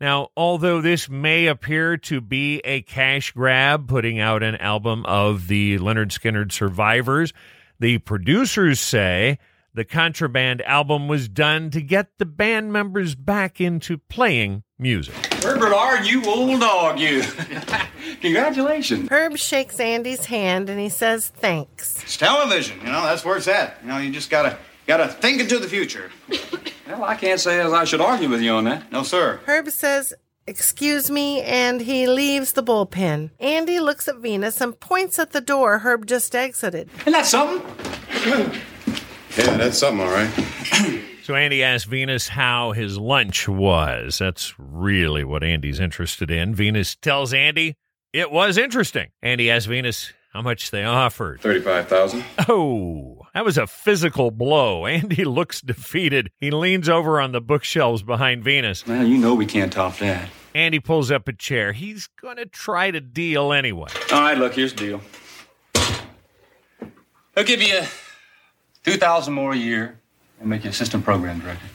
Now, 0.00 0.28
although 0.36 0.80
this 0.80 1.08
may 1.08 1.46
appear 1.46 1.96
to 1.96 2.20
be 2.20 2.60
a 2.60 2.82
cash 2.82 3.32
grab, 3.32 3.88
putting 3.88 4.20
out 4.20 4.44
an 4.44 4.54
album 4.56 5.04
of 5.06 5.48
the 5.48 5.78
Lynyrd 5.78 6.10
Skynyrd 6.10 6.52
survivors, 6.52 7.32
the 7.80 7.98
producers 7.98 8.78
say 8.78 9.38
The 9.74 9.84
Contraband 9.84 10.62
album 10.62 11.08
was 11.08 11.28
done 11.28 11.70
to 11.70 11.80
get 11.80 12.18
the 12.18 12.26
band 12.26 12.72
members 12.72 13.16
back 13.16 13.60
into 13.60 13.98
playing 13.98 14.62
music. 14.78 15.14
Herbert 15.42 15.74
R., 15.74 16.04
you 16.04 16.24
old 16.26 16.60
dog, 16.60 17.00
you. 17.00 17.22
Congratulations. 18.20 19.08
Herb 19.10 19.36
shakes 19.36 19.80
Andy's 19.80 20.26
hand 20.26 20.70
and 20.70 20.78
he 20.78 20.88
says 20.88 21.28
thanks. 21.28 22.00
It's 22.04 22.16
television, 22.16 22.78
you 22.80 22.86
know, 22.86 23.02
that's 23.02 23.24
where 23.24 23.36
it's 23.36 23.48
at. 23.48 23.78
You 23.82 23.88
know, 23.88 23.98
you 23.98 24.12
just 24.12 24.30
gotta 24.30 24.58
gotta 24.88 25.06
think 25.06 25.40
into 25.40 25.58
the 25.60 25.68
future. 25.68 26.10
Well, 26.88 27.04
I 27.04 27.14
can't 27.14 27.38
say 27.38 27.60
as 27.60 27.72
I 27.72 27.84
should 27.84 28.00
argue 28.00 28.28
with 28.28 28.40
you 28.40 28.52
on 28.52 28.64
that. 28.64 28.90
No, 28.90 29.02
sir. 29.04 29.38
Herb 29.46 29.68
says, 29.68 30.14
Excuse 30.46 31.10
me, 31.10 31.42
and 31.42 31.82
he 31.82 32.06
leaves 32.06 32.52
the 32.52 32.62
bullpen. 32.62 33.30
Andy 33.38 33.78
looks 33.80 34.08
at 34.08 34.16
Venus 34.16 34.62
and 34.62 34.80
points 34.80 35.18
at 35.18 35.32
the 35.32 35.42
door 35.42 35.80
Herb 35.80 36.06
just 36.06 36.34
exited. 36.34 36.88
Isn't 37.00 37.12
that 37.12 37.26
something? 37.26 37.60
Yeah, 39.36 39.56
that's 39.58 39.76
something, 39.78 40.00
all 40.06 40.10
right. 40.12 41.04
So 41.28 41.34
Andy 41.34 41.62
asks 41.62 41.86
Venus 41.86 42.28
how 42.28 42.72
his 42.72 42.96
lunch 42.96 43.46
was. 43.46 44.16
That's 44.16 44.54
really 44.58 45.24
what 45.24 45.44
Andy's 45.44 45.78
interested 45.78 46.30
in. 46.30 46.54
Venus 46.54 46.96
tells 46.96 47.34
Andy 47.34 47.74
it 48.14 48.30
was 48.32 48.56
interesting. 48.56 49.08
Andy 49.22 49.50
asks 49.50 49.66
Venus 49.66 50.14
how 50.32 50.40
much 50.40 50.70
they 50.70 50.84
offered. 50.84 51.42
Thirty-five 51.42 51.86
thousand. 51.86 52.24
Oh, 52.48 53.17
that 53.38 53.44
was 53.44 53.56
a 53.56 53.68
physical 53.68 54.32
blow. 54.32 54.84
Andy 54.86 55.24
looks 55.24 55.60
defeated. 55.60 56.32
He 56.40 56.50
leans 56.50 56.88
over 56.88 57.20
on 57.20 57.30
the 57.30 57.40
bookshelves 57.40 58.02
behind 58.02 58.42
Venus. 58.42 58.84
Well, 58.84 59.06
you 59.06 59.16
know 59.16 59.32
we 59.32 59.46
can't 59.46 59.72
top 59.72 59.98
that. 59.98 60.28
Andy 60.56 60.80
pulls 60.80 61.12
up 61.12 61.28
a 61.28 61.32
chair. 61.32 61.72
He's 61.72 62.08
going 62.20 62.38
to 62.38 62.46
try 62.46 62.90
to 62.90 63.00
deal 63.00 63.52
anyway. 63.52 63.90
All 64.12 64.22
right, 64.22 64.36
look, 64.36 64.54
here's 64.54 64.74
the 64.74 64.78
deal. 64.80 65.00
I'll 67.36 67.44
give 67.44 67.62
you 67.62 67.80
2000 68.82 69.32
more 69.32 69.52
a 69.52 69.56
year 69.56 70.00
and 70.40 70.48
make 70.48 70.64
you 70.64 70.70
assistant 70.70 71.04
program 71.04 71.38
director. 71.38 71.66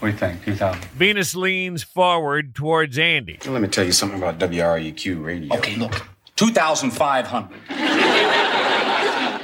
What 0.00 0.08
do 0.08 0.12
you 0.12 0.18
think? 0.18 0.44
2000 0.44 0.84
Venus 0.90 1.34
leans 1.34 1.82
forward 1.82 2.54
towards 2.54 2.98
Andy. 2.98 3.38
Let 3.46 3.62
me 3.62 3.68
tell 3.68 3.86
you 3.86 3.92
something 3.92 4.18
about 4.18 4.38
WREQ 4.38 5.24
radio. 5.24 5.56
Okay, 5.56 5.76
look. 5.76 6.06
2500 6.36 7.87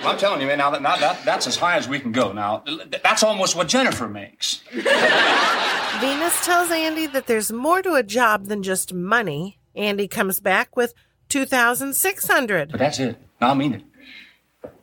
I'm 0.07 0.19
telling 0.19 0.41
you, 0.41 0.47
man, 0.47 0.59
now, 0.59 0.71
that, 0.71 0.83
now 0.83 0.97
that, 0.97 1.25
that's 1.25 1.47
as 1.47 1.57
high 1.57 1.77
as 1.77 1.89
we 1.89 1.99
can 1.99 2.13
go. 2.13 2.33
Now, 2.33 2.63
that's 3.03 3.23
almost 3.23 3.57
what 3.57 3.69
Jennifer 3.69 4.09
makes. 4.09 4.63
Venus 4.73 6.45
tells 6.45 6.71
Andy 6.71 7.07
that 7.07 7.27
there's 7.27 7.53
more 7.53 7.83
to 7.83 7.95
a 7.95 8.03
job 8.03 8.47
than 8.47 8.63
just 8.63 8.93
money. 8.93 9.59
Andy 9.75 10.09
comes 10.09 10.41
back 10.41 10.77
with 10.77 10.95
2,600. 11.29 12.71
But 12.71 12.79
that's 12.79 12.99
it. 12.99 13.17
I 13.41 13.55
mean 13.55 13.75
it. 13.75 13.83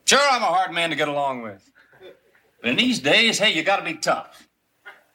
Sure, 0.05 0.19
I'm 0.19 0.41
a 0.41 0.45
hard 0.45 0.71
man 0.73 0.89
to 0.89 0.95
get 0.95 1.07
along 1.07 1.41
with. 1.41 1.69
But 2.61 2.71
in 2.71 2.75
these 2.75 2.99
days, 2.99 3.39
hey, 3.39 3.53
you 3.53 3.63
gotta 3.63 3.83
be 3.83 3.93
tough. 3.95 4.47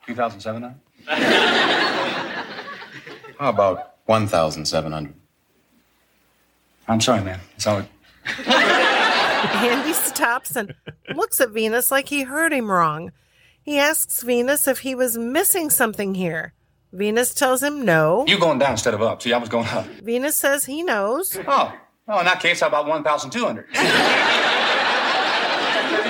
2,700? 0.06 0.74
How 3.38 3.50
about 3.50 3.96
one 4.06 4.26
thousand 4.26 4.64
seven 4.66 4.92
hundred? 4.92 5.14
I'm 6.88 7.00
sorry, 7.00 7.22
man. 7.22 7.40
It's 7.56 7.66
all. 7.66 7.82
Andy 9.54 9.92
stops 9.92 10.56
and 10.56 10.74
looks 11.14 11.40
at 11.40 11.50
Venus 11.50 11.90
like 11.90 12.08
he 12.08 12.22
heard 12.22 12.52
him 12.52 12.70
wrong. 12.70 13.12
He 13.62 13.78
asks 13.78 14.22
Venus 14.22 14.66
if 14.66 14.80
he 14.80 14.94
was 14.94 15.18
missing 15.18 15.70
something 15.70 16.14
here. 16.14 16.52
Venus 16.92 17.34
tells 17.34 17.62
him 17.62 17.84
no. 17.84 18.24
You 18.26 18.38
going 18.38 18.58
down 18.58 18.72
instead 18.72 18.94
of 18.94 19.02
up. 19.02 19.20
See, 19.22 19.32
I 19.32 19.38
was 19.38 19.48
going 19.48 19.66
up. 19.68 19.86
Venus 19.86 20.36
says 20.36 20.64
he 20.64 20.82
knows. 20.82 21.36
Oh, 21.46 21.74
oh, 22.08 22.18
in 22.20 22.24
that 22.24 22.40
case, 22.40 22.60
how 22.60 22.68
about 22.68 22.86
1,200? 22.86 23.66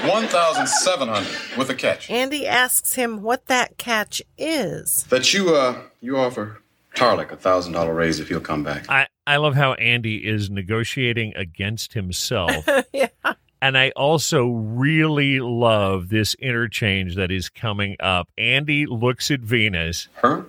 One 0.07 0.29
thousand 0.29 0.69
seven 0.69 1.09
hundred 1.09 1.35
with 1.59 1.69
a 1.69 1.75
catch. 1.75 2.09
Andy 2.11 2.47
asks 2.47 2.95
him 2.95 3.23
what 3.23 3.47
that 3.47 3.77
catch 3.77 4.23
is. 4.39 5.03
That 5.05 5.35
you 5.35 5.55
uh 5.57 5.81
you 6.01 6.17
offer 6.17 6.61
Tarlek 6.95 7.33
a 7.33 7.37
thousand 7.37 7.73
dollar 7.73 7.93
raise 7.93 8.21
if 8.21 8.29
he'll 8.29 8.41
come 8.41 8.63
back. 8.63 8.89
I, 8.89 9.09
I 9.27 9.37
love 9.39 9.55
how 9.55 9.73
Andy 9.75 10.27
is 10.27 10.51
negotiating 10.51 11.33
against 11.37 11.95
himself. 11.95 12.69
yeah. 12.93 13.09
And 13.61 13.77
I 13.77 13.91
also 13.97 14.47
really 14.49 15.41
love 15.41 16.11
this 16.11 16.35
interchange 16.35 17.17
that 17.17 17.33
is 17.33 17.49
coming 17.49 17.97
up. 18.01 18.29
Andy 18.39 18.87
looks 18.87 19.31
at 19.31 19.41
Venus. 19.41 20.09
Her? 20.17 20.47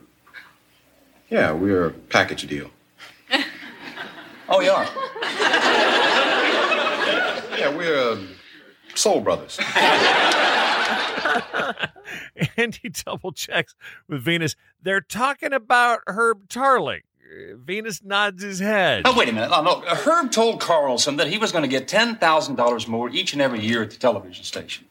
Yeah, 1.29 1.53
we're 1.53 1.87
a 1.87 1.91
package 1.91 2.45
deal. 2.47 2.69
Oh, 4.49 4.61
you 4.61 4.71
are? 4.71 4.85
Yeah, 7.57 7.75
we're 7.75 8.13
uh, 8.13 8.17
soul 8.95 9.19
brothers. 9.19 9.59
Andy 12.57 12.89
double 13.05 13.33
checks 13.33 13.75
with 14.07 14.21
Venus. 14.21 14.55
They're 14.81 15.01
talking 15.01 15.51
about 15.51 15.99
Herb 16.07 16.47
Tarlek. 16.47 17.01
Uh, 17.27 17.55
Venus 17.57 18.03
nods 18.03 18.41
his 18.41 18.59
head. 18.59 19.03
Oh, 19.05 19.17
wait 19.17 19.27
a 19.29 19.33
minute. 19.33 19.49
No, 19.49 19.81
Herb 19.81 20.31
told 20.31 20.61
Carlson 20.61 21.17
that 21.17 21.27
he 21.27 21.37
was 21.37 21.51
going 21.51 21.63
to 21.63 21.67
get 21.67 21.87
$10,000 21.87 22.87
more 22.87 23.09
each 23.09 23.33
and 23.33 23.41
every 23.41 23.59
year 23.59 23.83
at 23.83 23.91
the 23.91 23.97
television 23.97 24.43
station. 24.43 24.85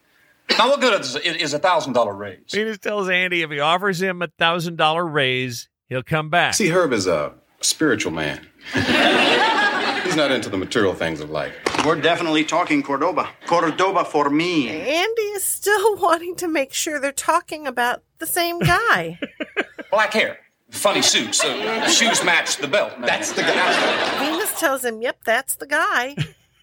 Now, 0.59 0.69
what 0.69 0.81
good 0.81 1.01
is, 1.01 1.17
is 1.17 1.55
a 1.55 1.59
$1,000 1.61 2.19
raise? 2.19 2.39
Venus 2.53 2.79
tells 2.79 3.09
Andy 3.09 3.43
if 3.43 3.51
he 3.51 3.59
offers 3.61 4.01
him 4.01 4.23
a 4.23 4.29
thousand 4.39 4.77
dollar 4.77 5.05
raise, 5.05 5.69
he'll 5.89 6.03
come 6.03 6.31
back. 6.31 6.55
See, 6.55 6.69
Herb 6.69 6.93
is 6.93 7.07
a 7.07 7.33
spiritual 7.61 8.13
man. 8.13 8.47
He's 8.73 10.15
not 10.17 10.31
into 10.31 10.49
the 10.49 10.57
material 10.57 10.95
things 10.95 11.21
of 11.21 11.31
life. 11.31 11.53
We're 11.85 12.01
definitely 12.01 12.45
talking 12.45 12.83
Cordoba. 12.83 13.29
Cordoba 13.47 14.05
for 14.05 14.31
me. 14.31 14.69
Andy 14.69 15.23
is 15.23 15.43
still 15.45 15.97
wanting 16.01 16.37
to 16.37 16.49
make 16.49 16.73
sure 16.73 17.01
they're 17.01 17.13
talking 17.13 17.67
about 17.67 18.03
the 18.19 18.27
same 18.27 18.59
guy. 18.61 19.19
Black 19.91 20.13
hair, 20.13 20.39
funny 20.77 21.03
suits, 21.03 21.39
so 21.39 21.57
the 21.57 21.89
shoes 21.89 22.23
match 22.25 22.57
the 22.59 22.69
belt. 22.69 22.93
That's 23.01 23.33
the 23.33 23.43
guy. 23.43 24.19
Venus 24.19 24.59
tells 24.59 24.85
him, 24.85 25.03
Yep, 25.03 25.25
that's 25.25 25.57
the 25.57 25.67
guy. 25.67 26.17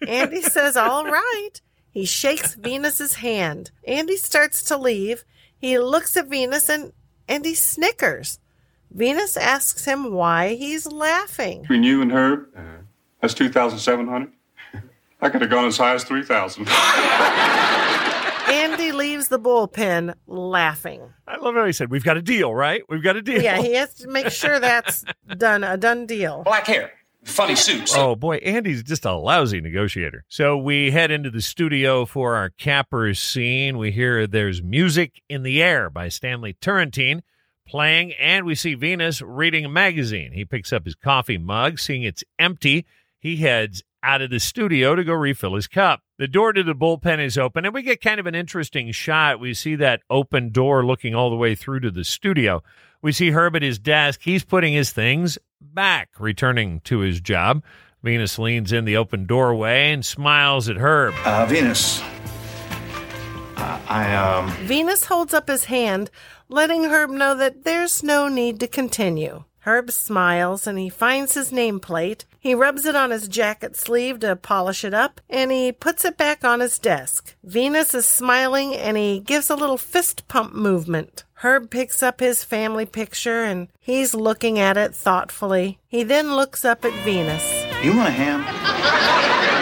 Andy 0.06 0.42
says, 0.42 0.76
All 0.76 1.04
right. 1.04 1.60
He 1.90 2.04
shakes 2.04 2.54
Venus's 2.54 3.14
hand. 3.14 3.70
Andy 3.86 4.16
starts 4.16 4.62
to 4.64 4.76
leave. 4.76 5.24
He 5.58 5.78
looks 5.78 6.16
at 6.16 6.26
Venus 6.26 6.68
and, 6.68 6.92
and 7.28 7.44
he 7.44 7.54
snickers. 7.54 8.40
Venus 8.90 9.36
asks 9.36 9.84
him 9.84 10.12
why 10.12 10.54
he's 10.54 10.86
laughing. 10.86 11.62
Between 11.62 11.82
you 11.84 12.02
and 12.02 12.12
Herb, 12.12 12.48
that's 13.20 13.34
2,700. 13.34 14.30
I 15.20 15.30
could 15.30 15.40
have 15.40 15.50
gone 15.50 15.66
as 15.66 15.78
high 15.78 15.94
as 15.94 16.04
3,000. 16.04 16.68
Andy 18.48 18.83
leaves 19.04 19.28
the 19.28 19.38
bullpen 19.38 20.14
laughing. 20.26 21.12
I 21.28 21.36
love 21.36 21.54
how 21.54 21.66
he 21.66 21.72
said, 21.72 21.90
We've 21.90 22.04
got 22.04 22.16
a 22.16 22.22
deal, 22.22 22.54
right? 22.54 22.82
We've 22.88 23.02
got 23.02 23.16
a 23.16 23.22
deal. 23.22 23.42
Yeah, 23.42 23.60
he 23.60 23.74
has 23.74 23.92
to 23.96 24.08
make 24.08 24.30
sure 24.30 24.58
that's 24.58 25.04
done, 25.36 25.62
a 25.62 25.76
done 25.76 26.06
deal. 26.06 26.42
Black 26.42 26.66
hair, 26.66 26.90
funny 27.22 27.54
suits. 27.54 27.94
Oh 27.94 28.16
boy, 28.16 28.36
Andy's 28.36 28.82
just 28.82 29.04
a 29.04 29.12
lousy 29.12 29.60
negotiator. 29.60 30.24
So 30.28 30.56
we 30.56 30.90
head 30.90 31.10
into 31.10 31.30
the 31.30 31.42
studio 31.42 32.06
for 32.06 32.34
our 32.36 32.48
cappers 32.48 33.18
scene. 33.18 33.76
We 33.76 33.90
hear 33.90 34.26
there's 34.26 34.62
music 34.62 35.20
in 35.28 35.42
the 35.42 35.62
air 35.62 35.90
by 35.90 36.08
Stanley 36.08 36.54
Turrentine 36.54 37.22
playing, 37.68 38.14
and 38.14 38.46
we 38.46 38.54
see 38.54 38.74
Venus 38.74 39.20
reading 39.20 39.66
a 39.66 39.70
magazine. 39.70 40.32
He 40.32 40.46
picks 40.46 40.72
up 40.72 40.86
his 40.86 40.94
coffee 40.94 41.38
mug, 41.38 41.78
seeing 41.78 42.04
it's 42.04 42.24
empty. 42.38 42.86
He 43.18 43.36
heads 43.36 43.82
out 44.04 44.20
of 44.20 44.30
the 44.30 44.38
studio 44.38 44.94
to 44.94 45.02
go 45.02 45.14
refill 45.14 45.54
his 45.54 45.66
cup. 45.66 46.02
The 46.18 46.28
door 46.28 46.52
to 46.52 46.62
the 46.62 46.74
bullpen 46.74 47.24
is 47.24 47.38
open, 47.38 47.64
and 47.64 47.74
we 47.74 47.82
get 47.82 48.02
kind 48.02 48.20
of 48.20 48.26
an 48.26 48.34
interesting 48.34 48.92
shot. 48.92 49.40
We 49.40 49.54
see 49.54 49.74
that 49.76 50.02
open 50.10 50.50
door 50.50 50.84
looking 50.84 51.14
all 51.14 51.30
the 51.30 51.36
way 51.36 51.54
through 51.54 51.80
to 51.80 51.90
the 51.90 52.04
studio. 52.04 52.62
We 53.02 53.12
see 53.12 53.30
Herb 53.30 53.56
at 53.56 53.62
his 53.62 53.78
desk. 53.78 54.20
He's 54.22 54.44
putting 54.44 54.74
his 54.74 54.92
things 54.92 55.38
back, 55.60 56.10
returning 56.18 56.80
to 56.80 56.98
his 56.98 57.20
job. 57.20 57.64
Venus 58.02 58.38
leans 58.38 58.70
in 58.70 58.84
the 58.84 58.98
open 58.98 59.24
doorway 59.24 59.90
and 59.90 60.04
smiles 60.04 60.68
at 60.68 60.76
Herb. 60.76 61.14
Uh, 61.24 61.46
Venus. 61.46 62.02
Uh, 63.56 63.80
I, 63.88 64.14
um. 64.14 64.50
Venus 64.66 65.06
holds 65.06 65.32
up 65.32 65.48
his 65.48 65.64
hand, 65.64 66.10
letting 66.48 66.84
Herb 66.84 67.10
know 67.10 67.34
that 67.34 67.64
there's 67.64 68.02
no 68.02 68.28
need 68.28 68.60
to 68.60 68.68
continue. 68.68 69.44
Herb 69.64 69.90
smiles 69.90 70.66
and 70.66 70.78
he 70.78 70.90
finds 70.90 71.34
his 71.34 71.50
nameplate. 71.50 72.24
He 72.38 72.54
rubs 72.54 72.84
it 72.84 72.94
on 72.94 73.10
his 73.10 73.28
jacket 73.28 73.76
sleeve 73.76 74.20
to 74.20 74.36
polish 74.36 74.84
it 74.84 74.92
up 74.92 75.22
and 75.30 75.50
he 75.50 75.72
puts 75.72 76.04
it 76.04 76.18
back 76.18 76.44
on 76.44 76.60
his 76.60 76.78
desk. 76.78 77.34
Venus 77.42 77.94
is 77.94 78.04
smiling 78.04 78.74
and 78.74 78.98
he 78.98 79.20
gives 79.20 79.48
a 79.48 79.56
little 79.56 79.78
fist 79.78 80.28
pump 80.28 80.52
movement. 80.52 81.24
Herb 81.36 81.70
picks 81.70 82.02
up 82.02 82.20
his 82.20 82.44
family 82.44 82.84
picture 82.84 83.42
and 83.42 83.68
he's 83.80 84.14
looking 84.14 84.58
at 84.58 84.76
it 84.76 84.94
thoughtfully. 84.94 85.78
He 85.88 86.02
then 86.02 86.36
looks 86.36 86.64
up 86.64 86.84
at 86.84 86.92
Venus. 87.02 87.64
You 87.82 87.96
want 87.96 88.08
a 88.08 88.12
ham? 88.12 88.44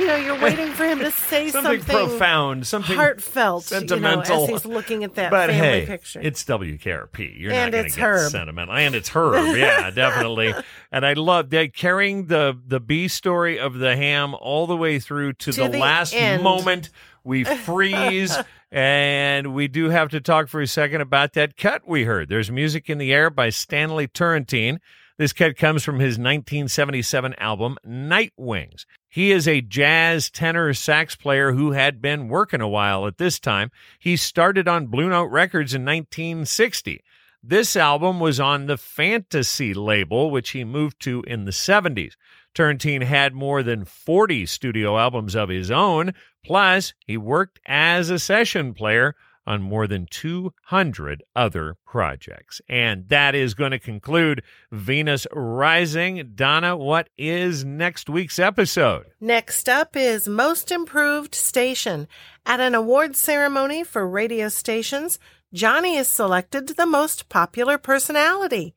know, 0.11 0.25
you're 0.25 0.39
waiting 0.41 0.67
for 0.73 0.85
him 0.85 0.99
to 0.99 1.11
say 1.29 1.49
Something 1.49 1.81
something, 1.81 2.07
profound, 2.09 2.67
something 2.67 2.95
heartfelt, 2.95 3.63
sentimental. 3.63 4.41
You 4.41 4.47
know, 4.47 4.55
as 4.55 4.63
he's 4.63 4.65
looking 4.71 5.03
at 5.03 5.15
that 5.15 5.31
but 5.31 5.49
family 5.49 5.81
hey, 5.81 5.85
picture. 5.85 6.19
it's 6.21 6.43
WKRP. 6.43 7.39
You're 7.39 7.51
And 7.51 7.71
not 7.71 7.77
going 7.77 7.85
it's 7.85 7.95
to 7.95 7.99
get 7.99 8.07
Herb. 8.07 8.31
sentimental, 8.31 8.75
and 8.75 8.95
it's 8.95 9.09
Herb. 9.09 9.55
Yeah, 9.57 9.89
definitely. 9.91 10.53
And 10.91 11.05
I 11.05 11.13
love 11.13 11.49
that 11.51 11.73
carrying 11.73 12.27
the 12.27 12.57
the 12.67 12.79
B 12.79 13.07
story 13.07 13.59
of 13.59 13.75
the 13.75 13.95
ham 13.95 14.35
all 14.39 14.67
the 14.67 14.77
way 14.77 14.99
through 14.99 15.33
to, 15.33 15.51
To 15.51 15.63
the, 15.63 15.67
the 15.69 15.77
last 15.77 16.13
end. 16.13 16.43
moment. 16.43 16.89
We 17.23 17.43
freeze, 17.65 18.35
and 18.71 19.53
we 19.53 19.67
do 19.67 19.89
have 19.89 20.09
to 20.09 20.21
talk 20.21 20.47
for 20.47 20.61
a 20.61 20.67
second 20.67 21.01
about 21.01 21.33
that 21.33 21.55
cut 21.57 21.87
we 21.87 22.03
heard. 22.05 22.29
There's 22.29 22.49
music 22.49 22.89
in 22.89 22.97
the 22.97 23.13
air 23.13 23.29
by 23.29 23.49
Stanley 23.49 24.07
Turrentine. 24.07 24.79
This 25.17 25.33
cut 25.33 25.55
comes 25.55 25.83
from 25.83 25.99
his 25.99 26.17
1977 26.17 27.35
album 27.37 27.77
Night 27.85 28.33
Wings. 28.37 28.87
He 29.11 29.33
is 29.33 29.45
a 29.45 29.59
jazz 29.59 30.29
tenor 30.29 30.73
sax 30.73 31.17
player 31.17 31.51
who 31.51 31.73
had 31.73 32.01
been 32.01 32.29
working 32.29 32.61
a 32.61 32.67
while 32.69 33.05
at 33.05 33.17
this 33.17 33.41
time. 33.41 33.69
He 33.99 34.15
started 34.15 34.69
on 34.69 34.87
Blue 34.87 35.09
Note 35.09 35.25
Records 35.25 35.73
in 35.73 35.83
1960. 35.83 37.03
This 37.43 37.75
album 37.75 38.21
was 38.21 38.39
on 38.39 38.67
the 38.67 38.77
Fantasy 38.77 39.73
label, 39.73 40.31
which 40.31 40.51
he 40.51 40.63
moved 40.63 41.01
to 41.01 41.23
in 41.27 41.43
the 41.43 41.51
70s. 41.51 42.13
Turrentine 42.53 43.01
had 43.01 43.33
more 43.33 43.61
than 43.61 43.83
40 43.83 44.45
studio 44.45 44.97
albums 44.97 45.35
of 45.35 45.49
his 45.49 45.69
own, 45.69 46.13
plus, 46.45 46.93
he 47.05 47.17
worked 47.17 47.59
as 47.65 48.09
a 48.09 48.17
session 48.17 48.73
player 48.73 49.17
on 49.45 49.61
more 49.61 49.87
than 49.87 50.05
200 50.05 51.23
other 51.35 51.75
projects. 51.85 52.61
And 52.69 53.07
that 53.09 53.35
is 53.35 53.53
going 53.53 53.71
to 53.71 53.79
conclude 53.79 54.43
Venus 54.71 55.27
Rising. 55.31 56.31
Donna, 56.35 56.77
what 56.77 57.09
is 57.17 57.65
next 57.65 58.09
week's 58.09 58.39
episode? 58.39 59.07
Next 59.19 59.67
up 59.67 59.95
is 59.95 60.27
Most 60.27 60.71
Improved 60.71 61.35
Station. 61.35 62.07
At 62.45 62.59
an 62.59 62.75
award 62.75 63.15
ceremony 63.15 63.83
for 63.83 64.07
radio 64.07 64.49
stations, 64.49 65.19
Johnny 65.53 65.97
is 65.97 66.07
selected 66.07 66.69
the 66.69 66.85
most 66.85 67.27
popular 67.27 67.77
personality, 67.77 68.73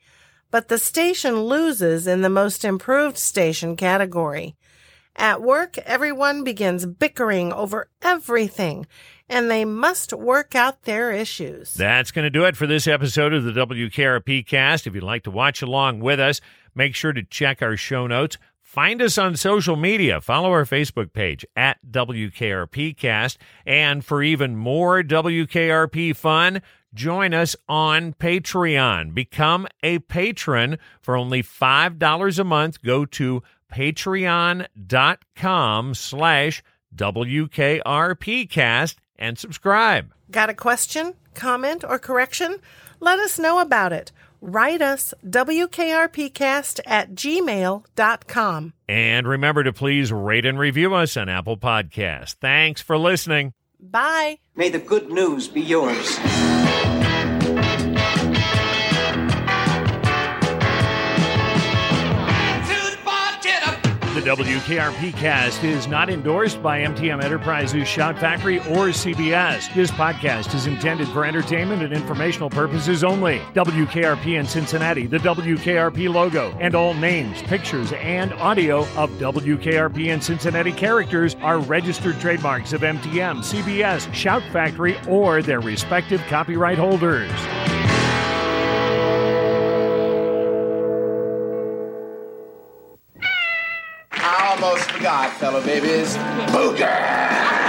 but 0.50 0.68
the 0.68 0.78
station 0.78 1.44
loses 1.44 2.06
in 2.06 2.22
the 2.22 2.28
Most 2.28 2.64
Improved 2.64 3.16
Station 3.16 3.76
category. 3.76 4.56
At 5.16 5.40
work, 5.40 5.78
everyone 5.78 6.42
begins 6.42 6.86
bickering 6.86 7.52
over 7.52 7.88
everything, 8.02 8.86
and 9.28 9.50
they 9.50 9.64
must 9.64 10.12
work 10.12 10.54
out 10.54 10.82
their 10.82 11.12
issues. 11.12 11.74
That's 11.74 12.10
going 12.10 12.24
to 12.24 12.30
do 12.30 12.44
it 12.44 12.56
for 12.56 12.66
this 12.66 12.86
episode 12.86 13.32
of 13.32 13.44
the 13.44 13.52
WKRP 13.52 14.46
cast. 14.46 14.86
If 14.86 14.94
you'd 14.94 15.02
like 15.02 15.24
to 15.24 15.30
watch 15.30 15.62
along 15.62 16.00
with 16.00 16.20
us, 16.20 16.40
make 16.74 16.94
sure 16.94 17.12
to 17.12 17.22
check 17.22 17.62
our 17.62 17.76
show 17.76 18.06
notes. 18.06 18.36
Find 18.60 19.00
us 19.00 19.18
on 19.18 19.36
social 19.36 19.76
media. 19.76 20.20
Follow 20.20 20.50
our 20.50 20.64
Facebook 20.64 21.12
page 21.12 21.46
at 21.54 21.78
WKRPcast. 21.88 23.36
And 23.64 24.04
for 24.04 24.22
even 24.22 24.56
more 24.56 25.02
WKRP 25.02 26.16
fun, 26.16 26.60
join 26.92 27.32
us 27.32 27.54
on 27.68 28.14
Patreon. 28.14 29.14
Become 29.14 29.68
a 29.82 30.00
patron 30.00 30.78
for 31.00 31.16
only 31.16 31.42
$5 31.42 32.38
a 32.38 32.44
month. 32.44 32.82
Go 32.82 33.04
to 33.04 33.42
patreon.com 33.72 34.66
slash 35.94 36.62
WKRPcast 36.96 38.96
and 39.24 39.38
subscribe. 39.38 40.12
Got 40.30 40.50
a 40.50 40.54
question, 40.54 41.14
comment, 41.34 41.82
or 41.82 41.98
correction? 41.98 42.58
Let 43.00 43.18
us 43.18 43.38
know 43.38 43.60
about 43.60 43.92
it. 43.92 44.12
Write 44.40 44.82
us 44.82 45.14
WKRPcast 45.26 46.80
at 46.84 47.14
gmail.com. 47.14 48.72
And 48.86 49.26
remember 49.26 49.64
to 49.64 49.72
please 49.72 50.12
rate 50.12 50.44
and 50.44 50.58
review 50.58 50.94
us 50.94 51.16
on 51.16 51.30
Apple 51.30 51.56
Podcasts. 51.56 52.34
Thanks 52.34 52.82
for 52.82 52.98
listening. 52.98 53.54
Bye. 53.80 54.38
May 54.54 54.68
the 54.68 54.78
good 54.78 55.10
news 55.10 55.48
be 55.48 55.62
yours. 55.62 56.18
The 64.14 64.20
WKRP 64.20 65.12
cast 65.14 65.64
is 65.64 65.88
not 65.88 66.08
endorsed 66.08 66.62
by 66.62 66.82
MTM 66.82 67.20
Enterprises, 67.20 67.88
Shout 67.88 68.16
Factory, 68.16 68.58
or 68.60 68.90
CBS. 68.90 69.74
This 69.74 69.90
podcast 69.90 70.54
is 70.54 70.68
intended 70.68 71.08
for 71.08 71.24
entertainment 71.24 71.82
and 71.82 71.92
informational 71.92 72.48
purposes 72.48 73.02
only. 73.02 73.40
WKRP 73.54 74.38
in 74.38 74.46
Cincinnati, 74.46 75.08
the 75.08 75.18
WKRP 75.18 76.14
logo, 76.14 76.56
and 76.60 76.76
all 76.76 76.94
names, 76.94 77.42
pictures, 77.42 77.92
and 77.94 78.32
audio 78.34 78.82
of 78.94 79.10
WKRP 79.18 80.06
in 80.06 80.20
Cincinnati 80.20 80.70
characters 80.70 81.34
are 81.40 81.58
registered 81.58 82.20
trademarks 82.20 82.72
of 82.72 82.82
MTM, 82.82 83.38
CBS, 83.38 84.14
Shout 84.14 84.44
Factory, 84.52 84.96
or 85.08 85.42
their 85.42 85.60
respective 85.60 86.20
copyright 86.28 86.78
holders. 86.78 87.32
Almost 94.64 94.90
forgot, 94.92 95.30
fellow 95.36 95.62
babies. 95.62 96.16
Booger! 96.48 97.63